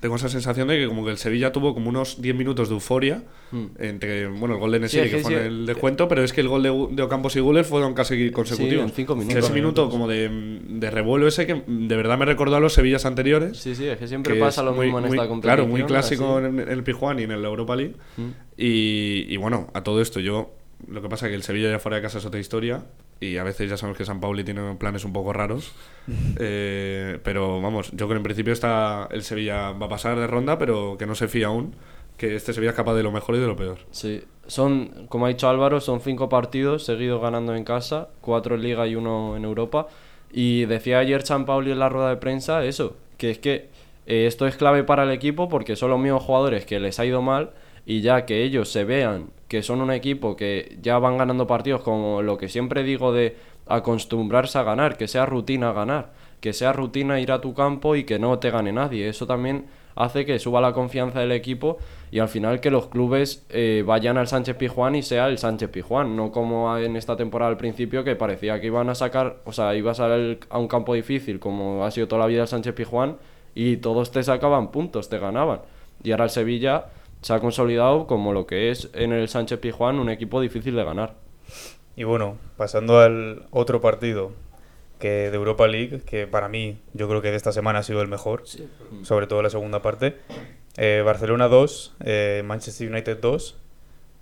tengo 0.00 0.16
esa 0.16 0.28
sensación 0.28 0.68
de 0.68 0.76
que 0.78 0.86
como 0.86 1.04
que 1.04 1.10
el 1.10 1.16
Sevilla 1.18 1.52
tuvo 1.52 1.72
como 1.74 1.88
unos 1.88 2.20
10 2.20 2.34
minutos 2.36 2.68
de 2.68 2.74
euforia 2.74 3.24
Mm. 3.52 3.66
entre, 3.78 4.26
bueno, 4.26 4.54
el 4.56 4.60
gol 4.60 4.72
de 4.72 4.80
Nesiri 4.80 5.04
es 5.04 5.10
que 5.14 5.18
fue 5.20 5.30
sí, 5.32 5.38
en 5.38 5.46
el 5.46 5.66
descuento, 5.66 6.08
pero 6.08 6.24
es 6.24 6.32
que 6.32 6.40
el 6.40 6.48
gol 6.48 6.64
de, 6.64 6.88
de 6.90 7.02
Ocampos 7.02 7.36
y 7.36 7.40
Guller 7.40 7.64
fueron 7.64 7.94
casi 7.94 8.30
consecutivos. 8.32 8.84
en 8.84 8.90
cinco 8.90 9.14
minutos. 9.14 9.44
Ese 9.44 9.52
minuto 9.52 9.88
como 9.88 10.08
de, 10.08 10.28
de 10.68 10.90
revuelo 10.90 11.28
ese 11.28 11.46
que 11.46 11.62
de 11.66 11.96
verdad 11.96 12.18
me 12.18 12.24
recordó 12.24 12.56
a 12.56 12.60
los 12.60 12.72
Sevillas 12.74 13.06
anteriores. 13.06 13.56
Sí, 13.56 13.74
sí, 13.76 13.86
es 13.86 13.98
que 13.98 14.08
siempre 14.08 14.34
que 14.34 14.40
pasa 14.40 14.62
lo 14.64 14.72
muy- 14.74 14.86
mismo 14.86 14.98
en 14.98 15.06
muy- 15.06 15.16
esta 15.16 15.28
competición. 15.28 15.56
Claro, 15.56 15.68
muy 15.70 15.82
clásico 15.84 16.38
así. 16.38 16.46
en, 16.46 16.58
el 16.58 16.82
Pijuán 16.82 17.20
y 17.20 17.22
en 17.22 17.30
el 17.30 17.44
Europa 17.44 17.76
League. 17.76 17.94
Mm. 18.16 18.22
Y, 18.56 19.26
y 19.28 19.36
bueno, 19.36 19.68
a 19.74 19.82
todo 19.82 20.00
esto 20.02 20.18
yo... 20.20 20.50
Lo 20.88 21.02
que 21.02 21.08
pasa 21.08 21.26
es 21.26 21.30
que 21.30 21.36
el 21.36 21.42
Sevilla 21.42 21.70
ya 21.70 21.78
fuera 21.78 21.96
de 21.96 22.02
casa 22.02 22.18
es 22.18 22.26
otra 22.26 22.38
historia 22.38 22.84
y 23.18 23.38
a 23.38 23.44
veces 23.44 23.70
ya 23.70 23.76
sabemos 23.76 23.96
que 23.96 24.04
San 24.04 24.20
Pauli 24.20 24.44
tiene 24.44 24.74
planes 24.74 25.04
un 25.04 25.12
poco 25.12 25.32
raros. 25.32 25.72
Eh, 26.38 27.18
pero 27.24 27.60
vamos, 27.60 27.90
yo 27.92 28.06
creo 28.06 28.10
que 28.10 28.16
en 28.16 28.22
principio 28.22 28.52
está 28.52 29.08
el 29.10 29.22
Sevilla 29.22 29.72
va 29.72 29.86
a 29.86 29.88
pasar 29.88 30.18
de 30.18 30.26
ronda, 30.26 30.58
pero 30.58 30.96
que 30.98 31.06
no 31.06 31.14
se 31.14 31.28
fía 31.28 31.46
aún, 31.46 31.74
que 32.16 32.36
este 32.36 32.52
Sevilla 32.52 32.70
es 32.70 32.76
capaz 32.76 32.94
de 32.94 33.02
lo 33.02 33.10
mejor 33.10 33.34
y 33.34 33.38
de 33.38 33.46
lo 33.46 33.56
peor. 33.56 33.78
Sí, 33.90 34.22
son, 34.46 35.06
como 35.08 35.26
ha 35.26 35.28
dicho 35.28 35.48
Álvaro, 35.48 35.80
son 35.80 36.00
cinco 36.00 36.28
partidos 36.28 36.84
seguidos 36.84 37.20
ganando 37.20 37.54
en 37.54 37.64
casa, 37.64 38.08
cuatro 38.20 38.54
en 38.54 38.62
Liga 38.62 38.86
y 38.86 38.94
uno 38.94 39.36
en 39.36 39.44
Europa. 39.44 39.88
Y 40.30 40.66
decía 40.66 40.98
ayer 40.98 41.22
San 41.22 41.46
Pauli 41.46 41.72
en 41.72 41.78
la 41.78 41.88
rueda 41.88 42.10
de 42.10 42.16
prensa 42.16 42.64
eso, 42.64 42.96
que 43.16 43.30
es 43.30 43.38
que 43.38 43.68
eh, 44.06 44.26
esto 44.26 44.46
es 44.46 44.56
clave 44.56 44.84
para 44.84 45.04
el 45.04 45.10
equipo 45.10 45.48
porque 45.48 45.76
son 45.76 45.90
los 45.90 45.98
mismos 45.98 46.22
jugadores 46.22 46.66
que 46.66 46.78
les 46.78 47.00
ha 47.00 47.04
ido 47.04 47.22
mal 47.22 47.50
y 47.86 48.00
ya 48.00 48.26
que 48.26 48.42
ellos 48.42 48.68
se 48.68 48.84
vean 48.84 49.30
que 49.48 49.62
son 49.62 49.80
un 49.80 49.92
equipo 49.92 50.36
que 50.36 50.76
ya 50.82 50.98
van 50.98 51.18
ganando 51.18 51.46
partidos 51.46 51.82
como 51.82 52.20
lo 52.20 52.36
que 52.36 52.48
siempre 52.48 52.82
digo 52.82 53.12
de 53.12 53.36
acostumbrarse 53.66 54.58
a 54.58 54.64
ganar, 54.64 54.96
que 54.96 55.08
sea 55.08 55.24
rutina 55.24 55.72
ganar, 55.72 56.12
que 56.40 56.52
sea 56.52 56.72
rutina 56.72 57.20
ir 57.20 57.32
a 57.32 57.40
tu 57.40 57.54
campo 57.54 57.96
y 57.96 58.04
que 58.04 58.18
no 58.18 58.38
te 58.38 58.50
gane 58.50 58.72
nadie. 58.72 59.08
Eso 59.08 59.26
también 59.26 59.66
hace 59.94 60.26
que 60.26 60.38
suba 60.38 60.60
la 60.60 60.72
confianza 60.72 61.20
del 61.20 61.32
equipo 61.32 61.78
y 62.10 62.18
al 62.18 62.28
final 62.28 62.60
que 62.60 62.70
los 62.70 62.88
clubes 62.88 63.46
eh, 63.50 63.82
vayan 63.86 64.18
al 64.18 64.26
Sánchez 64.26 64.56
Pijuán 64.56 64.96
y 64.96 65.02
sea 65.02 65.28
el 65.28 65.38
Sánchez 65.38 65.70
Pijuán, 65.70 66.16
no 66.16 66.32
como 66.32 66.76
en 66.76 66.96
esta 66.96 67.16
temporada 67.16 67.50
al 67.50 67.56
principio 67.56 68.04
que 68.04 68.16
parecía 68.16 68.60
que 68.60 68.66
iban 68.66 68.90
a 68.90 68.94
sacar, 68.94 69.38
o 69.44 69.52
sea, 69.52 69.74
ibas 69.74 70.00
a, 70.00 70.08
a 70.50 70.58
un 70.58 70.68
campo 70.68 70.94
difícil 70.94 71.38
como 71.38 71.84
ha 71.84 71.90
sido 71.90 72.08
toda 72.08 72.22
la 72.22 72.26
vida 72.26 72.42
el 72.42 72.48
Sánchez 72.48 72.74
Pijuán 72.74 73.16
y 73.54 73.78
todos 73.78 74.10
te 74.10 74.22
sacaban 74.22 74.70
puntos, 74.70 75.08
te 75.08 75.18
ganaban. 75.18 75.60
Y 76.02 76.10
ahora 76.10 76.24
el 76.24 76.30
Sevilla 76.30 76.86
se 77.26 77.34
ha 77.34 77.40
consolidado 77.40 78.06
como 78.06 78.32
lo 78.32 78.46
que 78.46 78.70
es 78.70 78.88
en 78.92 79.12
el 79.12 79.28
Sánchez 79.28 79.58
Pijuán 79.58 79.98
un 79.98 80.10
equipo 80.10 80.40
difícil 80.40 80.76
de 80.76 80.84
ganar. 80.84 81.14
Y 81.96 82.04
bueno, 82.04 82.36
pasando 82.56 83.00
al 83.00 83.46
otro 83.50 83.80
partido 83.80 84.30
que 85.00 85.28
de 85.32 85.34
Europa 85.34 85.66
League, 85.66 86.02
que 86.06 86.28
para 86.28 86.48
mí 86.48 86.78
yo 86.92 87.08
creo 87.08 87.22
que 87.22 87.32
de 87.32 87.36
esta 87.36 87.50
semana 87.50 87.80
ha 87.80 87.82
sido 87.82 88.00
el 88.00 88.06
mejor, 88.06 88.44
sobre 89.02 89.26
todo 89.26 89.42
la 89.42 89.50
segunda 89.50 89.82
parte. 89.82 90.18
Eh, 90.76 91.02
Barcelona 91.04 91.48
2, 91.48 91.96
eh, 92.04 92.42
Manchester 92.44 92.88
United 92.88 93.18
2. 93.20 93.58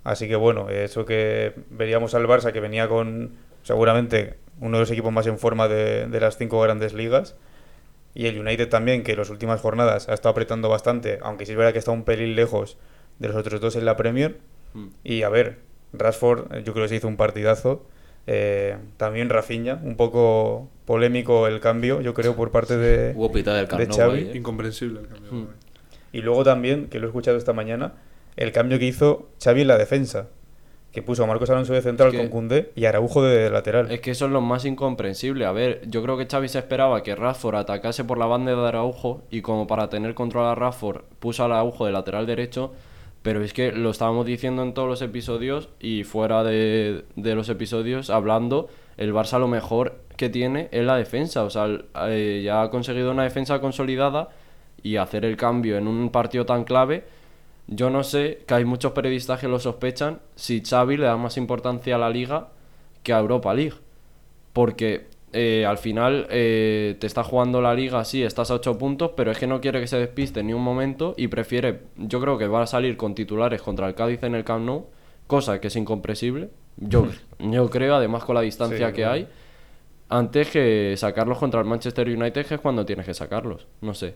Así 0.03 0.27
que 0.27 0.35
bueno, 0.35 0.71
eso 0.71 1.05
que 1.05 1.53
veríamos 1.69 2.15
al 2.15 2.25
Barça 2.25 2.53
que 2.53 2.59
venía 2.59 2.87
con 2.87 3.33
seguramente 3.61 4.39
uno 4.59 4.77
de 4.77 4.81
los 4.81 4.89
equipos 4.89 5.13
más 5.13 5.27
en 5.27 5.37
forma 5.37 5.67
de, 5.67 6.07
de 6.07 6.19
las 6.19 6.39
cinco 6.39 6.59
grandes 6.59 6.95
ligas. 6.95 7.35
Y 8.15 8.25
el 8.25 8.39
United 8.39 8.67
también, 8.67 9.03
que 9.03 9.11
en 9.11 9.19
las 9.19 9.29
últimas 9.29 9.61
jornadas 9.61 10.09
ha 10.09 10.15
estado 10.15 10.31
apretando 10.31 10.69
bastante, 10.69 11.19
aunque 11.21 11.45
sí 11.45 11.51
es 11.51 11.57
verdad 11.59 11.71
que 11.71 11.77
está 11.79 11.91
un 11.91 12.03
pelín 12.03 12.35
lejos 12.35 12.79
de 13.19 13.27
los 13.27 13.37
otros 13.37 13.61
dos 13.61 13.75
en 13.75 13.85
la 13.85 13.95
Premier. 13.97 14.37
Mm. 14.73 14.87
Y 15.03 15.23
a 15.23 15.29
ver, 15.29 15.59
Rashford 15.93 16.53
eh, 16.53 16.63
yo 16.65 16.73
creo 16.73 16.85
que 16.85 16.89
se 16.89 16.95
hizo 16.95 17.07
un 17.07 17.17
partidazo. 17.17 17.83
Eh, 18.27 18.75
también 18.97 19.29
Rafinha, 19.29 19.79
un 19.83 19.95
poco 19.97 20.67
polémico 20.85 21.47
el 21.47 21.59
cambio, 21.59 22.01
yo 22.01 22.13
creo, 22.13 22.35
por 22.35 22.51
parte 22.51 22.75
de, 22.77 23.13
Hubo 23.15 23.29
del 23.29 23.43
de 23.43 23.87
Nou 23.87 23.97
Xavi. 23.97 24.17
ahí, 24.17 24.29
¿eh? 24.33 24.37
Incomprensible 24.37 25.01
el 25.01 25.07
cambio. 25.07 25.31
Hmm. 25.31 25.47
Y 26.11 26.21
luego 26.21 26.43
también, 26.43 26.87
que 26.87 26.99
lo 26.99 27.05
he 27.05 27.09
escuchado 27.09 27.37
esta 27.37 27.53
mañana, 27.53 27.93
el 28.35 28.51
cambio 28.51 28.79
que 28.79 28.85
hizo 28.85 29.29
Xavi 29.43 29.61
en 29.61 29.67
la 29.67 29.77
defensa. 29.77 30.27
Que 30.91 31.01
puso 31.01 31.25
a 31.25 31.27
Marcos 31.27 31.49
Alonso 31.49 31.73
de 31.73 31.81
central 31.81 32.07
Es 32.07 32.13
que- 32.13 32.19
con 32.19 32.29
Koundé 32.29 32.71
y 32.73 32.85
Araujo 32.85 33.21
de 33.21 33.49
lateral. 33.49 33.91
Es 33.91 33.99
que 33.99 34.11
eso 34.11 34.27
es 34.27 34.31
lo 34.31 34.39
más 34.39 34.63
incomprensible. 34.63 35.45
A 35.45 35.51
ver, 35.51 35.81
yo 35.87 36.01
creo 36.01 36.17
que 36.17 36.25
Xavi 36.25 36.47
se 36.47 36.57
esperaba 36.57 37.03
que 37.03 37.15
Rashford 37.17 37.55
atacase 37.55 38.05
por 38.05 38.17
la 38.17 38.27
banda 38.27 38.55
de 38.55 38.65
Araujo 38.67 39.21
y 39.29 39.41
como 39.41 39.67
para 39.67 39.89
tener 39.89 40.13
control 40.15 40.45
a 40.45 40.55
Rashford 40.55 41.01
puso 41.19 41.43
a 41.43 41.47
Araujo 41.47 41.85
de 41.85 41.91
lateral 41.91 42.25
derecho, 42.25 42.71
pero 43.25 43.43
es 43.43 43.53
que 43.53 43.71
lo 43.71 43.89
estábamos 43.89 44.27
diciendo 44.27 44.61
en 44.61 44.75
todos 44.75 44.87
los 44.87 45.01
episodios 45.01 45.69
y 45.79 46.03
fuera 46.03 46.43
de, 46.43 47.05
de 47.15 47.33
los 47.33 47.49
episodios 47.49 48.11
hablando, 48.11 48.69
el 48.97 49.15
Barça 49.15 49.39
lo 49.39 49.47
mejor 49.47 49.97
que 50.15 50.29
tiene 50.29 50.69
es 50.71 50.85
la 50.85 50.95
defensa. 50.95 51.43
O 51.43 51.49
sea, 51.49 51.67
eh, 52.07 52.43
ya 52.45 52.61
ha 52.61 52.69
conseguido 52.69 53.09
una 53.09 53.23
defensa 53.23 53.59
consolidada 53.59 54.29
y 54.83 54.97
hacer 54.97 55.25
el 55.25 55.37
cambio 55.37 55.75
en 55.79 55.87
un 55.87 56.11
partido 56.11 56.45
tan 56.45 56.65
clave. 56.65 57.05
Yo 57.65 57.89
no 57.89 58.03
sé, 58.03 58.43
que 58.45 58.53
hay 58.53 58.63
muchos 58.63 58.91
periodistas 58.91 59.39
que 59.39 59.47
lo 59.47 59.57
sospechan, 59.57 60.19
si 60.35 60.61
Xavi 60.61 60.95
le 60.97 61.07
da 61.07 61.17
más 61.17 61.35
importancia 61.37 61.95
a 61.95 61.97
la 61.97 62.11
liga 62.11 62.49
que 63.01 63.11
a 63.11 63.17
Europa 63.17 63.55
League. 63.55 63.77
Porque 64.53 65.07
eh, 65.35 65.65
al 65.65 65.77
final 65.77 66.25
eh, 66.29 66.95
te 66.99 67.05
está 67.07 67.23
jugando 67.23 67.61
la 67.61 67.73
liga, 67.75 68.03
sí, 68.05 68.23
estás 68.23 68.49
a 68.51 68.55
8 68.55 68.77
puntos, 68.77 69.11
pero 69.15 69.31
es 69.31 69.37
que 69.37 69.45
no 69.47 69.59
quiere 69.61 69.79
que 69.81 69.87
se 69.87 69.97
despiste 69.97 70.41
ni 70.43 70.53
un 70.53 70.63
momento 70.63 71.13
y 71.17 71.27
prefiere, 71.27 71.81
yo 71.97 72.19
creo 72.21 72.37
que 72.37 72.47
va 72.47 72.63
a 72.63 72.67
salir 72.67 72.95
con 72.97 73.13
titulares 73.13 73.61
contra 73.61 73.87
el 73.87 73.93
Cádiz 73.95 74.23
en 74.23 74.33
el 74.35 74.43
Camp 74.43 74.65
Nou, 74.65 74.85
cosa 75.27 75.59
que 75.59 75.67
es 75.67 75.75
incomprensible, 75.75 76.49
yo, 76.77 77.07
yo 77.39 77.69
creo, 77.69 77.95
además 77.95 78.23
con 78.23 78.35
la 78.35 78.41
distancia 78.41 78.87
Sí, 78.87 78.93
que 78.93 79.05
hay, 79.05 79.27
antes 80.09 80.49
que 80.49 80.93
sacarlos 80.97 81.37
contra 81.37 81.59
el 81.61 81.65
Manchester 81.67 82.07
United, 82.07 82.45
que 82.45 82.55
es 82.55 82.61
cuando 82.61 82.85
tienes 82.85 83.05
que 83.05 83.13
sacarlos, 83.13 83.67
no 83.81 83.93
sé. 83.93 84.15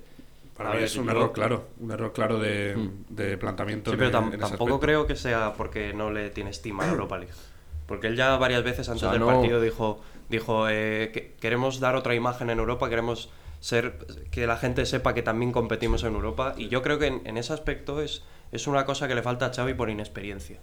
Para 0.56 0.72
mí 0.72 0.76
ver, 0.76 0.86
es 0.86 0.96
un 0.98 1.06
yo- 1.06 1.12
error 1.12 1.32
claro, 1.32 1.64
un 1.80 1.92
error 1.92 2.12
claro 2.14 2.38
de, 2.38 2.76
Hmm. 2.76 2.90
de 3.10 3.38
planteamiento. 3.38 3.92
Sí, 3.92 3.98
pero 3.98 4.10
en- 4.10 4.16
tam- 4.16 4.28
en 4.28 4.34
ese 4.34 4.38
tampoco 4.40 4.64
aspecto. 4.76 4.80
creo 4.82 5.08
que 5.08 5.16
sea 5.16 5.54
porque 5.58 5.94
no 5.94 6.12
le 6.12 6.30
tiene 6.32 6.50
estima 6.50 6.84
a 6.86 6.90
Europa 6.90 7.18
League. 7.18 7.34
Porque 7.90 8.08
él 8.08 8.16
ya 8.16 8.38
varias 8.38 8.64
veces 8.64 8.88
antes 8.88 9.02
sea, 9.02 9.12
del 9.12 9.20
no- 9.20 9.26
partido 9.28 9.60
dijo, 9.60 10.00
dijo 10.30 10.70
eh, 10.70 11.10
que 11.14 11.34
queremos 11.42 11.82
dar 11.82 11.96
otra 11.98 12.16
imagen 12.16 12.50
en 12.50 12.60
Europa, 12.60 12.88
queremos 12.88 13.30
ser 13.60 13.98
que 14.32 14.48
la 14.48 14.56
gente 14.56 14.86
sepa 14.86 15.14
que 15.14 15.22
también 15.24 15.52
competimos 15.52 16.04
en 16.06 16.14
Europa. 16.14 16.54
Y 16.56 16.70
yo 16.70 16.82
creo 16.82 16.98
que 17.00 17.08
en, 17.08 17.22
en 17.26 17.36
ese 17.38 17.52
aspecto 17.52 18.02
es, 18.02 18.24
es 18.54 18.68
una 18.68 18.86
cosa 18.86 19.10
que 19.10 19.16
le 19.16 19.22
falta 19.24 19.48
a 19.48 19.54
Xavi 19.54 19.74
por 19.74 19.90
inexperiencia. 19.90 20.60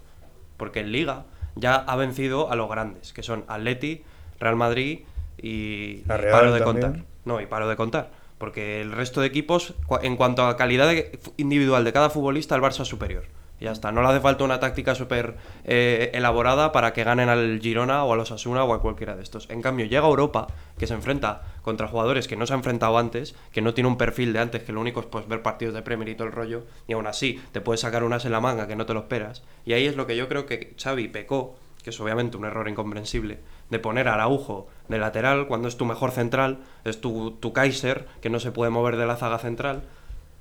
Porque 0.57 0.79
en 0.79 0.91
Liga 0.91 1.25
ya 1.55 1.75
ha 1.75 1.95
vencido 1.95 2.49
a 2.51 2.55
los 2.55 2.67
grandes, 2.69 3.13
que 3.13 3.21
son 3.21 3.43
Atleti, 3.47 4.03
Real 4.39 4.55
Madrid 4.55 5.01
y, 5.37 5.47
y 5.49 6.03
Real 6.07 6.31
paro 6.31 6.53
de 6.53 6.59
también. 6.61 6.87
contar. 6.91 7.05
No, 7.25 7.41
y 7.41 7.45
paro 7.45 7.67
de 7.69 7.75
contar. 7.75 8.09
Porque 8.39 8.81
el 8.81 8.91
resto 8.91 9.21
de 9.21 9.27
equipos, 9.27 9.73
en 10.01 10.15
cuanto 10.15 10.45
a 10.47 10.55
calidad 10.57 10.87
de- 10.87 11.19
individual 11.37 11.83
de 11.83 11.91
cada 11.93 12.09
futbolista, 12.09 12.55
el 12.55 12.61
Barça 12.61 12.81
es 12.83 12.87
superior. 12.87 13.25
Y 13.59 13.65
ya 13.65 13.71
está. 13.71 13.91
No 13.91 14.01
le 14.01 14.09
hace 14.09 14.19
falta 14.19 14.43
una 14.43 14.59
táctica 14.59 14.93
súper 14.95 15.35
eh, 15.63 16.11
elaborada 16.13 16.71
para 16.71 16.93
que 16.93 17.03
ganen 17.03 17.29
al 17.29 17.59
Girona 17.59 18.03
o 18.03 18.13
a 18.13 18.15
los 18.15 18.31
Asuna 18.31 18.63
o 18.63 18.73
a 18.73 18.81
cualquiera 18.81 19.15
de 19.15 19.23
estos. 19.23 19.49
En 19.49 19.61
cambio, 19.61 19.85
llega 19.85 20.05
Europa, 20.05 20.47
que 20.77 20.87
se 20.87 20.93
enfrenta 20.93 21.41
contra 21.63 21.87
jugadores 21.87 22.27
que 22.27 22.35
no 22.35 22.45
se 22.45 22.53
ha 22.53 22.55
enfrentado 22.55 22.97
antes, 22.97 23.35
que 23.51 23.61
no 23.61 23.73
tiene 23.73 23.89
un 23.89 23.97
perfil 23.97 24.33
de 24.33 24.39
antes, 24.39 24.63
que 24.63 24.71
lo 24.71 24.81
único 24.81 24.99
es 24.99 25.05
pues, 25.07 25.27
ver 25.27 25.41
partidos 25.41 25.73
de 25.73 25.81
Premier 25.81 26.09
y 26.09 26.15
todo 26.15 26.27
el 26.27 26.33
rollo, 26.33 26.63
y 26.87 26.93
aún 26.93 27.07
así 27.07 27.41
te 27.51 27.61
puedes 27.61 27.81
sacar 27.81 28.03
unas 28.03 28.25
en 28.25 28.31
la 28.31 28.39
manga 28.39 28.67
que 28.67 28.75
no 28.75 28.85
te 28.85 28.93
lo 28.93 29.01
esperas. 29.01 29.43
Y 29.65 29.73
ahí 29.73 29.85
es 29.85 29.95
lo 29.95 30.07
que 30.07 30.15
yo 30.15 30.27
creo 30.27 30.45
que 30.45 30.75
Xavi 30.81 31.07
pecó, 31.07 31.55
que 31.83 31.89
es 31.89 31.99
obviamente 31.99 32.37
un 32.37 32.45
error 32.45 32.69
incomprensible, 32.69 33.39
de 33.69 33.79
poner 33.79 34.07
a 34.07 34.13
Araujo 34.13 34.67
de 34.87 34.97
lateral 34.97 35.47
cuando 35.47 35.67
es 35.67 35.77
tu 35.77 35.85
mejor 35.85 36.11
central, 36.11 36.59
es 36.85 37.01
tu, 37.01 37.31
tu 37.31 37.53
Kaiser, 37.53 38.05
que 38.21 38.29
no 38.29 38.39
se 38.39 38.51
puede 38.51 38.71
mover 38.71 38.97
de 38.97 39.07
la 39.07 39.15
zaga 39.15 39.39
central. 39.39 39.83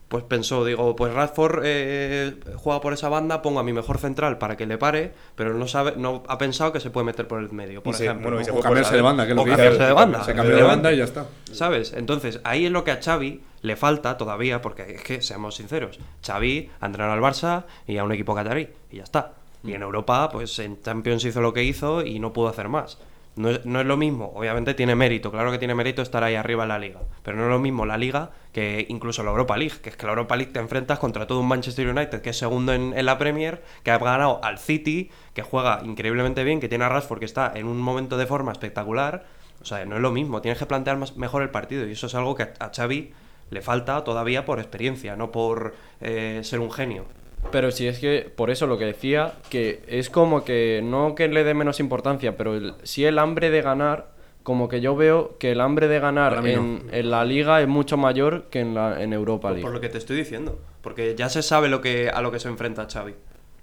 Pues 0.09 0.23
pensó, 0.23 0.65
digo, 0.65 0.95
pues 0.95 1.13
Radford 1.13 1.63
eh, 1.65 2.37
juega 2.55 2.81
por 2.81 2.93
esa 2.93 3.09
banda, 3.09 3.43
pongo 3.43 3.59
a 3.59 3.65
mi 3.65 3.73
mejor 3.73 3.99
central 3.99 4.39
para 4.39 4.57
que 4.57 4.65
le 4.65 4.79
pare, 4.79 5.13
pero 5.35 5.53
no 5.55 5.67
sabe, 5.67 5.95
no 5.97 6.23
ha 6.29 6.39
pensado 6.39 6.73
que 6.73 6.79
se 6.79 6.91
puede 6.91 7.07
meter 7.07 7.27
por 7.27 7.41
el 7.41 7.51
medio, 7.51 7.83
por 7.83 7.93
ejemplo. 7.95 8.31
bueno, 8.31 8.41
y 8.41 8.45
se 8.45 8.53
O 8.53 8.61
cambiarse 8.61 8.95
de 8.95 9.03
banda, 9.03 9.25
que 9.25 9.33
es 9.33 9.37
lo 9.37 9.45
que 9.45 9.51
cambiarse 9.51 9.83
de 9.83 9.93
banda. 9.93 10.23
Se 10.23 10.35
cambió 10.35 10.57
de 10.57 10.63
banda 10.63 10.93
y 10.93 10.99
ya 10.99 11.05
está. 11.05 11.27
¿Sabes? 11.51 11.93
Entonces, 11.93 12.41
ahí 12.45 12.67
es 12.67 12.71
lo 12.71 12.85
que 12.85 12.93
a 12.93 13.03
Xavi 13.03 13.43
le 13.63 13.75
falta 13.75 14.17
todavía, 14.17 14.63
porque 14.63 14.95
es 14.95 15.03
que, 15.03 15.23
seamos 15.23 15.57
sinceros, 15.57 15.99
Xavi 16.25 16.71
ha 16.81 16.87
entrenado 16.87 17.15
al 17.15 17.21
Barça 17.21 17.65
y 17.89 17.99
a 17.99 18.05
un 18.05 18.13
equipo 18.13 18.33
catarí, 18.33 18.69
y 18.93 18.99
ya 18.99 19.03
está. 19.03 19.33
Y 19.65 19.73
en 19.73 19.83
Europa, 19.83 20.29
pues 20.31 20.57
en 20.61 20.81
Champions 20.81 21.25
hizo 21.25 21.41
lo 21.41 21.53
que 21.53 21.65
hizo 21.65 22.03
y 22.03 22.21
no 22.21 22.33
pudo 22.33 22.47
hacer 22.47 22.69
más. 22.69 22.99
No 23.37 23.51
es, 23.51 23.67
no 23.67 23.81
es 23.81 23.87
lo 23.87 23.99
mismo, 23.99 24.33
obviamente 24.35 24.73
tiene 24.73 24.95
mérito, 24.95 25.31
claro 25.31 25.53
que 25.53 25.59
tiene 25.59 25.75
mérito 25.75 26.01
estar 26.01 26.25
ahí 26.25 26.37
arriba 26.37 26.63
en 26.63 26.71
la 26.71 26.79
liga, 26.79 27.01
pero 27.23 27.37
no 27.37 27.45
es 27.45 27.51
lo 27.51 27.59
mismo 27.59 27.85
la 27.85 27.99
liga 27.99 28.31
que 28.53 28.87
incluso 28.89 29.23
la 29.23 29.31
Europa 29.31 29.59
League, 29.59 29.75
que 29.83 29.91
es 29.91 29.97
que 29.97 30.07
la 30.07 30.13
Europa 30.13 30.37
League 30.37 30.53
te 30.53 30.59
enfrentas 30.59 30.99
contra 30.99 31.27
todo 31.27 31.41
un 31.41 31.49
Manchester 31.49 31.87
United 31.87 32.23
que 32.23 32.31
es 32.31 32.39
segundo 32.39 32.73
en, 32.73 32.97
en 32.97 33.05
la 33.05 33.19
Premier, 33.19 33.63
que 33.83 33.91
ha 33.91 33.99
ganado 33.99 34.43
al 34.43 34.59
City, 34.59 35.11
que 35.35 35.43
juega 35.43 35.83
increíblemente 35.85 36.45
bien, 36.45 36.61
que 36.61 36.69
tiene 36.71 36.87
a 36.87 36.89
Rashford 36.89 37.19
que 37.19 37.27
está 37.27 37.53
en 37.55 37.67
un 37.67 37.79
momento 37.79 38.17
de 38.17 38.27
forma 38.27 38.53
espectacular, 38.53 39.27
o 39.61 39.67
sea, 39.67 39.85
no 39.85 39.97
es 39.97 40.01
lo 40.01 40.13
mismo, 40.13 40.41
tienes 40.41 40.59
que 40.59 40.65
plantear 40.65 40.97
más, 40.97 41.19
mejor 41.19 41.43
el 41.43 41.51
partido 41.51 41.87
y 41.87 41.93
eso 41.93 42.07
es 42.07 42.15
algo 42.15 42.35
que 42.37 42.45
a, 42.45 42.55
a 42.59 42.71
Xavi 42.75 43.13
le 43.51 43.63
falta 43.63 44.03
todavía 44.05 44.45
por 44.45 44.59
experiencia, 44.59 45.17
no 45.17 45.31
por 45.31 45.75
eh, 46.01 46.41
ser 46.43 46.61
un 46.61 46.71
genio. 46.71 47.05
Pero 47.51 47.71
si 47.71 47.87
es 47.87 47.99
que, 47.99 48.31
por 48.35 48.51
eso 48.51 48.67
lo 48.67 48.79
que 48.79 48.85
decía, 48.85 49.35
que 49.51 49.83
es 49.87 50.11
como 50.11 50.45
que, 50.45 50.81
no 50.85 51.15
que 51.15 51.29
le 51.29 51.45
dé 51.45 51.55
menos 51.55 51.81
importancia, 51.81 52.37
pero 52.37 52.55
el, 52.55 52.75
si 52.83 53.05
el 53.05 53.19
hambre 53.19 53.51
de 53.51 53.63
ganar, 53.63 54.09
como 54.43 54.69
que 54.69 54.81
yo 54.81 54.95
veo 54.97 55.37
que 55.39 55.53
el 55.53 55.61
hambre 55.61 55.89
de 55.89 55.99
ganar 55.99 56.43
no. 56.43 56.47
en, 56.47 56.83
en 56.93 57.11
la 57.11 57.25
liga 57.25 57.61
es 57.61 57.69
mucho 57.69 57.97
mayor 57.97 58.45
que 58.51 58.61
en, 58.61 58.75
la, 58.75 59.03
en 59.03 59.13
Europa 59.13 59.49
Por, 59.49 59.53
League. 59.53 59.63
por 59.65 59.73
lo 59.73 59.81
que 59.81 59.89
te 59.89 59.99
estoy 59.99 60.17
diciendo. 60.17 60.59
Porque 60.83 61.15
ya 61.17 61.29
se 61.29 61.43
sabe 61.43 61.69
lo 61.69 61.81
que, 61.81 62.11
a 62.11 62.21
lo 62.21 62.31
que 62.31 62.39
se 62.39 62.49
enfrenta 62.49 62.87
Xavi. 62.91 63.15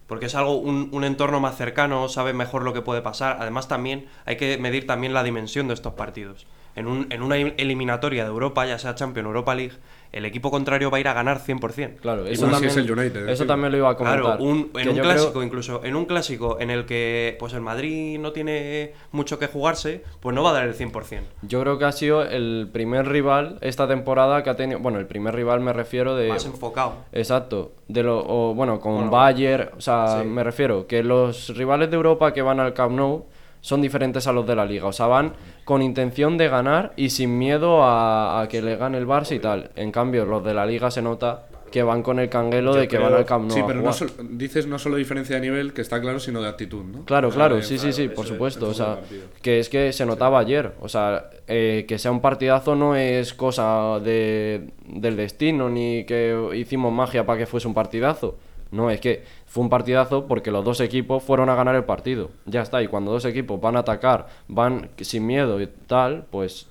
Porque 0.08 0.26
es 0.26 0.36
algo, 0.36 0.58
un, 0.58 0.90
un 0.92 1.04
entorno 1.06 1.40
más 1.40 1.56
cercano, 1.56 2.10
sabe 2.10 2.34
mejor 2.34 2.64
lo 2.64 2.74
que 2.74 2.82
puede 2.82 3.02
pasar. 3.02 3.38
Además, 3.40 3.68
también 3.70 4.08
hay 4.26 4.36
que 4.36 4.58
medir 4.58 4.86
también 4.86 5.14
la 5.14 5.24
dimensión 5.24 5.68
de 5.70 5.74
estos 5.74 5.94
partidos. 5.94 6.46
En, 6.76 6.88
un, 6.88 7.08
en 7.12 7.22
una 7.22 7.38
eliminatoria 7.38 8.24
de 8.24 8.30
Europa, 8.30 8.66
ya 8.66 8.78
sea 8.80 8.96
Champions 8.96 9.28
Europa 9.28 9.56
League, 9.56 9.76
el 10.14 10.24
equipo 10.26 10.50
contrario 10.52 10.90
va 10.90 10.98
a 10.98 11.00
ir 11.02 11.08
a 11.10 11.14
ganar 11.14 11.40
100%. 11.40 11.98
Claro, 12.00 12.26
eso 12.26 12.48
también, 12.48 12.72
es 12.72 12.78
el 12.78 12.90
United, 12.90 13.28
eso 13.30 13.46
también 13.46 13.72
lo 13.72 13.78
iba 13.80 13.90
a 13.90 13.98
comentar. 13.98 14.22
Claro, 14.22 14.44
un- 14.44 14.72
en 14.80 14.90
un 14.90 14.98
clásico 15.00 15.32
creo- 15.32 15.44
incluso, 15.44 15.84
en 15.84 15.96
un 15.96 16.06
clásico 16.06 16.58
en 16.62 16.70
el 16.70 16.86
que 16.86 17.36
pues 17.40 17.54
el 17.54 17.62
Madrid 17.62 18.18
no 18.20 18.32
tiene 18.32 18.94
mucho 19.12 19.38
que 19.40 19.48
jugarse, 19.48 20.04
pues 20.22 20.34
no 20.36 20.44
va 20.44 20.52
a 20.52 20.54
dar 20.54 20.64
el 20.68 20.74
100%. 20.76 21.24
Yo 21.42 21.60
creo 21.62 21.78
que 21.78 21.86
ha 21.86 21.92
sido 21.92 22.22
el 22.24 22.70
primer 22.72 23.08
rival 23.08 23.58
esta 23.62 23.88
temporada 23.88 24.44
que 24.44 24.50
ha 24.50 24.56
tenido. 24.56 24.80
Bueno, 24.80 25.00
el 25.00 25.08
primer 25.08 25.34
rival 25.36 25.60
me 25.60 25.74
refiero 25.74 26.16
de. 26.16 26.30
Más 26.30 26.46
enfocado. 26.46 26.94
Exacto. 27.12 27.72
De 27.88 28.04
lo, 28.04 28.20
o, 28.26 28.54
bueno, 28.54 28.80
con 28.80 28.94
Bueno, 28.96 29.12
Bayern. 29.12 29.70
O 29.78 29.82
sea, 29.82 30.22
sí. 30.22 30.28
me 30.28 30.44
refiero 30.44 30.88
que 30.88 31.04
los 31.04 31.56
rivales 31.58 31.90
de 31.90 31.96
Europa 31.96 32.34
que 32.34 32.42
van 32.42 32.60
al 32.60 32.74
Camp 32.74 32.94
Nou 32.96 33.26
son 33.64 33.82
diferentes 33.82 34.28
a 34.28 34.34
los 34.34 34.46
de 34.46 34.56
la 34.58 34.66
liga. 34.66 34.88
O 34.88 34.92
sea, 34.92 35.08
van 35.08 35.32
con 35.64 35.82
intención 35.82 36.38
de 36.38 36.50
ganar 36.50 36.92
y 36.98 37.12
sin 37.12 37.38
miedo 37.38 37.82
a, 37.82 38.42
a 38.42 38.48
que 38.50 38.62
le 38.62 38.76
gane 38.76 38.98
el 38.98 39.08
Barça 39.08 39.34
y 39.36 39.40
tal. 39.40 39.72
En 39.78 39.90
cambio, 39.92 40.26
los 40.26 40.44
de 40.44 40.54
la 40.54 40.66
liga 40.66 40.92
se 40.92 41.02
nota 41.02 41.46
que 41.72 41.82
van 41.82 42.04
con 42.04 42.20
el 42.20 42.28
canguelo 42.30 42.74
Yo 42.74 42.82
de 42.82 42.88
que 42.90 42.98
creo- 42.98 43.10
van 43.10 43.18
al 43.18 43.26
Camp 43.26 43.46
Nou 43.48 43.56
sí, 43.58 43.64
pero 43.66 43.82
no 43.82 43.92
dices 44.38 44.68
no 44.68 44.78
solo 44.78 44.98
diferencia 44.98 45.38
de 45.38 45.42
nivel, 45.42 45.72
que 45.74 45.82
está 45.82 46.00
claro, 46.02 46.20
sino 46.20 46.40
de 46.42 46.50
actitud, 46.50 46.84
¿no? 46.84 47.04
Claro, 47.06 47.32
sea, 47.32 47.36
claro, 47.38 47.62
sí, 47.64 47.78
sí, 47.80 47.88
claro, 47.88 47.94
sí, 47.94 48.08
por 48.10 48.26
es, 48.26 48.30
supuesto. 48.32 48.68
O 48.70 48.74
sea, 48.76 49.00
que 49.42 49.58
es 49.60 49.70
que 49.70 49.92
se 49.94 50.06
notaba 50.06 50.38
ayer. 50.40 50.74
O 50.82 50.90
sea, 50.90 51.30
eh, 51.48 51.86
que 51.88 51.98
sea 51.98 52.12
un 52.12 52.20
partidazo 52.22 52.76
no 52.76 52.96
es 52.98 53.34
cosa 53.34 54.00
de, 54.04 54.70
del 54.86 55.16
destino 55.16 55.68
ni 55.70 56.04
que 56.04 56.38
hicimos 56.54 56.92
magia 56.94 57.26
para 57.26 57.40
que 57.40 57.46
fuese 57.48 57.68
un 57.68 57.74
partidazo. 57.74 58.38
No, 58.74 58.90
es 58.90 59.00
que 59.00 59.24
fue 59.46 59.64
un 59.64 59.70
partidazo 59.70 60.28
porque 60.28 60.50
los 60.50 60.66
dos 60.66 60.80
equipos 60.82 61.22
fueron 61.22 61.48
a 61.50 61.56
ganar 61.56 61.76
el 61.76 61.84
partido. 61.84 62.32
Ya 62.46 62.64
está, 62.64 62.82
y 62.82 62.88
cuando 62.88 63.12
dos 63.12 63.24
equipos 63.26 63.62
van 63.62 63.76
a 63.76 63.80
atacar, 63.80 64.28
van 64.48 64.90
sin 64.98 65.28
miedo 65.28 65.62
y 65.62 65.68
tal, 65.68 66.26
pues 66.32 66.68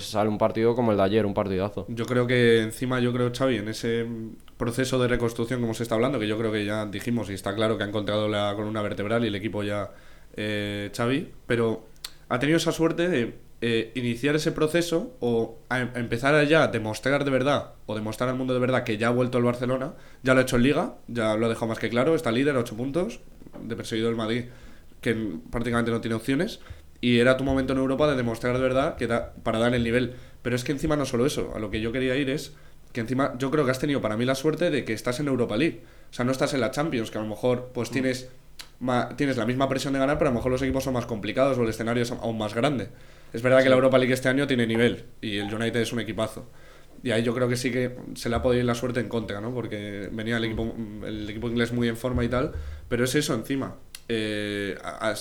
sale 0.00 0.28
un 0.28 0.36
partido 0.36 0.74
como 0.74 0.92
el 0.92 0.98
de 0.98 1.04
ayer, 1.04 1.24
un 1.24 1.32
partidazo. 1.32 1.86
Yo 1.88 2.04
creo 2.04 2.26
que 2.26 2.60
encima, 2.60 3.00
yo 3.00 3.14
creo, 3.14 3.32
Xavi, 3.34 3.56
en 3.56 3.68
ese 3.68 4.06
proceso 4.58 4.98
de 4.98 5.08
reconstrucción 5.08 5.62
como 5.62 5.72
se 5.72 5.84
está 5.84 5.94
hablando, 5.94 6.18
que 6.18 6.28
yo 6.28 6.36
creo 6.36 6.52
que 6.52 6.66
ya 6.66 6.84
dijimos 6.84 7.30
y 7.30 7.32
está 7.32 7.54
claro 7.54 7.78
que 7.78 7.84
ha 7.84 7.88
encontrado 7.88 8.28
la 8.28 8.52
columna 8.54 8.82
vertebral 8.82 9.24
y 9.24 9.28
el 9.28 9.34
equipo 9.34 9.62
ya, 9.62 9.90
eh, 10.36 10.90
Xavi, 10.94 11.32
pero 11.46 11.86
ha 12.28 12.38
tenido 12.38 12.58
esa 12.58 12.72
suerte 12.72 13.08
de 13.08 13.38
eh, 13.60 13.92
iniciar 13.96 14.36
ese 14.36 14.52
proceso 14.52 15.16
o 15.20 15.58
a 15.68 15.80
em- 15.80 15.90
empezar 15.96 16.34
a 16.34 16.44
ya 16.44 16.68
demostrar 16.68 17.24
de 17.24 17.30
verdad 17.30 17.72
o 17.86 17.94
demostrar 17.94 18.28
al 18.28 18.36
mundo 18.36 18.54
de 18.54 18.60
verdad 18.60 18.84
que 18.84 18.98
ya 18.98 19.08
ha 19.08 19.10
vuelto 19.10 19.38
el 19.38 19.44
Barcelona, 19.44 19.94
ya 20.22 20.34
lo 20.34 20.40
ha 20.40 20.42
hecho 20.42 20.56
en 20.56 20.62
Liga, 20.62 20.94
ya 21.08 21.36
lo 21.36 21.46
ha 21.46 21.48
dejado 21.48 21.66
más 21.66 21.78
que 21.78 21.88
claro, 21.88 22.14
está 22.14 22.30
líder, 22.30 22.56
8 22.56 22.76
puntos, 22.76 23.20
de 23.62 23.74
perseguido 23.76 24.08
el 24.10 24.16
Madrid, 24.16 24.44
que 25.00 25.14
prácticamente 25.50 25.90
no 25.90 26.00
tiene 26.00 26.14
opciones. 26.14 26.60
Y 27.00 27.18
era 27.20 27.36
tu 27.36 27.44
momento 27.44 27.72
en 27.72 27.78
Europa 27.78 28.08
de 28.10 28.16
demostrar 28.16 28.54
de 28.56 28.60
verdad 28.62 28.96
que 28.96 29.06
da, 29.06 29.32
para 29.44 29.58
dar 29.60 29.72
el 29.74 29.84
nivel. 29.84 30.14
Pero 30.42 30.56
es 30.56 30.64
que 30.64 30.72
encima 30.72 30.96
no 30.96 31.04
solo 31.06 31.26
eso, 31.26 31.52
a 31.54 31.60
lo 31.60 31.70
que 31.70 31.80
yo 31.80 31.92
quería 31.92 32.16
ir 32.16 32.28
es 32.30 32.54
que 32.92 33.00
encima 33.00 33.34
yo 33.38 33.50
creo 33.52 33.64
que 33.64 33.70
has 33.70 33.78
tenido 33.78 34.00
para 34.00 34.16
mí 34.16 34.24
la 34.24 34.34
suerte 34.34 34.70
de 34.70 34.84
que 34.84 34.94
estás 34.94 35.20
en 35.20 35.28
Europa 35.28 35.56
League. 35.56 35.82
O 36.10 36.14
sea, 36.14 36.24
no 36.24 36.32
estás 36.32 36.54
en 36.54 36.60
la 36.60 36.70
Champions, 36.72 37.10
que 37.12 37.18
a 37.18 37.20
lo 37.22 37.28
mejor 37.28 37.70
pues 37.72 37.90
tienes, 37.90 38.28
ma- 38.80 39.10
tienes 39.16 39.36
la 39.36 39.46
misma 39.46 39.68
presión 39.68 39.92
de 39.92 40.00
ganar, 40.00 40.18
pero 40.18 40.30
a 40.30 40.32
lo 40.32 40.38
mejor 40.38 40.50
los 40.50 40.62
equipos 40.62 40.82
son 40.84 40.94
más 40.94 41.06
complicados 41.06 41.56
o 41.58 41.62
el 41.62 41.68
escenario 41.68 42.02
es 42.02 42.10
aún 42.10 42.36
más 42.38 42.54
grande. 42.54 42.88
Es 43.32 43.42
verdad 43.42 43.62
que 43.62 43.68
la 43.68 43.74
Europa 43.74 43.98
League 43.98 44.12
este 44.12 44.28
año 44.28 44.46
tiene 44.46 44.66
nivel 44.66 45.04
y 45.20 45.38
el 45.38 45.52
United 45.52 45.80
es 45.80 45.92
un 45.92 46.00
equipazo. 46.00 46.48
Y 47.02 47.10
ahí 47.10 47.22
yo 47.22 47.34
creo 47.34 47.48
que 47.48 47.56
sí 47.56 47.70
que 47.70 47.96
se 48.14 48.28
le 48.28 48.36
ha 48.36 48.42
podido 48.42 48.60
ir 48.60 48.66
la 48.66 48.74
suerte 48.74 49.00
en 49.00 49.08
contra, 49.08 49.40
¿no? 49.40 49.54
Porque 49.54 50.08
venía 50.12 50.36
el 50.36 50.44
equipo, 50.44 50.74
el 51.06 51.30
equipo 51.30 51.48
inglés 51.48 51.72
muy 51.72 51.88
en 51.88 51.96
forma 51.96 52.24
y 52.24 52.28
tal, 52.28 52.52
pero 52.88 53.04
es 53.04 53.14
eso 53.14 53.34
encima. 53.34 53.76
Eh, 54.08 54.76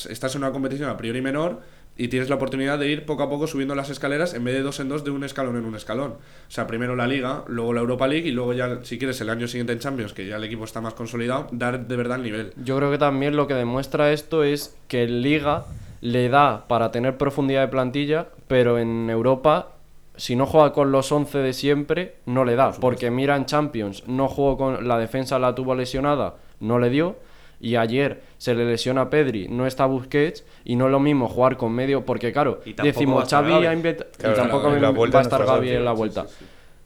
estás 0.09 0.35
en 0.35 0.43
una 0.43 0.51
competición 0.51 0.89
a 0.89 0.97
priori 0.97 1.21
menor 1.21 1.61
y 1.97 2.07
tienes 2.07 2.29
la 2.29 2.35
oportunidad 2.35 2.79
de 2.79 2.89
ir 2.89 3.05
poco 3.05 3.23
a 3.23 3.29
poco 3.29 3.47
subiendo 3.47 3.75
las 3.75 3.89
escaleras 3.89 4.33
en 4.33 4.43
vez 4.43 4.53
de 4.53 4.61
dos 4.61 4.79
en 4.79 4.87
dos 4.87 5.03
de 5.03 5.11
un 5.11 5.23
escalón 5.23 5.57
en 5.57 5.65
un 5.65 5.75
escalón. 5.75 6.11
O 6.11 6.51
sea, 6.51 6.67
primero 6.67 6.95
la 6.95 7.07
Liga, 7.07 7.43
luego 7.47 7.73
la 7.73 7.81
Europa 7.81 8.07
League 8.07 8.27
y 8.27 8.31
luego 8.31 8.53
ya, 8.53 8.79
si 8.83 8.97
quieres, 8.97 9.19
el 9.21 9.29
año 9.29 9.47
siguiente 9.47 9.73
en 9.73 9.79
Champions, 9.79 10.13
que 10.13 10.25
ya 10.25 10.37
el 10.37 10.43
equipo 10.43 10.63
está 10.63 10.79
más 10.79 10.93
consolidado, 10.93 11.47
dar 11.51 11.87
de 11.87 11.95
verdad 11.95 12.17
el 12.17 12.23
nivel. 12.23 12.53
Yo 12.63 12.77
creo 12.77 12.91
que 12.91 12.97
también 12.97 13.35
lo 13.35 13.47
que 13.47 13.55
demuestra 13.55 14.13
esto 14.13 14.43
es 14.43 14.75
que 14.87 15.03
en 15.03 15.21
Liga 15.21 15.65
le 16.11 16.29
da 16.29 16.67
para 16.67 16.91
tener 16.91 17.17
profundidad 17.17 17.61
de 17.61 17.67
plantilla, 17.67 18.27
pero 18.47 18.79
en 18.79 19.09
Europa, 19.09 19.73
si 20.15 20.37
no 20.37 20.45
juega 20.45 20.71
con 20.71 20.91
los 20.91 21.11
11 21.11 21.39
de 21.39 21.51
siempre, 21.51 22.15
no 22.25 22.45
le 22.45 22.55
da. 22.55 22.71
Porque 22.71 23.11
mira 23.11 23.35
en 23.35 23.45
Champions, 23.45 24.07
no 24.07 24.29
jugó 24.29 24.57
con 24.57 24.87
la 24.87 24.97
defensa, 24.97 25.37
la 25.37 25.53
tuvo 25.53 25.75
lesionada, 25.75 26.35
no 26.61 26.79
le 26.79 26.89
dio. 26.89 27.17
Y 27.59 27.75
ayer 27.75 28.21
se 28.37 28.53
le 28.53 28.65
lesiona 28.65 29.01
a 29.01 29.09
Pedri, 29.09 29.47
no 29.49 29.65
está 29.65 29.85
Busquets, 29.87 30.45
y 30.63 30.75
no 30.75 30.85
es 30.85 30.91
lo 30.91 30.99
mismo 30.99 31.27
jugar 31.27 31.57
con 31.57 31.73
medio, 31.73 32.05
porque 32.05 32.31
claro, 32.31 32.61
decimos 32.83 33.27
Xavi 33.27 33.65
ha 33.65 33.73
inventado. 33.73 34.11
Claro, 34.15 34.33
y 34.33 34.37
tampoco 34.37 34.69
la 34.69 34.91
va 34.91 35.19
a 35.19 35.21
estar 35.21 35.45
Gavi, 35.45 35.71
en 35.71 35.83
la 35.83 35.91
sí, 35.91 35.97
vuelta. 35.97 36.25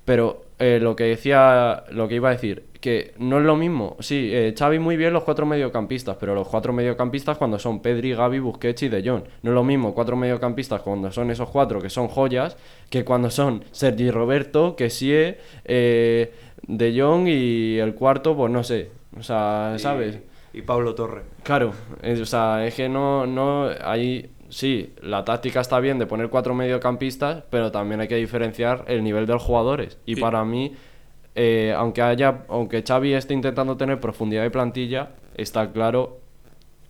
Pero 0.05 0.45
eh, 0.57 0.79
lo 0.81 0.95
que 0.95 1.03
decía, 1.03 1.83
lo 1.91 2.07
que 2.07 2.15
iba 2.15 2.29
a 2.29 2.31
decir, 2.31 2.63
que 2.81 3.13
no 3.19 3.37
es 3.37 3.45
lo 3.45 3.55
mismo. 3.55 3.95
Sí, 3.99 4.29
eh, 4.33 4.53
Xavi 4.57 4.79
muy 4.79 4.97
bien 4.97 5.13
los 5.13 5.23
cuatro 5.23 5.45
mediocampistas, 5.45 6.17
pero 6.19 6.33
los 6.35 6.47
cuatro 6.47 6.73
mediocampistas 6.73 7.37
cuando 7.37 7.57
son 7.59 7.81
Pedri, 7.81 8.13
Gavi, 8.13 8.39
Busquets 8.39 8.83
y 8.83 8.89
De 8.89 9.07
Jong. 9.07 9.23
No 9.43 9.51
es 9.51 9.55
lo 9.55 9.63
mismo 9.63 9.93
cuatro 9.93 10.15
mediocampistas 10.17 10.81
cuando 10.81 11.11
son 11.11 11.31
esos 11.31 11.47
cuatro 11.49 11.79
que 11.79 11.89
son 11.89 12.07
joyas, 12.09 12.57
que 12.89 13.05
cuando 13.05 13.29
son 13.29 13.63
Sergi 13.71 14.09
Roberto, 14.11 14.75
Kessie, 14.75 15.37
eh, 15.63 16.33
De 16.67 16.99
Jong 16.99 17.27
y 17.27 17.77
el 17.79 17.93
cuarto, 17.95 18.35
pues 18.35 18.51
no 18.51 18.63
sé. 18.63 18.89
O 19.17 19.23
sea, 19.23 19.75
¿sabes? 19.77 20.19
Y 20.53 20.63
Pablo 20.63 20.95
Torre. 20.95 21.21
Claro, 21.43 21.73
es- 22.01 22.19
o 22.19 22.25
sea, 22.25 22.65
es 22.65 22.73
que 22.75 22.89
no, 22.89 23.25
no, 23.27 23.69
ahí 23.83 24.31
sí, 24.49 24.93
la 25.01 25.23
táctica 25.23 25.61
está 25.61 25.79
bien 25.79 25.97
de 25.99 26.05
poner 26.07 26.29
cuatro 26.29 26.53
mediocampistas, 26.53 27.43
pero 27.49 27.71
también 27.71 28.01
hay 28.01 28.07
que 28.07 28.15
diferenciar 28.17 28.83
el 28.87 29.03
nivel 29.03 29.25
de 29.25 29.33
los 29.33 29.43
jugadores. 29.43 29.97
Y 30.05 30.13
Y- 30.17 30.21
para 30.21 30.43
mí, 30.43 30.73
eh, 31.35 31.73
aunque 31.75 32.01
haya, 32.01 32.43
aunque 32.49 32.83
Xavi 32.83 33.13
esté 33.13 33.33
intentando 33.33 33.77
tener 33.77 33.99
profundidad 33.99 34.43
de 34.43 34.51
plantilla, 34.51 35.13
está 35.35 35.71
claro 35.71 36.19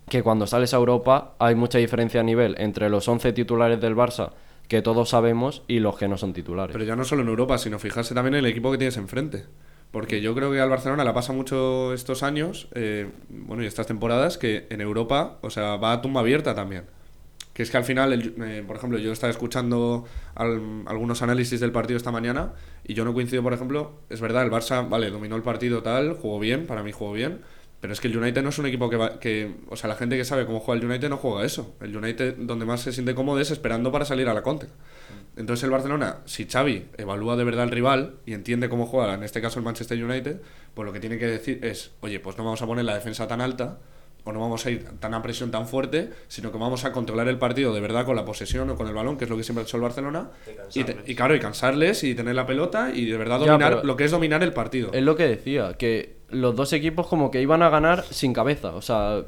que 0.08 0.22
cuando 0.22 0.46
sales 0.46 0.74
a 0.74 0.76
Europa 0.76 1.34
hay 1.38 1.54
mucha 1.54 1.78
diferencia 1.78 2.20
a 2.20 2.24
nivel 2.24 2.56
entre 2.58 2.90
los 2.90 3.08
11 3.08 3.32
titulares 3.32 3.80
del 3.80 3.96
Barça, 3.96 4.32
que 4.68 4.82
todos 4.82 5.10
sabemos, 5.10 5.62
y 5.68 5.80
los 5.80 5.96
que 5.96 6.08
no 6.08 6.16
son 6.16 6.32
titulares. 6.32 6.72
Pero 6.72 6.84
ya 6.84 6.96
no 6.96 7.04
solo 7.04 7.22
en 7.22 7.28
Europa, 7.28 7.58
sino 7.58 7.78
fijarse 7.78 8.14
también 8.14 8.34
en 8.34 8.44
el 8.44 8.50
equipo 8.50 8.70
que 8.70 8.78
tienes 8.78 8.96
enfrente. 8.96 9.44
Porque 9.90 10.22
yo 10.22 10.34
creo 10.34 10.50
que 10.50 10.58
al 10.60 10.70
Barcelona 10.70 11.04
le 11.04 11.12
pasa 11.12 11.34
mucho 11.34 11.92
estos 11.92 12.22
años, 12.22 12.68
eh, 12.74 13.10
bueno, 13.28 13.62
y 13.62 13.66
estas 13.66 13.86
temporadas, 13.86 14.38
que 14.38 14.66
en 14.70 14.80
Europa, 14.80 15.38
o 15.42 15.50
sea, 15.50 15.76
va 15.76 15.92
a 15.92 16.00
tumba 16.00 16.22
abierta 16.22 16.54
también. 16.54 16.84
Que 17.52 17.62
es 17.62 17.70
que 17.70 17.76
al 17.76 17.84
final, 17.84 18.12
el- 18.14 18.34
eh, 18.42 18.64
por 18.66 18.76
ejemplo, 18.76 18.98
yo 18.98 19.12
estaba 19.12 19.30
escuchando 19.30 20.04
al- 20.34 20.84
algunos 20.86 21.20
análisis 21.22 21.60
del 21.60 21.70
partido 21.72 21.96
esta 21.98 22.10
mañana 22.10 22.52
y 22.84 22.94
yo 22.94 23.04
no 23.04 23.12
coincido, 23.12 23.42
por 23.42 23.52
ejemplo, 23.52 23.92
es 24.08 24.20
verdad, 24.20 24.42
el 24.44 24.50
Barça, 24.50 24.88
vale, 24.88 25.10
dominó 25.10 25.36
el 25.36 25.42
partido 25.42 25.82
tal, 25.82 26.14
jugó 26.14 26.38
bien, 26.38 26.66
para 26.66 26.82
mí 26.82 26.92
jugó 26.92 27.12
bien, 27.12 27.40
pero 27.80 27.92
es 27.92 28.00
que 28.00 28.08
el 28.08 28.16
United 28.16 28.42
no 28.42 28.48
es 28.50 28.58
un 28.58 28.66
equipo 28.66 28.88
que, 28.88 28.96
va, 28.96 29.18
que 29.20 29.54
o 29.68 29.76
sea, 29.76 29.88
la 29.88 29.96
gente 29.96 30.16
que 30.16 30.24
sabe 30.24 30.46
cómo 30.46 30.60
juega 30.60 30.80
el 30.80 30.86
United 30.88 31.10
no 31.10 31.16
juega 31.18 31.44
eso. 31.44 31.74
El 31.80 31.94
United 31.96 32.36
donde 32.38 32.64
más 32.64 32.80
se 32.80 32.92
siente 32.92 33.14
cómodo 33.14 33.40
es 33.40 33.50
esperando 33.50 33.90
para 33.92 34.04
salir 34.04 34.28
a 34.28 34.34
la 34.34 34.42
contra. 34.42 34.68
Entonces 35.36 35.64
el 35.64 35.70
Barcelona, 35.70 36.18
si 36.24 36.44
Xavi 36.46 36.86
evalúa 36.96 37.36
de 37.36 37.44
verdad 37.44 37.64
al 37.64 37.70
rival 37.70 38.16
y 38.26 38.34
entiende 38.34 38.68
cómo 38.68 38.86
juega, 38.86 39.14
en 39.14 39.22
este 39.24 39.40
caso 39.40 39.58
el 39.58 39.64
Manchester 39.64 40.02
United, 40.02 40.40
pues 40.74 40.86
lo 40.86 40.92
que 40.92 41.00
tiene 41.00 41.18
que 41.18 41.26
decir 41.26 41.58
es, 41.64 41.90
oye, 42.00 42.20
pues 42.20 42.38
no 42.38 42.44
vamos 42.44 42.62
a 42.62 42.66
poner 42.66 42.84
la 42.84 42.94
defensa 42.94 43.26
tan 43.26 43.40
alta 43.40 43.78
o 44.24 44.32
no 44.32 44.40
vamos 44.40 44.64
a 44.66 44.70
ir 44.70 44.84
tan 45.00 45.14
a 45.14 45.22
presión 45.22 45.50
tan 45.50 45.66
fuerte, 45.66 46.10
sino 46.28 46.52
que 46.52 46.58
vamos 46.58 46.84
a 46.84 46.92
controlar 46.92 47.26
el 47.28 47.38
partido 47.38 47.74
de 47.74 47.80
verdad 47.80 48.04
con 48.06 48.14
la 48.16 48.24
posesión 48.24 48.70
o 48.70 48.76
con 48.76 48.86
el 48.86 48.94
balón, 48.94 49.16
que 49.16 49.24
es 49.24 49.30
lo 49.30 49.36
que 49.36 49.42
siempre 49.42 49.62
ha 49.62 49.64
hecho 49.64 49.76
el 49.78 49.82
Barcelona, 49.82 50.30
y, 50.74 50.84
te- 50.84 50.96
y 51.06 51.14
claro, 51.14 51.34
y 51.34 51.40
cansarles 51.40 52.04
y 52.04 52.14
tener 52.14 52.34
la 52.34 52.46
pelota 52.46 52.90
y 52.94 53.06
de 53.06 53.16
verdad 53.16 53.40
dominar 53.40 53.84
lo 53.84 53.96
que 53.96 54.04
es 54.04 54.10
dominar 54.10 54.42
el 54.42 54.52
partido. 54.52 54.90
Es 54.92 55.02
lo 55.02 55.16
que 55.16 55.26
decía, 55.26 55.74
que 55.74 56.16
los 56.30 56.54
dos 56.54 56.72
equipos 56.72 57.06
como 57.08 57.30
que 57.30 57.42
iban 57.42 57.62
a 57.62 57.68
ganar 57.70 58.04
sin 58.04 58.32
cabeza, 58.32 58.74
o 58.74 58.82
sea, 58.82 59.22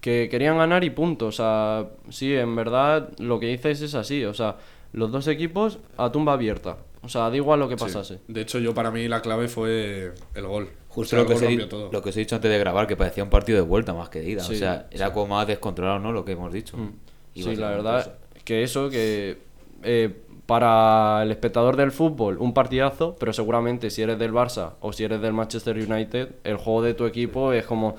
que 0.00 0.28
querían 0.30 0.56
ganar 0.56 0.82
y 0.84 0.90
punto, 0.90 1.26
o 1.26 1.32
sea, 1.32 1.86
sí, 2.08 2.34
en 2.34 2.56
verdad 2.56 3.10
lo 3.18 3.38
que 3.40 3.46
dices 3.48 3.82
es 3.82 3.94
así, 3.94 4.24
o 4.24 4.32
sea, 4.32 4.56
los 4.92 5.12
dos 5.12 5.28
equipos 5.28 5.78
a 5.98 6.10
tumba 6.10 6.32
abierta, 6.32 6.78
o 7.02 7.08
sea, 7.10 7.28
da 7.28 7.36
igual 7.36 7.60
lo 7.60 7.68
que 7.68 7.76
Sí. 7.76 7.84
pasase. 7.84 8.18
De 8.26 8.40
hecho, 8.40 8.58
yo 8.58 8.72
para 8.72 8.90
mí 8.90 9.06
la 9.08 9.20
clave 9.20 9.48
fue 9.48 10.12
el 10.34 10.46
gol. 10.46 10.70
Justo 10.90 11.16
O 11.16 11.24
sea, 11.24 11.50
lo, 11.50 11.56
que 11.58 11.66
todo. 11.66 11.88
lo 11.92 12.02
que 12.02 12.08
os 12.08 12.16
he 12.16 12.20
dicho 12.20 12.34
antes 12.34 12.50
de 12.50 12.58
grabar, 12.58 12.88
que 12.88 12.96
parecía 12.96 13.22
un 13.22 13.30
partido 13.30 13.56
de 13.56 13.62
vuelta 13.62 13.94
más 13.94 14.08
que 14.08 14.20
de 14.20 14.30
ida. 14.30 14.42
Sí, 14.42 14.54
o 14.54 14.58
sea, 14.58 14.88
era 14.90 15.12
como 15.12 15.36
más 15.36 15.46
descontrolado, 15.46 16.00
¿no? 16.00 16.10
Lo 16.10 16.24
que 16.24 16.32
hemos 16.32 16.52
dicho. 16.52 16.76
Mm. 16.76 16.92
Y 17.34 17.42
Sí, 17.44 17.54
la 17.54 17.70
verdad 17.70 18.00
eso. 18.00 18.12
que 18.44 18.64
eso, 18.64 18.90
que 18.90 19.38
eh, 19.84 20.12
para 20.46 21.22
el 21.22 21.30
espectador 21.30 21.76
del 21.76 21.92
fútbol 21.92 22.38
un 22.38 22.52
partidazo, 22.52 23.14
pero 23.20 23.32
seguramente 23.32 23.88
si 23.88 24.02
eres 24.02 24.18
del 24.18 24.32
Barça 24.32 24.72
o 24.80 24.92
si 24.92 25.04
eres 25.04 25.20
del 25.20 25.32
Manchester 25.32 25.76
United, 25.76 26.30
el 26.42 26.56
juego 26.56 26.82
de 26.82 26.94
tu 26.94 27.06
equipo 27.06 27.52
es 27.52 27.64
como, 27.64 27.94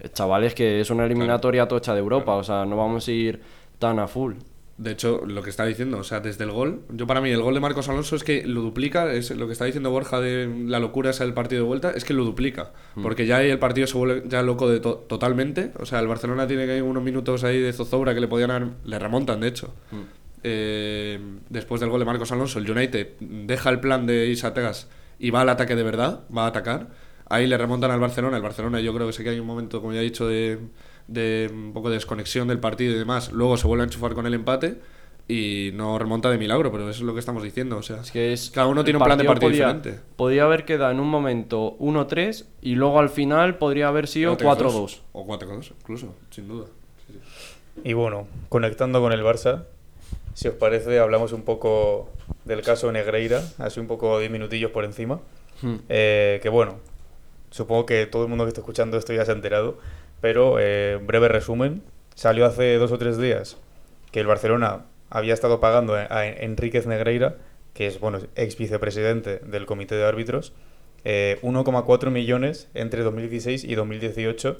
eh, 0.00 0.08
chavales, 0.12 0.54
que 0.54 0.80
es 0.80 0.88
una 0.90 1.04
eliminatoria 1.04 1.66
tocha 1.66 1.94
de 1.94 1.98
Europa, 1.98 2.36
o 2.36 2.44
sea, 2.44 2.64
no 2.64 2.76
vamos 2.76 3.08
a 3.08 3.10
ir 3.10 3.40
tan 3.80 3.98
a 3.98 4.06
full. 4.06 4.34
De 4.78 4.90
hecho, 4.92 5.22
lo 5.26 5.42
que 5.42 5.48
está 5.48 5.64
diciendo, 5.64 5.96
o 5.96 6.04
sea, 6.04 6.20
desde 6.20 6.44
el 6.44 6.50
gol, 6.50 6.82
yo 6.90 7.06
para 7.06 7.22
mí 7.22 7.30
el 7.30 7.40
gol 7.40 7.54
de 7.54 7.60
Marcos 7.60 7.88
Alonso 7.88 8.14
es 8.14 8.22
que 8.24 8.46
lo 8.46 8.60
duplica, 8.60 9.10
es 9.10 9.30
lo 9.30 9.46
que 9.46 9.54
está 9.54 9.64
diciendo 9.64 9.90
Borja 9.90 10.20
de 10.20 10.46
la 10.66 10.78
locura 10.80 11.10
esa 11.10 11.24
del 11.24 11.32
partido 11.32 11.62
de 11.62 11.66
vuelta, 11.68 11.92
es 11.92 12.04
que 12.04 12.12
lo 12.12 12.24
duplica, 12.24 12.72
porque 13.02 13.24
ya 13.26 13.38
ahí 13.38 13.48
el 13.48 13.58
partido 13.58 13.86
se 13.86 13.96
vuelve 13.96 14.24
ya 14.28 14.42
loco 14.42 14.68
de 14.68 14.80
to- 14.80 15.04
totalmente, 15.08 15.72
o 15.78 15.86
sea, 15.86 16.00
el 16.00 16.06
Barcelona 16.08 16.46
tiene 16.46 16.66
que 16.66 16.82
unos 16.82 17.02
minutos 17.02 17.42
ahí 17.44 17.58
de 17.58 17.72
zozobra 17.72 18.12
que 18.14 18.20
le 18.20 18.28
podían 18.28 18.50
haber- 18.50 18.68
le 18.84 18.98
remontan 18.98 19.40
de 19.40 19.48
hecho. 19.48 19.72
Eh, 20.42 21.18
después 21.48 21.80
del 21.80 21.90
gol 21.90 22.00
de 22.00 22.04
Marcos 22.06 22.30
Alonso, 22.32 22.58
el 22.58 22.70
United 22.70 23.08
deja 23.20 23.70
el 23.70 23.80
plan 23.80 24.06
de 24.06 24.38
atrás 24.44 24.88
y 25.18 25.30
va 25.30 25.40
al 25.40 25.48
ataque 25.48 25.74
de 25.74 25.82
verdad, 25.82 26.20
va 26.36 26.44
a 26.44 26.48
atacar. 26.48 26.88
Ahí 27.28 27.46
le 27.48 27.58
remontan 27.58 27.90
al 27.90 27.98
Barcelona. 27.98 28.36
El 28.36 28.42
Barcelona, 28.44 28.80
yo 28.80 28.94
creo 28.94 29.06
que 29.08 29.12
sé 29.12 29.24
que 29.24 29.30
hay 29.30 29.40
un 29.40 29.46
momento, 29.46 29.80
como 29.80 29.92
ya 29.92 30.00
he 30.00 30.04
dicho, 30.04 30.28
de, 30.28 30.58
de 31.08 31.50
un 31.52 31.72
poco 31.72 31.88
de 31.88 31.94
desconexión 31.96 32.48
del 32.48 32.58
partido 32.58 32.94
y 32.94 32.98
demás. 32.98 33.32
Luego 33.32 33.56
se 33.56 33.66
vuelve 33.66 33.82
a 33.82 33.86
enchufar 33.86 34.14
con 34.14 34.26
el 34.26 34.34
empate 34.34 34.78
y 35.28 35.70
no 35.74 35.98
remonta 35.98 36.30
de 36.30 36.38
milagro, 36.38 36.70
pero 36.70 36.88
eso 36.88 37.00
es 37.00 37.06
lo 37.06 37.12
que 37.12 37.20
estamos 37.20 37.42
diciendo. 37.42 37.78
O 37.78 37.82
sea, 37.82 38.00
Es 38.00 38.10
que 38.10 38.32
es, 38.32 38.50
cada 38.50 38.66
uno 38.68 38.84
tiene 38.84 38.98
un 38.98 39.04
plan 39.04 39.18
de 39.18 39.24
partido 39.24 39.50
podía, 39.50 39.72
diferente. 39.72 40.00
Podría 40.16 40.44
haber 40.44 40.64
quedado 40.64 40.92
en 40.92 41.00
un 41.00 41.08
momento 41.08 41.76
1-3 41.78 42.44
y 42.62 42.74
luego 42.76 43.00
al 43.00 43.08
final 43.08 43.58
podría 43.58 43.88
haber 43.88 44.06
sido 44.06 44.36
4-2. 44.36 45.00
O 45.12 45.26
4-2, 45.26 45.72
incluso, 45.80 46.14
sin 46.30 46.48
duda. 46.48 46.66
Y 47.84 47.92
bueno, 47.92 48.26
conectando 48.48 49.00
con 49.00 49.12
el 49.12 49.22
Barça, 49.22 49.64
si 50.34 50.48
os 50.48 50.54
parece, 50.54 50.98
hablamos 50.98 51.32
un 51.32 51.42
poco 51.42 52.10
del 52.44 52.62
caso 52.62 52.90
Negreira, 52.92 53.42
así 53.58 53.80
un 53.80 53.86
poco 53.86 54.18
10 54.18 54.30
minutillos 54.30 54.70
por 54.70 54.84
encima. 54.84 55.20
Hmm. 55.62 55.76
Eh, 55.88 56.40
que 56.42 56.48
bueno, 56.48 56.76
supongo 57.50 57.86
que 57.86 58.06
todo 58.06 58.22
el 58.22 58.28
mundo 58.28 58.44
que 58.44 58.48
está 58.48 58.60
escuchando 58.60 58.96
esto 58.96 59.12
ya 59.12 59.24
se 59.24 59.32
ha 59.32 59.34
enterado, 59.34 59.78
pero 60.20 60.56
eh, 60.58 60.98
breve 61.02 61.28
resumen, 61.28 61.82
salió 62.14 62.46
hace 62.46 62.76
dos 62.76 62.92
o 62.92 62.98
tres 62.98 63.18
días 63.18 63.58
que 64.10 64.20
el 64.20 64.26
Barcelona 64.26 64.84
había 65.10 65.34
estado 65.34 65.60
pagando 65.60 65.94
a, 65.94 66.26
Enríquez 66.26 66.86
Negreira, 66.86 67.36
que 67.74 67.86
es 67.86 68.00
bueno, 68.00 68.18
ex 68.34 68.56
vicepresidente 68.56 69.38
del 69.38 69.66
comité 69.66 69.94
de 69.94 70.04
árbitros, 70.04 70.52
eh, 71.04 71.38
1,4 71.42 72.10
millones 72.10 72.68
entre 72.74 73.02
2016 73.02 73.64
y 73.64 73.74
2018, 73.74 74.56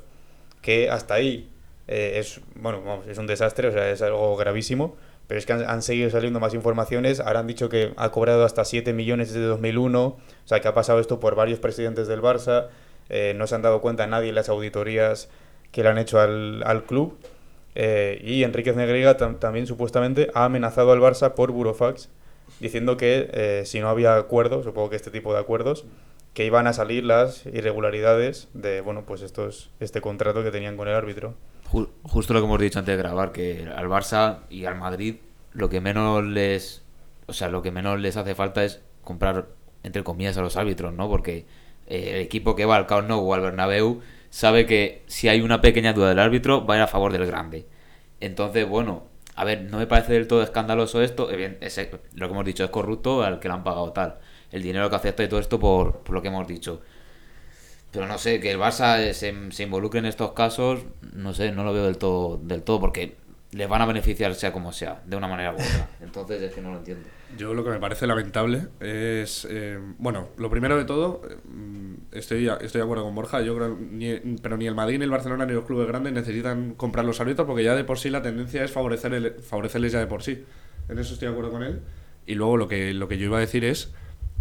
que 0.61 0.91
hasta 0.91 1.15
ahí 1.15 1.51
eh, 1.89 2.19
es, 2.19 2.41
bueno, 2.55 3.03
es 3.09 3.19
un 3.19 3.27
desastre, 3.27 3.69
o 3.69 3.73
sea, 3.73 3.91
es 3.91 4.03
algo 4.03 4.37
gravísimo, 4.37 4.97
pero 5.27 5.39
es 5.39 5.47
que 5.47 5.55
han, 5.55 5.69
han 5.69 5.83
seguido 5.83 6.11
saliendo 6.11 6.39
más 6.39 6.55
informaciones, 6.55 7.21
ahora 7.21 7.41
han 7.41 7.47
dicho 7.47 7.69
que 7.69 7.93
ha 7.97 8.11
cobrado 8.11 8.45
hasta 8.45 8.65
7 8.65 8.93
millones 8.93 9.33
desde 9.33 9.47
2001, 9.47 10.05
o 10.05 10.19
sea, 10.45 10.61
que 10.61 10.69
ha 10.69 10.75
pasado 10.75 11.01
esto 11.01 11.19
por 11.19 11.35
varios 11.35 11.59
presidentes 11.59 12.07
del 12.07 12.21
Barça, 12.21 12.69
eh, 13.09 13.35
no 13.37 13.47
se 13.47 13.55
han 13.55 13.63
dado 13.63 13.81
cuenta 13.81 14.07
nadie 14.07 14.31
en 14.31 14.35
las 14.35 14.49
auditorías 14.49 15.29
que 15.73 15.83
le 15.83 15.89
han 15.89 15.99
hecho 15.99 16.21
al, 16.21 16.63
al 16.65 16.85
club, 16.85 17.17
eh, 17.75 18.21
y 18.25 18.43
Enríquez 18.45 18.77
Negreira 18.77 19.17
tam- 19.19 19.39
también 19.39 19.67
supuestamente 19.67 20.31
ha 20.35 20.45
amenazado 20.47 20.93
al 20.93 21.01
Barça 21.01 21.35
por 21.35 21.53
Burofax, 21.53 22.09
diciendo 22.61 22.97
que 22.97 23.29
eh, 23.33 23.63
si 23.67 23.81
no 23.81 23.89
había 23.89 24.17
acuerdos, 24.17 24.65
supongo 24.65 24.91
que 24.91 24.97
este 24.97 25.11
tipo 25.11 25.33
de 25.35 25.41
acuerdos, 25.41 25.85
que 26.33 26.45
iban 26.45 26.67
a 26.67 26.73
salir 26.73 27.05
las 27.05 27.45
irregularidades 27.47 28.49
de 28.55 28.81
bueno 28.83 29.05
pues 29.07 29.23
estos 29.23 29.71
este 29.81 30.01
contrato 30.01 30.43
que 30.43 30.51
tenían 30.51 30.77
con 30.77 30.87
el 30.89 30.95
árbitro. 30.95 31.35
Ju- 31.71 31.89
justo 32.03 32.33
lo 32.35 32.41
que 32.41 32.47
hemos 32.47 32.61
dicho 32.61 32.79
antes 32.79 32.97
de 32.97 33.03
grabar, 33.03 33.33
que 33.33 33.69
al 33.75 33.89
Barça 33.89 34.39
y 34.51 34.65
al 34.67 34.77
Madrid 34.77 35.17
lo 35.53 35.69
que 35.69 35.81
menos 35.81 36.23
les, 36.25 36.83
o 37.27 37.33
sea, 37.33 37.49
lo 37.49 37.63
que 37.63 37.71
menos 37.71 37.99
les 38.01 38.17
hace 38.17 38.35
falta 38.35 38.65
es 38.65 38.81
comprar 39.03 39.47
entre 39.83 40.03
comillas 40.05 40.37
a 40.37 40.43
los 40.43 40.57
árbitros, 40.57 40.93
¿no? 40.93 41.09
Porque 41.09 41.47
eh, 41.89 42.11
el 42.15 42.21
equipo 42.21 42.55
que 42.57 42.65
va 42.67 42.77
al 42.77 42.87
Camp 42.87 43.09
Nou 43.09 43.21
o 43.25 43.33
al 43.35 43.41
Bernabéu 43.41 44.01
sabe 44.31 44.67
que 44.67 45.03
si 45.07 45.29
hay 45.29 45.41
una 45.41 45.61
pequeña 45.61 45.93
duda 45.93 46.09
del 46.11 46.19
árbitro 46.19 46.67
va 46.67 46.75
a 46.75 46.77
ir 46.79 46.83
a 46.83 46.87
favor 46.89 47.13
del 47.13 47.27
grande. 47.27 47.67
Entonces, 48.21 48.69
bueno, 48.69 49.05
a 49.35 49.45
ver, 49.45 49.63
no 49.63 49.79
me 49.79 49.87
parece 49.87 50.15
del 50.15 50.27
todo 50.27 50.43
escandaloso 50.43 51.03
esto. 51.03 51.31
Ese- 51.31 51.91
lo 52.15 52.29
que 52.29 52.33
hemos 52.33 52.45
dicho 52.45 52.65
es 52.65 52.71
corrupto 52.71 53.23
al 53.23 53.41
que 53.41 53.49
le 53.49 53.55
han 53.55 53.65
pagado 53.65 53.93
tal. 53.93 54.19
El 54.53 54.63
dinero 54.63 54.89
que 54.91 54.97
acepta 54.97 55.23
y 55.25 55.29
todo 55.29 55.41
esto 55.41 55.59
por, 55.61 55.99
por 56.01 56.15
lo 56.15 56.23
que 56.23 56.29
hemos 56.29 56.47
dicho. 56.47 56.83
Pero 57.93 58.07
no 58.07 58.19
sé, 58.19 58.41
que 58.41 58.51
el 58.51 58.59
Barça 58.59 58.99
eh, 59.01 59.15
se, 59.15 59.63
involucre 59.63 60.01
en 60.01 60.07
estos 60.07 60.33
casos, 60.33 60.81
no 61.15 61.33
sé, 61.33 61.53
no 61.53 61.65
lo 61.65 61.73
veo 61.73 61.85
del 61.85 61.97
todo, 61.99 62.39
del 62.43 62.63
todo, 62.63 62.81
porque 62.81 63.17
les 63.53 63.69
van 63.69 63.81
a 63.81 63.87
beneficiar 63.87 64.35
sea 64.35 64.53
como 64.53 64.73
sea, 64.73 65.03
de 65.07 65.17
una 65.17 65.29
manera 65.29 65.53
u 65.53 65.55
otra. 65.55 65.89
Entonces 66.03 66.43
es 66.43 66.53
que 66.53 66.61
no 66.61 66.73
lo 66.73 66.79
entiendo. 66.79 67.09
Yo 67.39 67.55
lo 67.55 67.65
que 67.65 67.71
me 67.71 67.79
parece 67.79 68.07
lamentable 68.07 68.69
es, 68.81 69.47
eh, 69.49 69.79
bueno, 69.99 70.29
lo 70.37 70.51
primero 70.51 70.77
de 70.77 70.85
todo, 70.85 71.23
eh, 71.31 71.37
estoy, 72.19 72.49
estoy 72.49 72.79
de 72.81 72.83
acuerdo 72.85 73.05
con 73.05 73.15
Borja, 73.15 73.41
yo 73.43 73.57
creo, 73.57 73.77
ni, 73.79 74.15
pero 74.43 74.57
ni 74.57 74.67
el 74.67 74.75
Madrid, 74.75 74.99
ni 74.99 75.05
el 75.05 75.11
Barcelona, 75.11 75.47
ni 75.47 75.53
los 75.53 75.65
clubes 75.65 75.87
grandes 75.89 76.13
necesitan 76.13 76.75
comprar 76.75 77.05
los 77.05 77.21
árbitros 77.21 77.47
porque 77.47 77.63
ya 77.65 77.75
de 77.75 77.85
por 77.85 77.99
sí 77.99 78.11
la 78.11 78.23
tendencia 78.23 78.63
es 78.65 78.71
favorecer 78.73 79.13
el- 79.15 79.33
favorecerles 79.41 79.93
ya 79.93 79.99
de 80.01 80.07
por 80.07 80.23
sí. 80.23 80.45
En 80.89 80.99
eso 80.99 81.15
estoy 81.15 81.27
de 81.29 81.33
acuerdo 81.33 81.51
con 81.53 81.63
él. 81.63 81.81
Y 82.27 82.35
luego 82.35 82.57
lo 82.57 82.69
que, 82.69 82.93
lo 82.95 83.09
que 83.09 83.19
yo 83.19 83.27
iba 83.27 83.37
a 83.39 83.41
decir 83.41 83.65
es 83.65 83.93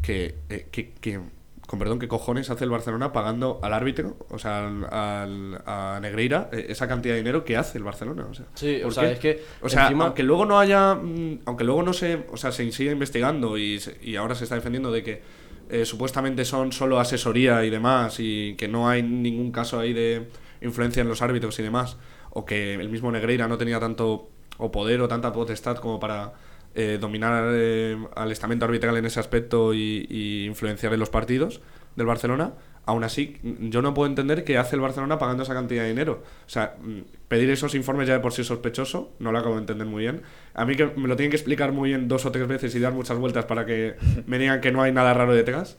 que, 0.02 0.36
eh, 0.50 0.68
que, 0.72 0.94
que, 0.94 1.20
con 1.68 1.80
perdón, 1.80 1.98
¿qué 1.98 2.08
cojones 2.08 2.52
hace 2.52 2.64
el 2.64 2.70
Barcelona 2.70 3.12
pagando 3.12 3.60
al 3.64 3.74
árbitro, 3.74 4.18
o 4.30 4.38
sea, 4.38 4.68
al, 4.68 4.84
al- 4.86 5.62
a 5.66 6.00
Negreira, 6.00 6.50
eh, 6.54 6.68
esa 6.70 6.88
cantidad 6.88 7.16
de 7.16 7.22
dinero 7.22 7.44
que 7.44 7.58
hace 7.58 7.80
el 7.80 7.84
Barcelona? 7.84 8.28
O 8.30 8.34
sea, 8.36 8.46
Sí, 8.54 8.76
es 8.84 9.20
que 9.20 9.44
O 9.62 9.70
sea, 9.70 9.84
encima- 9.88 10.06
aunque 10.06 10.22
luego 10.22 10.46
no 10.46 10.60
haya. 10.60 10.94
mm, 10.94 11.40
Aunque 11.46 11.64
luego 11.64 11.82
no 11.82 11.94
se. 11.94 12.26
O 12.32 12.38
sea, 12.38 12.52
se 12.52 12.72
sigue 12.72 12.92
investigando 12.92 13.58
y, 13.58 13.82
y 14.04 14.16
ahora 14.16 14.36
se 14.36 14.44
está 14.44 14.54
defendiendo 14.56 14.92
de 14.92 15.02
que 15.04 15.22
eh, 15.70 15.86
supuestamente 15.86 16.46
son 16.46 16.72
solo 16.72 17.00
asesoría 17.00 17.64
y 17.66 17.70
demás 17.70 18.20
y 18.20 18.56
que 18.56 18.68
no 18.68 18.90
hay 18.90 19.04
ningún 19.04 19.52
caso 19.52 19.80
ahí 19.80 19.94
de 19.94 20.30
influencia 20.62 21.02
en 21.02 21.08
los 21.08 21.22
árbitros 21.22 21.58
y 21.60 21.64
demás. 21.64 21.98
O 22.32 22.46
que 22.46 22.74
el 22.74 22.90
mismo 22.90 23.12
Negreira 23.12 23.48
no 23.48 23.58
tenía 23.58 23.80
tanto 23.80 24.30
o 24.58 24.72
poder 24.72 25.02
o 25.02 25.08
tanta 25.08 25.32
potestad 25.32 25.78
como 25.78 26.00
para 26.00 26.34
eh, 26.76 26.98
dominar 27.00 27.46
eh, 27.54 27.98
al 28.16 28.32
estamento 28.32 28.66
arbitral 28.66 28.98
en 28.98 29.06
ese 29.06 29.20
aspecto 29.20 29.74
y, 29.74 30.06
y 30.10 30.46
influenciar 30.46 30.94
en 30.94 31.00
los 31.00 31.10
partidos 31.10 31.62
del 31.96 32.06
Barcelona. 32.06 32.54
Aún 32.88 33.04
así, 33.04 33.38
yo 33.44 33.82
no 33.82 33.94
puedo 33.94 34.08
entender 34.08 34.44
qué 34.44 34.58
hace 34.58 34.76
el 34.76 34.82
Barcelona 34.82 35.18
pagando 35.18 35.44
esa 35.44 35.54
cantidad 35.54 35.84
de 35.84 35.90
dinero. 35.90 36.24
O 36.46 36.50
sea, 36.50 36.76
mm, 36.80 37.00
pedir 37.28 37.50
esos 37.50 37.74
informes 37.74 38.08
ya 38.08 38.14
de 38.14 38.20
por 38.20 38.32
sí 38.32 38.42
es 38.42 38.48
sospechoso, 38.48 39.12
no 39.20 39.32
lo 39.32 39.40
acabo 39.40 39.56
de 39.56 39.62
entender 39.62 39.88
muy 39.88 40.04
bien. 40.04 40.22
A 40.54 40.66
mí 40.66 40.76
que 40.76 40.86
me 40.96 41.08
lo 41.08 41.16
tienen 41.16 41.32
que 41.32 41.38
explicar 41.38 41.72
muy 41.72 41.90
bien 41.90 42.08
dos 42.08 42.26
o 42.26 42.32
tres 42.32 42.48
veces 42.48 42.76
y 42.76 42.80
dar 42.80 42.94
muchas 42.94 43.18
vueltas 43.18 43.46
para 43.46 43.66
que 43.66 43.96
me 44.28 44.38
digan 44.38 44.62
que 44.62 44.72
no 44.72 44.82
hay 44.82 44.92
nada 44.92 45.14
raro 45.14 45.34
detrás. 45.34 45.78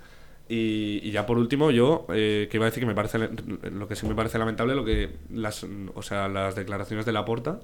Y, 0.49 1.01
y 1.03 1.11
ya 1.13 1.27
por 1.27 1.39
último, 1.39 1.71
yo 1.71 2.07
eh, 2.13 2.49
que 2.51 2.57
iba 2.57 2.67
a 2.67 2.71
decir 2.71 2.81
que 2.81 2.87
me 2.87 2.95
parece 2.95 3.19
lo 3.19 3.89
que 3.89 3.97
sí 3.97 4.07
me 4.07 4.15
parece 4.15 4.39
lamentable, 4.39 4.75
lo 4.75 4.85
que 4.85 5.11
las, 5.31 5.65
o 5.95 6.03
sea, 6.03 6.29
las 6.29 6.55
declaraciones 6.55 7.05
de 7.07 7.13
Laporta 7.13 7.61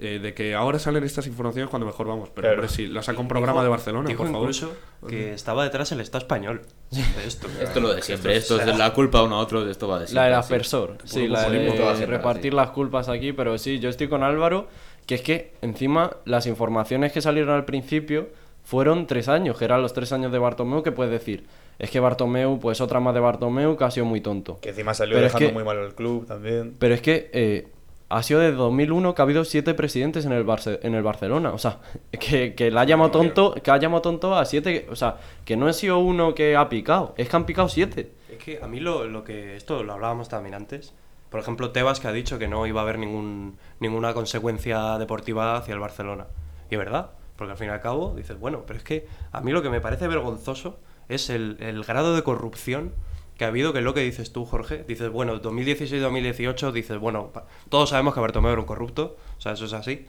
eh, 0.00 0.20
de 0.20 0.32
que 0.34 0.54
ahora 0.54 0.78
salen 0.78 1.02
estas 1.04 1.26
informaciones 1.26 1.68
cuando 1.70 1.86
mejor 1.86 2.06
vamos. 2.06 2.28
Pero 2.34 2.42
Claro. 2.46 2.54
hombre, 2.62 2.68
si 2.68 2.86
lo 2.86 3.02
saca 3.02 3.20
un 3.20 3.26
programa 3.28 3.54
Dijo- 3.54 3.64
de 3.64 3.68
Barcelona, 3.68 4.08
dijo 4.08 4.22
por 4.22 4.32
favor. 4.32 4.42
incluso 4.50 4.72
que 5.08 5.32
estaba 5.34 5.64
detrás 5.64 5.90
el 5.92 6.00
Estado 6.00 6.22
español. 6.22 6.62
de 6.90 7.00
esto. 7.26 7.48
Esto 7.60 7.78
es 7.78 7.82
lo 7.82 7.94
de 7.94 8.02
siempre, 8.02 8.36
esto 8.36 8.60
es 8.60 8.78
la 8.78 8.92
culpa 8.94 9.18
a 9.18 9.22
uno 9.24 9.36
a 9.36 9.40
otro, 9.40 9.68
esto 9.68 9.88
va 9.88 9.98
de 9.98 10.06
siempre. 10.06 10.20
La 10.22 10.24
del 10.26 10.34
aspersor, 10.38 10.98
sí, 11.04 11.26
la 11.28 11.48
de 11.50 12.06
repartir 12.06 12.52
así. 12.52 12.56
las 12.56 12.70
culpas 12.70 13.08
aquí, 13.08 13.32
pero 13.32 13.58
sí, 13.58 13.78
yo 13.80 13.88
estoy 13.90 14.08
con 14.08 14.22
Álvaro, 14.22 14.68
que 15.06 15.14
es 15.16 15.22
que 15.22 15.52
encima 15.62 16.16
las 16.24 16.46
informaciones 16.46 17.12
que 17.12 17.20
salieron 17.20 17.54
al 17.54 17.64
principio 17.64 18.28
fueron 18.64 19.06
tres 19.06 19.28
años, 19.28 19.58
que 19.58 19.64
eran 19.64 19.82
los 19.82 19.92
tres 19.94 20.12
años 20.12 20.30
de 20.30 20.38
Bartomeu, 20.38 20.82
que 20.82 20.92
puedes 20.92 21.10
decir, 21.12 21.46
es 21.78 21.90
que 21.90 22.00
Bartomeu, 22.00 22.58
pues 22.60 22.80
otra 22.80 23.00
más 23.00 23.14
de 23.14 23.20
Bartomeu, 23.20 23.76
que 23.76 23.84
ha 23.84 23.90
sido 23.90 24.04
muy 24.06 24.20
tonto. 24.20 24.58
Que 24.60 24.70
encima 24.70 24.92
salió 24.94 25.14
Pero 25.14 25.26
es 25.26 25.32
dejando 25.32 25.48
que- 25.48 25.54
muy 25.54 25.64
mal 25.64 25.78
al 25.78 25.94
club 25.94 26.26
también. 26.26 26.74
Pero 26.78 26.94
es 26.94 27.00
que 27.00 27.30
eh, 27.32 27.68
ha 28.10 28.22
sido 28.22 28.40
desde 28.40 28.56
2001 28.56 29.14
que 29.14 29.22
ha 29.22 29.24
habido 29.24 29.44
siete 29.44 29.74
presidentes 29.74 30.24
en 30.24 30.32
el, 30.32 30.44
Barce- 30.46 30.78
en 30.82 30.94
el 30.94 31.02
Barcelona. 31.02 31.52
O 31.52 31.58
sea, 31.58 31.78
que, 32.12 32.54
que 32.54 32.70
le 32.70 32.78
ha 32.80 32.84
llamado 32.84 33.10
tonto, 33.10 33.54
que 33.54 33.70
ha 33.70 33.76
llamado 33.76 34.02
tonto 34.02 34.34
a 34.34 34.44
siete. 34.44 34.86
O 34.90 34.96
sea, 34.96 35.16
que 35.44 35.56
no 35.56 35.66
ha 35.66 35.72
sido 35.72 35.98
uno 35.98 36.34
que 36.34 36.56
ha 36.56 36.68
picado, 36.68 37.14
es 37.16 37.28
que 37.28 37.36
han 37.36 37.44
picado 37.46 37.68
siete. 37.68 38.12
Es 38.30 38.38
que 38.38 38.60
a 38.62 38.66
mí 38.68 38.80
lo, 38.80 39.04
lo 39.06 39.24
que. 39.24 39.56
Esto 39.56 39.82
lo 39.82 39.92
hablábamos 39.92 40.28
también 40.28 40.54
antes. 40.54 40.94
Por 41.30 41.40
ejemplo, 41.40 41.70
Tebas 41.72 42.00
que 42.00 42.08
ha 42.08 42.12
dicho 42.12 42.38
que 42.38 42.48
no 42.48 42.66
iba 42.66 42.80
a 42.80 42.84
haber 42.84 42.98
ningún, 42.98 43.58
ninguna 43.80 44.14
consecuencia 44.14 44.96
deportiva 44.98 45.56
hacia 45.56 45.74
el 45.74 45.80
Barcelona. 45.80 46.26
Y 46.70 46.74
es 46.74 46.78
verdad, 46.78 47.10
porque 47.36 47.50
al 47.52 47.58
fin 47.58 47.66
y 47.66 47.70
al 47.70 47.82
cabo 47.82 48.14
dices, 48.16 48.38
bueno, 48.40 48.64
pero 48.66 48.78
es 48.78 48.84
que 48.84 49.06
a 49.32 49.42
mí 49.42 49.52
lo 49.52 49.60
que 49.60 49.68
me 49.68 49.82
parece 49.82 50.08
vergonzoso 50.08 50.78
es 51.10 51.28
el, 51.28 51.58
el 51.60 51.84
grado 51.84 52.14
de 52.16 52.22
corrupción 52.22 52.92
que 53.38 53.44
ha 53.44 53.48
habido, 53.48 53.72
que 53.72 53.78
es 53.78 53.84
lo 53.84 53.94
que 53.94 54.00
dices 54.02 54.32
tú, 54.32 54.44
Jorge. 54.44 54.84
Dices, 54.86 55.08
bueno, 55.10 55.40
2016-2018, 55.40 56.72
dices, 56.72 56.98
bueno, 56.98 57.30
todos 57.70 57.88
sabemos 57.90 58.12
que 58.14 58.20
Bartomeu 58.20 58.52
era 58.52 58.60
un 58.60 58.66
corrupto, 58.66 59.16
o 59.38 59.40
sea, 59.40 59.52
eso 59.52 59.64
es 59.64 59.72
así. 59.72 60.06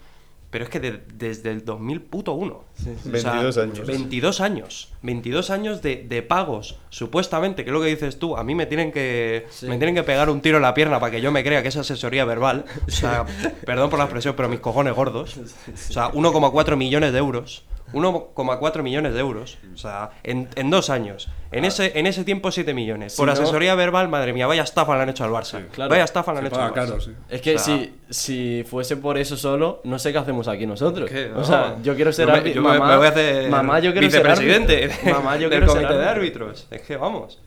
Pero 0.52 0.64
es 0.64 0.72
que 0.72 0.80
de- 0.80 1.04
desde 1.14 1.52
el 1.52 1.64
2001. 1.64 2.64
22 3.06 3.58
años. 3.60 3.86
22 3.86 4.42
años. 4.42 4.94
22 5.04 5.50
años 5.52 5.82
de, 5.84 5.98
de 6.10 6.24
pagos, 6.24 6.80
supuestamente, 6.90 7.64
que 7.64 7.70
es 7.70 7.74
lo 7.74 7.80
que 7.82 7.88
dices 7.90 8.18
tú. 8.18 8.36
A 8.36 8.44
mí 8.44 8.56
me 8.56 8.66
tienen 8.66 8.92
que 8.92 9.46
me 9.70 9.78
tienen 9.78 9.94
que 9.94 10.02
pegar 10.02 10.28
un 10.28 10.42
tiro 10.42 10.58
en 10.58 10.64
la 10.64 10.74
pierna 10.74 11.00
para 11.00 11.12
que 11.12 11.22
yo 11.22 11.32
me 11.32 11.44
crea 11.44 11.62
que 11.62 11.68
es 11.68 11.78
asesoría 11.78 12.26
verbal. 12.26 12.66
O 12.88 12.90
sea, 12.92 13.28
perdón 13.64 13.92
por 13.92 14.00
la 14.00 14.06
expresión, 14.06 14.34
pero 14.36 14.50
mis 14.50 14.60
cojones 14.60 14.96
gordos. 14.96 15.38
O 15.38 15.78
sea, 15.78 16.12
1,4 16.14 16.76
millones 16.76 17.14
de 17.14 17.20
euros. 17.20 17.64
1,4 17.94 18.84
millones 18.84 19.14
de 19.14 19.20
euros. 19.20 19.58
O 19.74 19.78
sea, 19.78 20.12
en, 20.24 20.48
en 20.56 20.70
dos 20.70 20.90
años. 20.90 21.30
En 21.52 21.66
ese, 21.66 21.98
en 21.98 22.06
ese 22.08 22.24
tiempo, 22.24 22.52
7 22.52 22.74
millones. 22.74 23.16
Por 23.16 23.28
no- 23.28 23.34
asesoría 23.34 23.74
verbal, 23.76 24.08
madre 24.08 24.34
mía, 24.34 24.46
vaya 24.48 24.64
estafa 24.64 24.96
le 24.96 25.04
han 25.04 25.10
hecho 25.10 25.24
al 25.24 25.32
Barça. 25.32 25.66
claro. 25.68 25.90
Vaya 25.90 26.04
estafa 26.04 26.34
le 26.34 26.40
Se 26.40 26.46
han 26.46 26.52
hecho 26.52 26.62
al 26.62 26.72
Barça. 26.72 26.74
caro, 26.74 27.02
sí. 27.02 27.12
Es 27.30 27.42
que 27.42 27.56
O 27.56 27.60
sea- 27.60 27.78
si, 27.78 27.94
si 28.10 28.64
fuese 28.70 28.98
por 28.98 29.18
eso 29.18 29.36
solo, 29.38 29.82
no 29.84 29.98
sé 29.98 30.12
qué 30.12 30.18
hacemos 30.20 30.48
aquí 30.48 30.66
nosotros. 30.68 31.10
O 31.36 31.44
sea, 31.44 31.78
yo 31.82 31.96
quiero 31.96 32.12
ser 32.14 32.28
Yo 32.28 32.34
me- 32.34 32.38
árbitro. 32.40 32.62
mamá, 32.62 32.88
me 32.90 32.98
voy 32.98 33.06
a 33.06 33.10
hacer 33.10 33.50
mamá, 33.50 33.80
yo 33.80 33.92
quiero 33.92 34.10
ser 34.10 34.22
vicepresidente 34.22 34.84
árbitro. 34.86 35.14
Mamá, 35.16 35.36
yo 35.38 35.50
del 35.50 35.60
quiero 35.60 35.68
ser 35.74 35.82
comité 35.84 36.00
de 36.00 36.06
árbitro. 36.08 36.46
árbitros. 36.46 36.68
Es 36.72 36.82
que 36.82 36.98
vamos. 36.98 37.40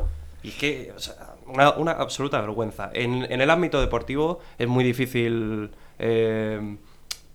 Y 0.43 0.51
que, 0.51 0.93
o 0.97 0.99
sea, 0.99 1.15
una, 1.47 1.71
una 1.73 1.93
absoluta 1.93 2.41
vergüenza. 2.41 2.91
En, 2.95 3.27
en 3.31 3.41
el 3.41 3.51
ámbito 3.51 3.81
deportivo 3.81 4.41
es 4.59 4.67
muy 4.67 4.83
difícil 4.83 5.71
eh, 6.01 6.77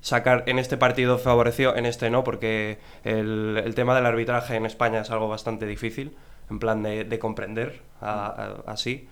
sacar 0.08 0.44
en 0.48 0.58
este 0.58 0.78
partido 0.78 1.18
favoreció, 1.18 1.76
en 1.76 1.86
este 1.86 2.10
no, 2.10 2.24
porque 2.24 2.80
el, 3.04 3.62
el 3.62 3.76
tema 3.76 3.94
del 3.94 4.06
arbitraje 4.06 4.56
en 4.56 4.66
España 4.66 5.02
es 5.02 5.12
algo 5.12 5.28
bastante 5.28 5.66
difícil, 5.66 6.16
en 6.50 6.60
plan 6.60 6.82
de, 6.82 7.04
de 7.04 7.20
comprender 7.20 7.82
así. 8.00 9.10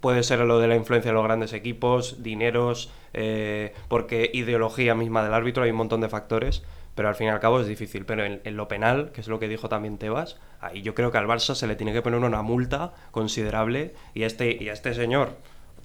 Puede 0.00 0.22
ser 0.22 0.40
lo 0.40 0.58
de 0.58 0.68
la 0.68 0.76
influencia 0.76 1.12
de 1.12 1.14
los 1.14 1.24
grandes 1.24 1.54
equipos, 1.54 2.22
dineros, 2.22 2.92
eh, 3.14 3.72
porque 3.88 4.30
ideología 4.34 4.94
misma 4.94 5.24
del 5.24 5.32
árbitro, 5.32 5.62
hay 5.62 5.70
un 5.70 5.78
montón 5.78 6.02
de 6.02 6.10
factores, 6.10 6.62
pero 6.94 7.08
al 7.08 7.14
fin 7.14 7.28
y 7.28 7.30
al 7.30 7.40
cabo 7.40 7.60
es 7.60 7.66
difícil. 7.66 8.04
Pero 8.04 8.26
en, 8.26 8.42
en 8.44 8.56
lo 8.56 8.68
penal, 8.68 9.12
que 9.12 9.22
es 9.22 9.28
lo 9.28 9.38
que 9.38 9.48
dijo 9.48 9.70
también 9.70 9.96
Tebas, 9.96 10.36
ahí 10.60 10.82
yo 10.82 10.94
creo 10.94 11.10
que 11.10 11.16
al 11.16 11.26
Barça 11.26 11.54
se 11.54 11.66
le 11.66 11.74
tiene 11.74 11.94
que 11.94 12.02
poner 12.02 12.20
una 12.20 12.42
multa 12.42 12.92
considerable 13.12 13.94
y 14.12 14.24
a 14.24 14.26
este, 14.26 14.62
y 14.62 14.68
a 14.68 14.74
este 14.74 14.92
señor 14.92 15.30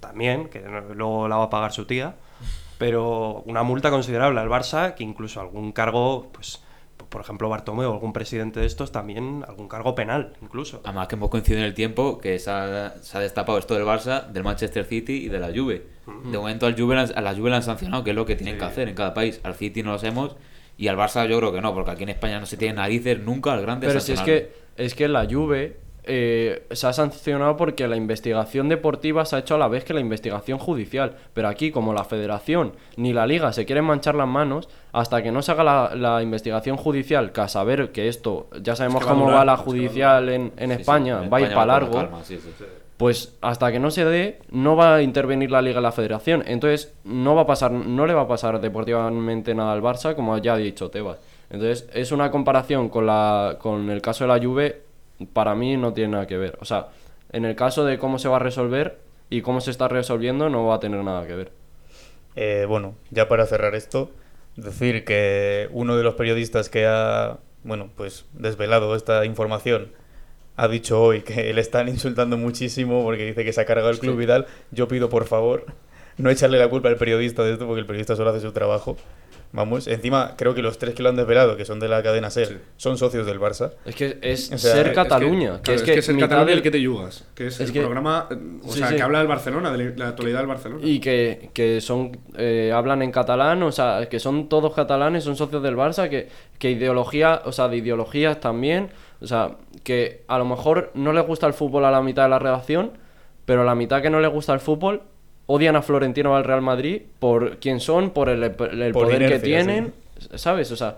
también, 0.01 0.49
que 0.49 0.61
luego 0.93 1.29
la 1.29 1.37
va 1.37 1.45
a 1.45 1.49
pagar 1.49 1.71
su 1.71 1.85
tía, 1.85 2.15
pero 2.79 3.43
una 3.45 3.61
multa 3.61 3.91
considerable 3.91 4.39
al 4.39 4.49
Barça, 4.49 4.95
que 4.95 5.03
incluso 5.03 5.41
algún 5.41 5.73
cargo, 5.73 6.29
pues 6.31 6.63
por 7.09 7.21
ejemplo, 7.21 7.49
Bartomeu 7.49 7.89
o 7.89 7.93
algún 7.93 8.13
presidente 8.13 8.59
de 8.59 8.65
estos, 8.65 8.91
también 8.91 9.43
algún 9.47 9.67
cargo 9.67 9.95
penal, 9.95 10.33
incluso. 10.41 10.81
Además 10.83 11.07
que 11.07 11.15
hemos 11.15 11.29
coincidido 11.29 11.61
en 11.61 11.65
el 11.65 11.73
tiempo 11.73 12.19
que 12.19 12.39
se 12.39 12.49
ha, 12.49 12.95
se 13.01 13.17
ha 13.17 13.21
destapado 13.21 13.57
esto 13.57 13.73
del 13.73 13.83
Barça, 13.83 14.27
del 14.27 14.43
Manchester 14.43 14.85
City 14.85 15.25
y 15.25 15.29
de 15.29 15.39
la 15.39 15.47
Juve. 15.47 15.87
De 16.25 16.37
momento 16.37 16.65
al 16.65 16.79
Juve, 16.79 16.97
a 16.97 17.21
la 17.21 17.35
Juve 17.35 17.49
le 17.49 17.57
han 17.57 17.63
sancionado, 17.63 18.03
que 18.03 18.11
es 18.11 18.15
lo 18.15 18.25
que 18.25 18.35
tienen 18.35 18.57
que 18.57 18.65
hacer 18.65 18.87
en 18.87 18.95
cada 18.95 19.13
país. 19.13 19.41
Al 19.43 19.55
City 19.55 19.83
no 19.83 19.89
lo 19.89 19.95
hacemos 19.95 20.35
y 20.77 20.87
al 20.87 20.95
Barça 20.97 21.27
yo 21.27 21.37
creo 21.37 21.51
que 21.51 21.61
no, 21.61 21.73
porque 21.73 21.91
aquí 21.91 22.03
en 22.03 22.09
España 22.09 22.39
no 22.39 22.45
se 22.45 22.55
tiene 22.55 22.75
narices 22.75 23.19
nunca 23.19 23.53
al 23.53 23.61
grande 23.61 23.87
Pero 23.87 23.99
si 23.99 24.13
es 24.13 24.21
que, 24.21 24.53
es 24.77 24.95
que 24.95 25.07
la 25.07 25.27
Juve 25.29 25.77
eh, 26.03 26.65
se 26.71 26.87
ha 26.87 26.93
sancionado 26.93 27.57
porque 27.57 27.87
la 27.87 27.95
investigación 27.95 28.69
deportiva 28.69 29.25
se 29.25 29.35
ha 29.35 29.39
hecho 29.39 29.55
a 29.55 29.57
la 29.57 29.67
vez 29.67 29.83
que 29.83 29.93
la 29.93 29.99
investigación 29.99 30.57
judicial. 30.57 31.15
Pero 31.33 31.47
aquí, 31.47 31.71
como 31.71 31.93
la 31.93 32.03
federación 32.03 32.73
ni 32.97 33.13
la 33.13 33.27
liga 33.27 33.53
se 33.53 33.65
quieren 33.65 33.85
manchar 33.85 34.15
las 34.15 34.27
manos, 34.27 34.69
hasta 34.91 35.21
que 35.21 35.31
no 35.31 35.41
se 35.41 35.51
haga 35.51 35.63
la, 35.63 35.95
la 35.95 36.21
investigación 36.21 36.77
judicial, 36.77 37.31
que 37.31 37.41
a 37.41 37.47
saber 37.47 37.91
que 37.91 38.07
esto, 38.07 38.47
ya 38.61 38.75
sabemos 38.75 39.01
que 39.01 39.05
va 39.05 39.11
a 39.11 39.13
cómo 39.13 39.25
durar, 39.25 39.39
va 39.39 39.45
la 39.45 39.55
va 39.55 39.63
judicial 39.63 40.29
en, 40.29 40.51
en 40.57 40.71
España, 40.71 41.21
va 41.21 41.37
a 41.37 41.41
ir 41.41 41.53
para 41.53 41.65
largo. 41.65 42.09
Pues 42.97 43.37
hasta 43.39 43.71
que 43.71 43.79
no 43.79 43.91
se 43.91 44.03
dé, 44.03 44.39
no 44.51 44.75
va 44.75 44.95
a 44.95 45.01
intervenir 45.01 45.51
la 45.51 45.61
liga 45.61 45.79
y 45.79 45.83
la 45.83 45.93
federación. 45.93 46.43
Entonces, 46.45 46.93
no 47.05 47.33
va 47.33 47.43
a 47.43 47.45
pasar, 47.45 47.71
no 47.71 48.05
le 48.05 48.13
va 48.13 48.23
a 48.23 48.27
pasar 48.27 48.59
deportivamente 48.59 49.55
nada 49.55 49.71
al 49.71 49.81
Barça, 49.81 50.15
como 50.15 50.37
ya 50.37 50.55
ha 50.55 50.57
dicho 50.57 50.89
Tebas. 50.89 51.17
Entonces, 51.49 51.87
es 51.93 52.11
una 52.11 52.29
comparación 52.29 52.89
con 52.89 53.05
la 53.05 53.57
con 53.57 53.89
el 53.89 54.01
caso 54.01 54.25
de 54.25 54.27
la 54.27 54.45
Juve, 54.45 54.81
para 55.25 55.55
mí 55.55 55.77
no 55.77 55.93
tiene 55.93 56.13
nada 56.13 56.27
que 56.27 56.37
ver. 56.37 56.57
O 56.61 56.65
sea, 56.65 56.89
en 57.31 57.45
el 57.45 57.55
caso 57.55 57.85
de 57.85 57.97
cómo 57.97 58.19
se 58.19 58.27
va 58.29 58.37
a 58.37 58.39
resolver 58.39 58.99
y 59.29 59.41
cómo 59.41 59.61
se 59.61 59.71
está 59.71 59.87
resolviendo, 59.87 60.49
no 60.49 60.65
va 60.65 60.75
a 60.75 60.79
tener 60.79 61.03
nada 61.03 61.27
que 61.27 61.35
ver. 61.35 61.51
Eh, 62.35 62.65
bueno, 62.67 62.95
ya 63.11 63.27
para 63.27 63.45
cerrar 63.45 63.75
esto, 63.75 64.11
decir 64.55 65.03
que 65.03 65.69
uno 65.71 65.97
de 65.97 66.03
los 66.03 66.15
periodistas 66.15 66.69
que 66.69 66.85
ha, 66.85 67.37
bueno, 67.63 67.89
pues 67.95 68.25
desvelado 68.33 68.95
esta 68.95 69.25
información 69.25 69.91
ha 70.55 70.67
dicho 70.67 71.01
hoy 71.01 71.21
que 71.21 71.53
le 71.53 71.61
están 71.61 71.87
insultando 71.87 72.37
muchísimo 72.37 73.03
porque 73.03 73.25
dice 73.25 73.45
que 73.45 73.53
se 73.53 73.61
ha 73.61 73.65
cargado 73.65 73.89
el 73.89 73.99
club 73.99 74.19
y 74.21 74.27
tal. 74.27 74.45
Yo 74.71 74.87
pido 74.87 75.09
por 75.09 75.25
favor 75.25 75.65
no 76.17 76.29
echarle 76.29 76.59
la 76.59 76.67
culpa 76.67 76.89
al 76.89 76.97
periodista 76.97 77.43
de 77.43 77.53
esto 77.53 77.65
porque 77.65 77.79
el 77.79 77.85
periodista 77.85 78.15
solo 78.15 78.31
hace 78.31 78.41
su 78.41 78.51
trabajo. 78.51 78.97
Vamos, 79.51 79.87
encima 79.87 80.35
creo 80.37 80.53
que 80.53 80.61
los 80.61 80.77
tres 80.77 80.93
que 80.93 81.01
lo 81.01 81.09
han 81.09 81.15
desvelado, 81.15 81.57
que 81.57 81.65
son 81.65 81.79
de 81.79 81.87
la 81.87 82.03
cadena 82.03 82.29
SER, 82.29 82.47
Sí. 82.47 82.57
son 82.77 82.97
socios 82.99 83.25
del 83.25 83.39
Barça. 83.39 83.71
Es 83.83 83.95
que 83.95 84.19
es 84.21 84.51
O 84.51 84.57
sea, 84.59 84.73
ser 84.73 84.85
es 84.85 84.89
que- 84.89 84.95
Cataluña, 84.95 85.55
Es 85.55 85.61
que, 85.61 85.73
es 85.73 85.81
que, 85.81 85.93
que, 85.93 85.99
es 85.99 86.09
el 86.09 86.17
del- 86.17 86.49
el 86.49 86.61
que 86.61 86.69
te 86.69 86.79
yugas. 86.79 87.25
Que 87.33 87.47
es, 87.47 87.55
es 87.59 87.61
el 87.67 87.73
que- 87.73 87.79
programa 87.81 88.27
eh, 88.29 88.35
o 88.63 88.71
Sí, 88.71 88.77
sea, 88.77 88.89
sí. 88.89 88.95
que 88.97 89.01
habla 89.01 89.17
del 89.19 89.27
Barcelona, 89.27 89.71
de 89.75 89.97
la 89.97 90.09
actualidad 90.09 90.37
del 90.39 90.47
Barcelona. 90.47 90.81
Y 90.85 90.99
que, 90.99 91.49
que 91.53 91.81
son 91.81 92.15
eh, 92.37 92.71
hablan 92.73 93.01
en 93.01 93.11
catalán, 93.11 93.63
o 93.63 93.71
sea, 93.71 94.07
que 94.07 94.19
son 94.19 94.49
todos 94.49 94.73
catalanes, 94.75 95.23
son 95.23 95.35
socios 95.35 95.63
del 95.63 95.75
Barça, 95.75 96.09
que, 96.09 96.27
que 96.59 96.69
ideología, 96.69 97.41
o 97.45 97.51
sea, 97.51 97.67
de 97.69 97.77
ideologías 97.77 98.39
también, 98.39 98.89
o 99.19 99.25
sea, 99.25 99.55
que 99.83 100.25
a 100.27 100.37
lo 100.37 100.45
mejor 100.45 100.91
no 100.93 101.11
les 101.11 101.25
gusta 101.25 101.47
el 101.47 101.53
fútbol 101.53 101.85
a 101.85 101.91
la 101.91 102.01
mitad 102.03 102.23
de 102.23 102.29
la 102.29 102.37
redacción, 102.39 102.91
pero 103.45 103.63
a 103.63 103.65
la 103.65 103.73
mitad 103.73 104.01
que 104.03 104.11
no 104.11 104.19
les 104.19 104.29
gusta 104.31 104.53
el 104.53 104.59
fútbol 104.59 105.01
odian 105.51 105.75
a 105.75 105.81
Florentino 105.81 106.33
o 106.33 106.35
al 106.35 106.43
Real 106.43 106.61
Madrid 106.61 107.01
por 107.19 107.57
quién 107.57 107.79
son, 107.79 108.11
por 108.11 108.29
el, 108.29 108.43
el 108.43 108.53
Por 108.53 109.05
poder 109.05 109.17
que 109.19 109.25
inercia, 109.25 109.41
tienen, 109.41 109.93
¿sabes? 110.35 110.71
O 110.71 110.75
sea, 110.75 110.97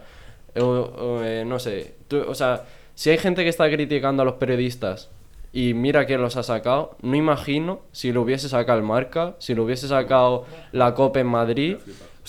o- 0.58 0.62
o, 0.64 1.24
eh, 1.24 1.46
no 1.46 1.58
sé, 1.58 1.96
tú- 2.10 2.24
o 2.28 2.36
sea, 2.36 2.64
si 2.94 3.10
hay 3.10 3.18
gente 3.18 3.44
que 3.44 3.50
está 3.50 3.70
criticando 3.72 4.24
a 4.24 4.26
los 4.26 4.34
periodistas 4.36 5.10
y 5.54 5.74
mira 5.74 6.06
que 6.06 6.18
los 6.18 6.36
ha 6.36 6.44
sacado, 6.44 6.98
no 7.02 7.16
imagino 7.16 7.80
si 7.94 8.12
lo 8.12 8.22
hubiese 8.24 8.50
sacado 8.50 8.78
el 8.78 8.84
Marca, 8.86 9.36
si 9.40 9.56
lo 9.56 9.64
hubiese 9.64 9.88
sacado 9.88 10.46
la 10.74 10.94
Copa 10.96 11.22
en 11.22 11.28
Madrid, 11.28 11.78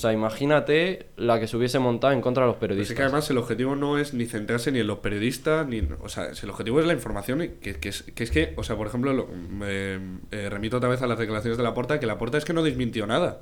sea, 0.02 0.12
imagínate 0.12 1.06
la 1.16 1.40
que 1.40 1.46
se 1.46 1.56
hubiese 1.56 1.78
montado 1.78 2.12
en 2.12 2.20
contra 2.20 2.42
de 2.44 2.48
los 2.48 2.56
Pero 2.56 2.74
es 2.74 2.76
periodistas. 2.76 2.96
que 2.96 3.02
además 3.02 3.30
el 3.30 3.38
objetivo 3.38 3.74
no 3.76 3.96
es 3.98 4.12
ni 4.12 4.26
centrarse 4.26 4.70
ni 4.72 4.80
en 4.80 4.86
los 4.86 4.98
periodistas, 4.98 5.66
ni. 5.66 5.82
O 6.02 6.08
sea, 6.08 6.28
el 6.42 6.50
objetivo 6.50 6.80
es 6.80 6.86
la 6.86 6.92
información. 6.92 7.42
y 7.42 7.48
Que, 7.48 7.74
que 7.76 7.88
es, 7.88 8.02
que 8.02 8.24
es 8.24 8.30
que, 8.30 8.52
o 8.56 8.62
sea, 8.62 8.76
por 8.76 8.86
ejemplo, 8.86 9.12
lo- 9.12 9.26
me 9.28 9.94
eh, 10.30 10.48
remito 10.50 10.76
otra 10.76 10.88
vez 10.88 11.00
a 11.02 11.06
las 11.06 11.18
declaraciones 11.18 11.56
de 11.56 11.64
la 11.64 11.72
Porta, 11.74 11.98
que 12.00 12.06
la 12.06 12.18
Porta 12.18 12.38
es 12.38 12.44
que 12.44 12.52
no 12.52 12.62
desmintió 12.62 13.06
nada. 13.06 13.40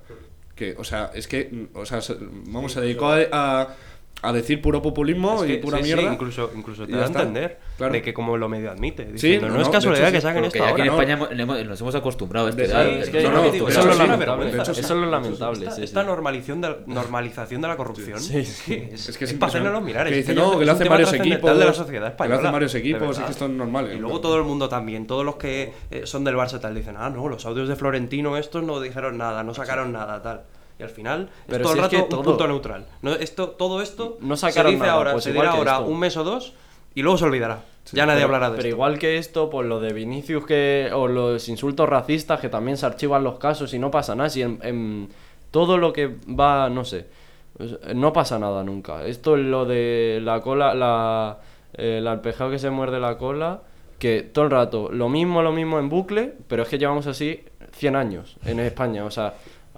Que, 0.54 0.74
o 0.78 0.84
sea, 0.84 1.10
es 1.14 1.26
que, 1.26 1.48
mm, 1.72 1.76
o 1.78 1.86
sea, 1.86 2.00
se- 2.02 2.16
vamos, 2.20 2.72
se 2.72 2.80
dedicó 2.80 3.08
a, 3.08 3.18
a, 3.32 3.76
a 4.22 4.32
decir 4.34 4.60
puro 4.60 4.82
populismo 4.82 5.36
Es 5.42 5.46
que- 5.46 5.52
y 5.54 5.56
pura 5.58 5.78
sí, 5.78 5.84
sí, 5.84 5.94
mierda. 5.94 6.12
incluso, 6.12 6.50
incluso 6.54 6.86
te 6.86 6.92
da 6.92 7.04
a 7.04 7.06
entender 7.06 7.58
Claro. 7.78 7.92
de 7.94 8.02
que 8.02 8.12
como 8.12 8.36
lo 8.36 8.48
medio 8.50 8.70
admite. 8.70 9.06
Sí, 9.06 9.12
diciendo, 9.12 9.48
no, 9.48 9.54
no, 9.54 9.60
es 9.60 9.66
no, 9.66 9.72
de 9.72 9.76
casualidad 9.78 10.04
hecho, 10.08 10.12
que 10.12 10.20
sí, 10.20 10.26
saquen 10.26 10.44
esto 10.44 10.64
aquí 10.64 10.80
en. 10.82 10.86
España 10.88 11.12
hemos- 11.30 11.64
nos 11.66 11.80
hemos 11.80 11.94
acostumbrado 11.94 12.46
a 12.48 12.50
este 12.50 12.66
sí, 12.66 12.72
Es 12.72 13.12
No, 13.24 13.30
no, 13.30 13.44
eso 13.44 13.66
es 13.68 13.76
lo 13.86 13.92
sí, 13.92 13.98
lamentable. 13.98 14.50
sí. 14.52 14.58
Eso 14.58 14.80
es 14.80 14.90
lo 14.90 15.06
lamentable. 15.06 15.66
Esta, 15.66 15.74
sí, 15.74 15.86
sí. 15.86 15.94
normalización 15.94 16.60
de, 16.60 16.76
normalización 16.86 17.62
de 17.62 17.68
la 17.68 17.76
corrupción 17.76 18.20
Sí. 18.20 18.38
es 18.38 18.62
que 18.62 18.90
es, 18.92 19.08
Es 19.08 19.16
que 19.16 19.24
es 19.24 19.30
es 19.32 19.38
para 19.38 19.48
hacernos 19.50 19.82
mirar. 19.82 20.06
Que 20.06 20.18
es 20.18 20.26
dice, 20.26 20.34
no, 20.34 20.52
es 20.52 20.58
que 20.58 20.64
lo 20.66 20.72
hacen 20.72 20.88
varios 20.88 21.12
equipos, 21.14 21.58
de 21.58 21.64
la 21.64 21.72
sociedad 21.72 21.86
que 21.86 22.00
lo 22.00 22.06
española. 22.08 22.38
hacen 22.40 22.52
varios 22.52 22.74
equipos, 22.74 23.18
es 23.18 23.24
que 23.24 23.30
esto 23.30 23.44
es 23.46 23.50
normal, 23.50 23.90
Y 23.94 23.98
luego 23.98 24.20
todo 24.20 24.36
el 24.36 24.44
mundo 24.44 24.68
también, 24.68 25.06
todos 25.06 25.24
los 25.24 25.36
que 25.36 25.72
eh, 25.90 26.02
son 26.04 26.24
del 26.24 26.36
Barça 26.36 26.60
tal, 26.60 26.74
dicen, 26.74 26.96
ah, 26.98 27.08
no, 27.08 27.26
los 27.28 27.46
audios 27.46 27.68
de 27.68 27.76
Florentino 27.76 28.36
estos 28.36 28.62
no 28.62 28.80
dijeron 28.80 29.16
nada, 29.16 29.42
no 29.42 29.54
sacaron 29.54 29.92
nada, 29.92 30.20
tal. 30.22 30.42
Y 30.80 30.82
al 30.82 30.88
final 30.88 31.28
Pero 31.46 31.58
es 31.58 31.62
todo 31.62 31.72
si 31.74 31.78
el 31.78 31.84
es 31.84 31.90
que 31.90 31.96
rato 31.98 32.16
un 32.16 32.22
todo- 32.22 32.30
punto 32.32 32.48
neutral. 32.48 32.86
No, 33.02 33.12
esto, 33.12 33.50
todo 33.50 33.82
esto 33.82 34.16
No 34.20 34.36
se 34.36 34.46
dice 34.46 34.62
nada, 34.78 34.92
ahora, 34.92 35.12
pues 35.12 35.24
se 35.24 35.32
dirá 35.32 35.50
ahora 35.50 35.72
esto. 35.74 35.84
un 35.84 35.98
mes 36.00 36.16
o 36.16 36.24
dos 36.24 36.54
y 36.94 37.02
luego 37.02 37.18
se 37.18 37.24
olvidará. 37.26 37.62
ya 37.92 38.06
nadie 38.06 38.18
Pero- 38.20 38.26
hablará 38.26 38.50
de 38.50 38.56
Pero 38.56 38.68
esto. 38.68 38.76
igual 38.76 38.98
que 38.98 39.18
esto, 39.18 39.50
por 39.50 39.64
lo 39.66 39.78
de 39.80 39.92
Vinicius 39.92 40.46
que 40.46 40.90
o 40.94 41.06
los 41.08 41.48
insultos 41.48 41.88
racistas 41.88 42.40
que 42.40 42.48
también 42.48 42.76
se 42.76 42.86
archivan 42.86 43.22
los 43.24 43.38
casos 43.38 43.74
y 43.74 43.78
no 43.78 43.90
pasa 43.90 44.14
nada. 44.14 44.30
Si 44.30 44.42
en, 44.42 44.58
en 44.62 45.08
todo 45.50 45.76
lo 45.78 45.92
que 45.92 46.06
va, 46.28 46.68
no 46.70 46.84
sé, 46.84 47.06
no 47.94 48.12
pasa 48.12 48.38
nada 48.38 48.62
nunca. 48.64 49.04
Esto 49.06 49.36
es 49.36 49.44
lo 49.44 49.64
de 49.66 50.20
la 50.22 50.40
cola, 50.40 50.74
la, 50.74 51.38
el 51.74 52.06
alpejado 52.06 52.50
que 52.50 52.58
se 52.58 52.70
muerde 52.70 53.00
la 53.00 53.18
cola, 53.18 53.60
que 53.98 54.22
todo 54.22 54.44
el 54.46 54.50
rato 54.50 54.88
lo 54.90 55.08
mismo, 55.08 55.42
lo 55.42 55.52
mismo 55.52 55.78
en 55.78 55.88
bucle, 55.88 56.32
pero 56.48 56.62
es 56.62 56.68
que 56.68 56.78
llevamos 56.78 57.06
así 57.06 57.44
100 57.72 57.96
años 57.96 58.36
en 58.44 58.60
España. 58.60 59.04
O 59.04 59.10
sea, 59.10 59.34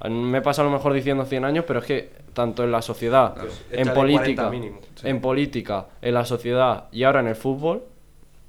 me 0.09 0.41
pasa 0.41 0.61
a 0.61 0.65
lo 0.65 0.71
mejor 0.71 0.93
diciendo 0.93 1.25
100 1.25 1.45
años, 1.45 1.65
pero 1.67 1.79
es 1.79 1.85
que 1.85 2.11
tanto 2.33 2.63
en 2.63 2.71
la 2.71 2.81
sociedad, 2.81 3.35
en 3.71 3.93
política, 3.93 4.47
40 4.47 4.49
mínimo. 4.49 4.79
en 5.03 5.21
política, 5.21 5.87
en 6.01 6.13
la 6.13 6.25
sociedad 6.25 6.85
y 6.91 7.03
ahora 7.03 7.19
en 7.19 7.27
el 7.27 7.35
fútbol, 7.35 7.83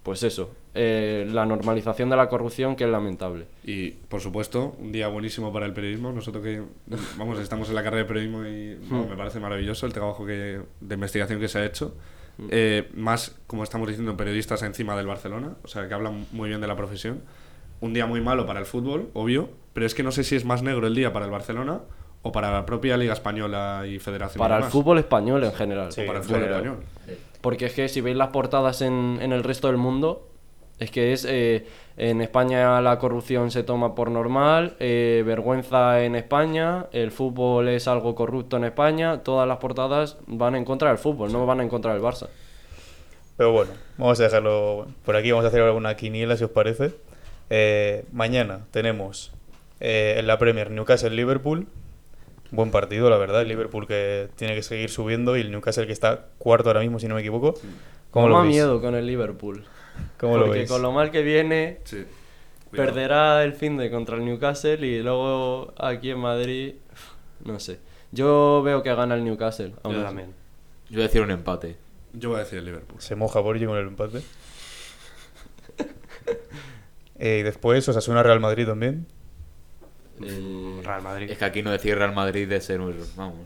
pues 0.02 0.22
eso, 0.22 0.50
eh, 0.76 1.24
la 1.30 1.46
normalización 1.46 2.10
de 2.10 2.16
la 2.16 2.28
corrupción 2.28 2.74
que 2.74 2.84
es 2.84 2.90
lamentable. 2.90 3.46
Y, 3.64 3.90
por 3.90 4.20
supuesto, 4.20 4.74
un 4.80 4.90
día 4.90 5.06
buenísimo 5.06 5.52
para 5.52 5.66
el 5.66 5.72
periodismo. 5.72 6.12
Nosotros 6.12 6.42
que, 6.42 6.62
vamos, 7.16 7.38
estamos 7.38 7.68
en 7.68 7.76
la 7.76 7.84
carrera 7.84 8.02
de 8.02 8.08
periodismo 8.08 8.44
y 8.44 8.74
vamos, 8.90 9.08
me 9.08 9.16
parece 9.16 9.38
maravilloso 9.38 9.86
el 9.86 9.92
trabajo 9.92 10.26
que, 10.26 10.60
de 10.80 10.94
investigación 10.94 11.38
que 11.38 11.48
se 11.48 11.58
ha 11.60 11.64
hecho. 11.64 11.94
Eh, 12.50 12.90
más, 12.94 13.36
como 13.46 13.62
estamos 13.62 13.86
diciendo, 13.86 14.16
periodistas 14.16 14.62
encima 14.64 14.96
del 14.96 15.06
Barcelona, 15.06 15.54
o 15.62 15.68
sea, 15.68 15.86
que 15.86 15.94
hablan 15.94 16.26
muy 16.32 16.48
bien 16.48 16.60
de 16.60 16.66
la 16.66 16.74
profesión. 16.74 17.20
Un 17.80 17.94
día 17.94 18.06
muy 18.06 18.20
malo 18.20 18.44
para 18.44 18.58
el 18.58 18.66
fútbol, 18.66 19.10
obvio, 19.12 19.50
pero 19.74 19.84
es 19.84 19.94
que 19.94 20.02
no 20.02 20.10
sé 20.10 20.24
si 20.24 20.36
es 20.36 20.46
más 20.46 20.62
negro 20.62 20.86
el 20.86 20.94
día 20.94 21.12
para 21.12 21.26
el 21.26 21.30
Barcelona 21.30 21.80
o 22.22 22.32
para 22.32 22.50
la 22.50 22.64
propia 22.64 22.96
Liga 22.96 23.12
Española 23.12 23.84
y 23.86 23.98
Federación. 23.98 24.38
y 24.38 24.42
Para 24.42 24.56
el 24.56 24.64
fútbol 24.64 24.98
español 24.98 25.44
en 25.44 25.52
general. 25.52 25.92
Sí. 25.92 26.00
O 26.00 26.06
para 26.06 26.20
el 26.20 26.24
fútbol 26.24 26.40
general. 26.40 26.60
español. 26.62 26.84
Porque 27.42 27.66
es 27.66 27.74
que 27.74 27.88
si 27.88 28.00
veis 28.00 28.16
las 28.16 28.28
portadas 28.28 28.80
en, 28.80 29.18
en 29.20 29.32
el 29.32 29.44
resto 29.44 29.66
del 29.66 29.76
mundo, 29.76 30.26
es 30.78 30.90
que 30.90 31.12
es 31.12 31.26
eh, 31.28 31.66
en 31.98 32.22
España 32.22 32.80
la 32.80 32.98
corrupción 32.98 33.50
se 33.50 33.62
toma 33.62 33.94
por 33.94 34.10
normal, 34.10 34.74
eh, 34.80 35.22
vergüenza 35.26 36.02
en 36.02 36.16
España, 36.16 36.86
el 36.92 37.10
fútbol 37.10 37.68
es 37.68 37.86
algo 37.86 38.14
corrupto 38.14 38.56
en 38.56 38.64
España, 38.64 39.18
todas 39.22 39.46
las 39.46 39.58
portadas 39.58 40.16
van 40.26 40.56
en 40.56 40.64
contra 40.64 40.88
del 40.88 40.98
fútbol, 40.98 41.30
no 41.32 41.44
van 41.46 41.60
en 41.60 41.68
contra 41.68 41.92
del 41.92 42.02
Barça. 42.02 42.28
Pero 43.36 43.52
bueno, 43.52 43.72
vamos 43.98 44.18
a 44.20 44.22
dejarlo 44.24 44.86
por 45.04 45.16
aquí. 45.16 45.32
Vamos 45.32 45.44
a 45.44 45.48
hacer 45.48 45.60
alguna 45.60 45.96
quiniela, 45.96 46.36
si 46.36 46.44
os 46.44 46.50
parece. 46.50 46.92
Eh, 47.50 48.04
mañana 48.12 48.60
tenemos 48.70 49.32
eh, 49.80 50.16
en 50.18 50.26
la 50.26 50.38
Premier 50.38 50.70
Newcastle-Liverpool. 50.70 51.66
Buen 52.50 52.70
partido, 52.70 53.10
la 53.10 53.16
verdad. 53.18 53.42
El 53.42 53.48
Liverpool 53.48 53.86
que 53.86 54.28
tiene 54.36 54.54
que 54.54 54.62
seguir 54.62 54.90
subiendo 54.90 55.36
y 55.36 55.40
el 55.40 55.50
Newcastle 55.50 55.86
que 55.86 55.92
está 55.92 56.26
cuarto 56.38 56.68
ahora 56.68 56.80
mismo, 56.80 56.98
si 56.98 57.08
no 57.08 57.14
me 57.16 57.20
equivoco. 57.20 57.54
¿Cómo 58.10 58.28
lo 58.28 58.34
Toma 58.34 58.44
veis? 58.44 58.54
miedo 58.54 58.80
con 58.80 58.94
el 58.94 59.06
Liverpool. 59.06 59.64
¿Cómo 60.18 60.36
lo 60.36 60.44
Porque 60.44 60.58
veis? 60.60 60.70
con 60.70 60.82
lo 60.82 60.92
mal 60.92 61.10
que 61.10 61.22
viene, 61.22 61.80
Sí. 61.84 62.04
Perderá 62.70 63.44
el 63.44 63.52
fin 63.54 63.76
de 63.76 63.88
contra 63.90 64.16
el 64.16 64.24
Newcastle 64.24 64.84
y 64.84 65.00
luego 65.00 65.72
aquí 65.78 66.10
en 66.10 66.18
Madrid, 66.18 66.74
no 67.44 67.58
sé. 67.60 67.78
Yo 68.12 68.62
veo 68.64 68.82
que 68.82 68.94
gana 68.94 69.14
el 69.14 69.24
Newcastle. 69.24 69.74
aún 69.82 69.94
Yo 69.94 70.00
así. 70.00 70.06
también. 70.08 70.34
Yo 70.90 70.94
voy 70.96 71.02
a 71.02 71.06
decir 71.06 71.22
un 71.22 71.30
empate. 71.30 71.76
Yo 72.12 72.28
voy 72.30 72.36
a 72.36 72.40
decir 72.44 72.58
el 72.60 72.64
Liverpool. 72.64 73.00
Se 73.00 73.14
moja 73.16 73.40
Borgi 73.40 73.64
con 73.66 73.76
el 73.78 73.88
empate. 73.88 74.20
Eh, 77.16 77.38
y 77.40 77.42
después 77.44 77.88
Osasuna 77.88 78.24
Real 78.24 78.40
Madrid 78.40 78.66
también. 78.66 79.06
Eh, 80.22 80.80
Real 80.84 81.02
Madrid. 81.02 81.30
Es 81.30 81.38
que 81.38 81.44
aquí 81.44 81.62
no 81.62 81.70
decir 81.70 81.96
Real 81.96 82.14
Madrid 82.14 82.48
de 82.48 82.60
ser 82.60 82.80
un... 82.80 82.94
Vamos. 83.16 83.36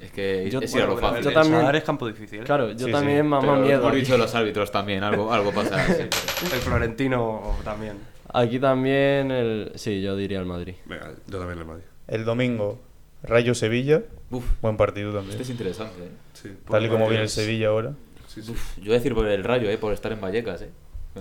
Es 0.00 0.10
que 0.12 0.48
Yo- 0.50 0.60
es 0.60 0.74
ir 0.74 0.82
a 0.82 0.86
lo 0.86 0.92
bueno, 0.94 1.08
fácil. 1.08 1.24
yo 1.24 1.32
también- 1.32 1.74
es 1.74 1.84
campo 1.84 2.06
difícil. 2.08 2.40
¿eh? 2.40 2.44
Claro, 2.44 2.70
yo 2.72 2.86
Sí, 2.86 2.92
también 2.92 3.18
sí, 3.18 3.22
mamá 3.28 3.52
Pero 3.54 3.56
miedo. 3.66 3.88
aquí. 3.88 3.96
dicho 3.98 4.16
los 4.16 4.34
árbitros 4.34 4.70
también, 4.72 5.02
algo, 5.04 5.32
algo 5.32 5.52
pasará. 5.52 5.86
sí, 5.94 6.04
pero- 6.40 6.54
El 6.54 6.60
Florentino 6.60 7.56
también. 7.64 7.98
Aquí 8.32 8.58
también 8.58 9.30
el... 9.30 9.72
Sí, 9.74 10.00
yo 10.00 10.16
diría 10.16 10.38
el 10.38 10.46
Madrid. 10.46 10.74
Venga, 10.86 11.12
yo 11.26 11.38
también 11.38 11.58
el 11.58 11.64
Madrid. 11.66 11.84
El 12.08 12.24
domingo 12.24 12.80
Rayo 13.22 13.54
Sevilla. 13.54 14.02
Uf, 14.30 14.44
Buen 14.62 14.76
partido 14.76 15.12
también. 15.12 15.32
este 15.32 15.42
es 15.42 15.50
interesante, 15.50 16.02
¿eh? 16.04 16.08
Sí, 16.34 16.48
Tal 16.70 16.86
y 16.86 16.88
como 16.88 17.06
viene 17.08 17.24
el 17.24 17.28
Sevilla 17.28 17.68
ahora. 17.68 17.92
Sí, 18.28 18.40
sí. 18.42 18.54
Yo 18.78 18.84
voy 18.84 18.92
a 18.92 18.98
decir 18.98 19.14
por 19.14 19.26
el 19.26 19.42
Rayo, 19.44 19.68
¿eh? 19.68 19.76
Por 19.76 19.92
estar 19.92 20.12
en 20.12 20.20
Vallecas, 20.20 20.62
¿eh? 20.62 20.70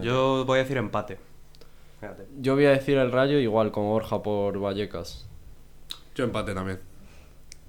Yo 0.01 0.45
voy 0.45 0.59
a 0.59 0.61
decir 0.61 0.77
empate. 0.77 1.17
Fíjate. 1.99 2.27
Yo 2.39 2.55
voy 2.55 2.65
a 2.65 2.69
decir 2.71 2.97
el 2.97 3.11
Rayo 3.11 3.37
igual 3.39 3.71
con 3.71 3.83
Borja 3.85 4.21
por 4.23 4.57
Vallecas. 4.59 5.27
Yo 6.15 6.23
empate 6.23 6.53
también. 6.53 6.79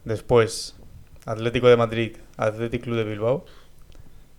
Después, 0.05 0.77
Atlético 1.27 1.69
de 1.69 1.77
Madrid, 1.77 2.17
Athletic 2.37 2.83
Club 2.83 2.97
de 2.97 3.05
Bilbao. 3.05 3.45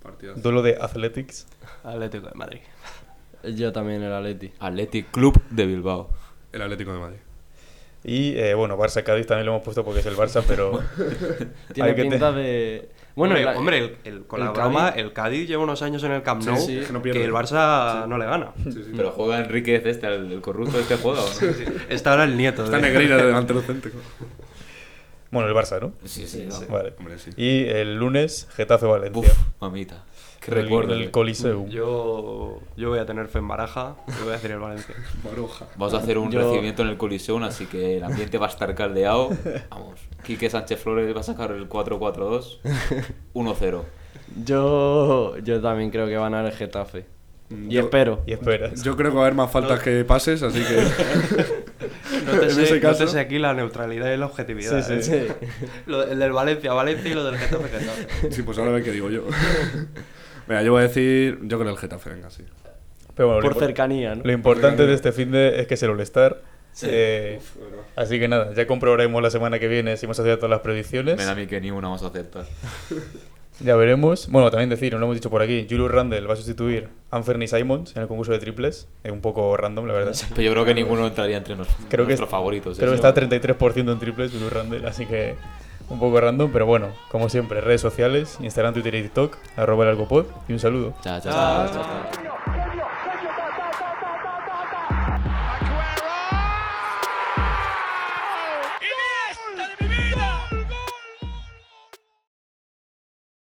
Partidazo. 0.02 0.40
Duelo 0.42 0.62
de 0.62 0.78
Athletics. 0.80 1.48
Atlético 1.84 2.28
de 2.28 2.34
Madrid. 2.36 2.60
Yo 3.56 3.72
también 3.72 4.02
el 4.04 4.14
Atleti. 4.14 4.52
Athletic 4.60 5.12
Club 5.12 5.42
de 5.50 5.66
Bilbao. 5.66 6.10
El 6.52 6.62
Atlético 6.62 6.94
de 6.94 7.00
Madrid. 7.00 7.20
Y 8.04 8.36
eh, 8.38 8.56
bueno, 8.56 8.78
Barça-Cádiz 8.78 9.28
también 9.28 9.46
lo 9.46 9.52
hemos 9.54 9.64
puesto 9.64 9.84
porque 9.86 10.00
es 10.00 10.06
el 10.08 10.16
Barça, 10.16 10.44
pero. 10.48 10.80
Tiene 11.74 11.90
hay 11.90 11.96
que 11.96 12.04
te- 12.04 12.10
pinta 12.10 12.32
de... 12.32 12.90
Bueno, 13.16 13.36
hombre, 13.36 13.52
el- 13.52 13.58
hombre, 13.58 13.78
el, 13.78 13.98
el- 14.14 14.24
con 14.26 14.40
el 14.40 14.46
la 14.48 14.52
broma, 14.52 14.94
Cádiz- 14.94 14.98
el 15.00 15.14
Cádiz 15.14 15.48
lleva 15.48 15.64
unos 15.64 15.82
años 15.82 16.04
en 16.04 16.12
el 16.14 16.24
Camp 16.24 16.44
Nou 16.44 16.58
sí, 16.58 16.80
que 16.86 16.94
no 16.94 17.02
pierde. 17.02 17.20
que 17.20 17.26
el 17.26 17.34
Barça 17.34 18.08
no 18.08 18.18
le 18.18 18.26
gana. 18.26 18.52
Sí, 18.64 18.72
sí. 18.72 18.94
Pero 18.96 19.12
juega 19.12 19.40
Enriquez 19.40 19.86
este, 19.86 20.08
el, 20.08 20.32
el 20.32 20.42
corrupto 20.42 20.80
este 20.80 20.96
juega, 20.98 21.22
¿o 21.22 21.26
no? 21.26 21.48
Está 21.90 22.12
ahora 22.12 22.24
el 22.24 22.38
nieto. 22.38 22.64
Está 22.64 22.78
de- 22.78 22.84
Negreira 22.84 23.18
delantero 23.18 23.62
céntrico. 23.62 23.98
Bueno, 25.32 25.48
el 25.50 25.56
Barça, 25.56 25.80
¿no? 25.80 25.94
Sí, 26.06 26.28
sí, 26.28 26.46
vamos. 26.50 26.68
Vale. 26.68 26.94
Hombre, 27.00 27.18
sí. 27.20 27.32
Y 27.38 27.64
el 27.70 27.96
lunes, 27.96 28.48
Getafe-Valencia. 28.56 29.20
Uf, 29.22 29.38
mamita. 29.62 30.04
Qué 30.42 30.52
En 30.52 30.58
el- 30.58 30.64
recuerdo. 30.64 30.94
en 30.96 31.02
el 31.02 31.12
Coliseum. 31.12 31.70
Yo, 31.70 32.60
yo 32.76 32.90
voy 32.90 32.98
a 33.00 33.06
tener 33.06 33.28
fe 33.28 33.38
en 33.40 33.48
Baraja 33.48 33.96
y 34.08 34.24
voy 34.24 34.30
a 34.30 34.34
decir 34.34 34.52
el 34.52 34.60
Valencia. 34.60 34.96
Maruja. 35.24 35.68
Vamos 35.78 35.94
a 35.94 35.98
hacer 35.98 36.18
un 36.18 36.32
Yo- 36.32 36.40
recibimiento 36.42 36.82
en 36.82 36.90
el 36.90 36.98
Coliseum, 36.98 37.44
así 37.44 37.66
que 37.68 37.98
el 37.98 38.04
ambiente 38.04 38.38
va 38.40 38.48
a 38.48 38.50
estar 38.50 38.74
caldeado. 38.76 39.30
Vamos, 39.70 40.00
Quique 40.26 40.50
Sánchez 40.50 40.82
Flores 40.82 41.16
va 41.16 41.20
a 41.20 41.24
sacar 41.24 41.52
el 41.52 41.70
4-4-2. 41.70 42.60
1-0. 43.34 43.84
Yo, 44.44 45.38
yo 45.40 45.62
también 45.62 45.92
creo 45.92 46.08
que 46.08 46.18
van 46.18 46.34
a 46.34 46.38
ganar 46.38 46.52
el 46.52 46.58
Getafe. 46.58 47.06
Y 47.50 47.70
Yo- 47.76 47.82
espero. 47.82 48.22
Y 48.26 48.34
esperas. 48.34 48.82
Yo 48.82 48.96
creo 48.98 49.12
que 49.12 49.16
va 49.18 49.24
a 49.24 49.26
haber 49.28 49.36
más 49.36 49.52
faltas 49.52 49.80
que 49.82 50.04
pases, 50.06 50.42
así 50.42 50.60
que. 50.64 51.61
Nótese, 52.26 53.20
aquí 53.20 53.40
la 53.40 53.54
neutralidad 53.54 54.14
y 54.14 54.18
la 54.18 54.26
objetividad. 54.26 54.86
Sí, 54.86 55.02
sí. 55.04 55.14
¿eh? 55.14 55.34
Lo- 55.86 56.04
el 56.04 56.20
del 56.20 56.32
Valencia, 56.32 56.74
Valencia 56.74 57.12
y 57.12 57.14
lo 57.14 57.24
del 57.24 57.38
Getafe, 57.38 57.70
Getafe. 57.70 58.32
Sí, 58.32 58.44
pues 58.44 58.58
ahora 58.58 58.72
ve 58.72 58.84
qué 58.84 58.92
digo 58.92 59.10
yo. 59.10 59.26
Venga, 60.48 60.64
yo 60.64 60.72
voy 60.72 60.80
a 60.84 60.88
decir. 60.88 61.40
Yo 61.44 61.60
creo 61.60 61.72
el 61.72 61.78
Getafe, 61.78 62.10
venga, 62.10 62.30
sí. 62.30 62.44
Pero 63.16 63.28
bueno, 63.28 63.42
lo 63.42 63.50
Por 63.50 63.60
cercanía, 63.60 64.16
¿no? 64.16 64.24
Lo 64.24 64.32
importante 64.32 64.86
de 64.86 64.94
este 64.94 65.12
fin 65.12 65.32
de 65.32 65.62
es 65.62 65.68
que 65.68 65.76
es 65.76 65.84
el 65.84 65.92
All-Star. 65.92 66.42
Eh, 66.84 67.40
así 67.96 68.20
que 68.20 68.28
nada, 68.28 68.54
ya 68.54 68.66
comprobaremos 68.66 69.22
la 69.22 69.30
semana 69.30 69.60
que 69.60 69.68
viene 69.68 69.98
si 69.98 70.06
hemos 70.06 70.18
acertado 70.20 70.38
todas 70.38 70.52
las 70.52 70.60
predicciones. 70.62 71.18
Me 71.18 71.26
da 71.26 71.32
a 71.32 71.36
mí 71.36 71.46
que 71.46 71.60
ni 71.62 71.70
una 71.70 71.88
vamos 71.90 72.04
a 72.04 72.08
aceptar. 72.08 72.46
Ya 73.60 73.76
veremos. 73.76 74.28
Bueno, 74.30 74.50
también 74.50 74.70
decir, 74.70 74.94
no 74.94 75.00
lo 75.00 75.06
hemos 75.06 75.16
dicho 75.16 75.30
por 75.30 75.42
aquí, 75.42 75.68
Julius 75.70 75.92
Randle 75.92 76.22
va 76.26 76.34
a 76.34 76.38
sustituir 76.38 76.90
a 77.12 77.18
Anferny 77.18 77.48
Simons 77.48 77.96
en 77.96 78.02
el 78.02 78.08
concurso 78.08 78.32
de 78.32 78.40
triples. 78.40 78.88
Es 79.04 79.12
un 79.12 79.22
poco 79.22 79.56
random, 79.58 79.86
la 79.86 79.94
verdad. 79.94 80.16
Pero 80.30 80.42
yo 80.42 80.52
creo 80.54 80.66
que 80.66 80.74
ninguno 80.74 81.06
entraría 81.06 81.38
entre 81.38 81.56
nos- 81.56 81.68
Creo 81.90 82.06
que, 82.06 82.12
nuestros 82.12 82.30
favoritos. 82.30 82.78
creo 82.78 82.90
que 82.92 82.96
eso. 82.96 83.08
está 83.08 83.10
a 83.10 83.14
33% 83.14 83.92
en 83.92 84.00
triples 84.00 84.32
Julius 84.32 84.52
Randle, 84.52 84.88
así 84.88 85.06
que 85.06 85.36
un 85.90 86.00
poco 86.00 86.20
random, 86.22 86.50
pero 86.52 86.66
bueno, 86.66 86.88
como 87.12 87.30
siempre, 87.30 87.62
redes 87.62 87.82
sociales, 87.82 88.38
Instagram, 88.42 88.74
Twitter 88.74 88.96
y 88.96 89.02
TikTok, 89.04 89.38
arroba 89.58 89.84
el 89.84 89.90
algopod 89.92 90.26
y 90.48 90.54
un 90.54 90.60
saludo. 90.60 90.94
Chao, 91.04 91.20
chao, 91.20 91.32
chao, 91.32 91.68
chao, 91.74 91.84
chao. 91.84 92.51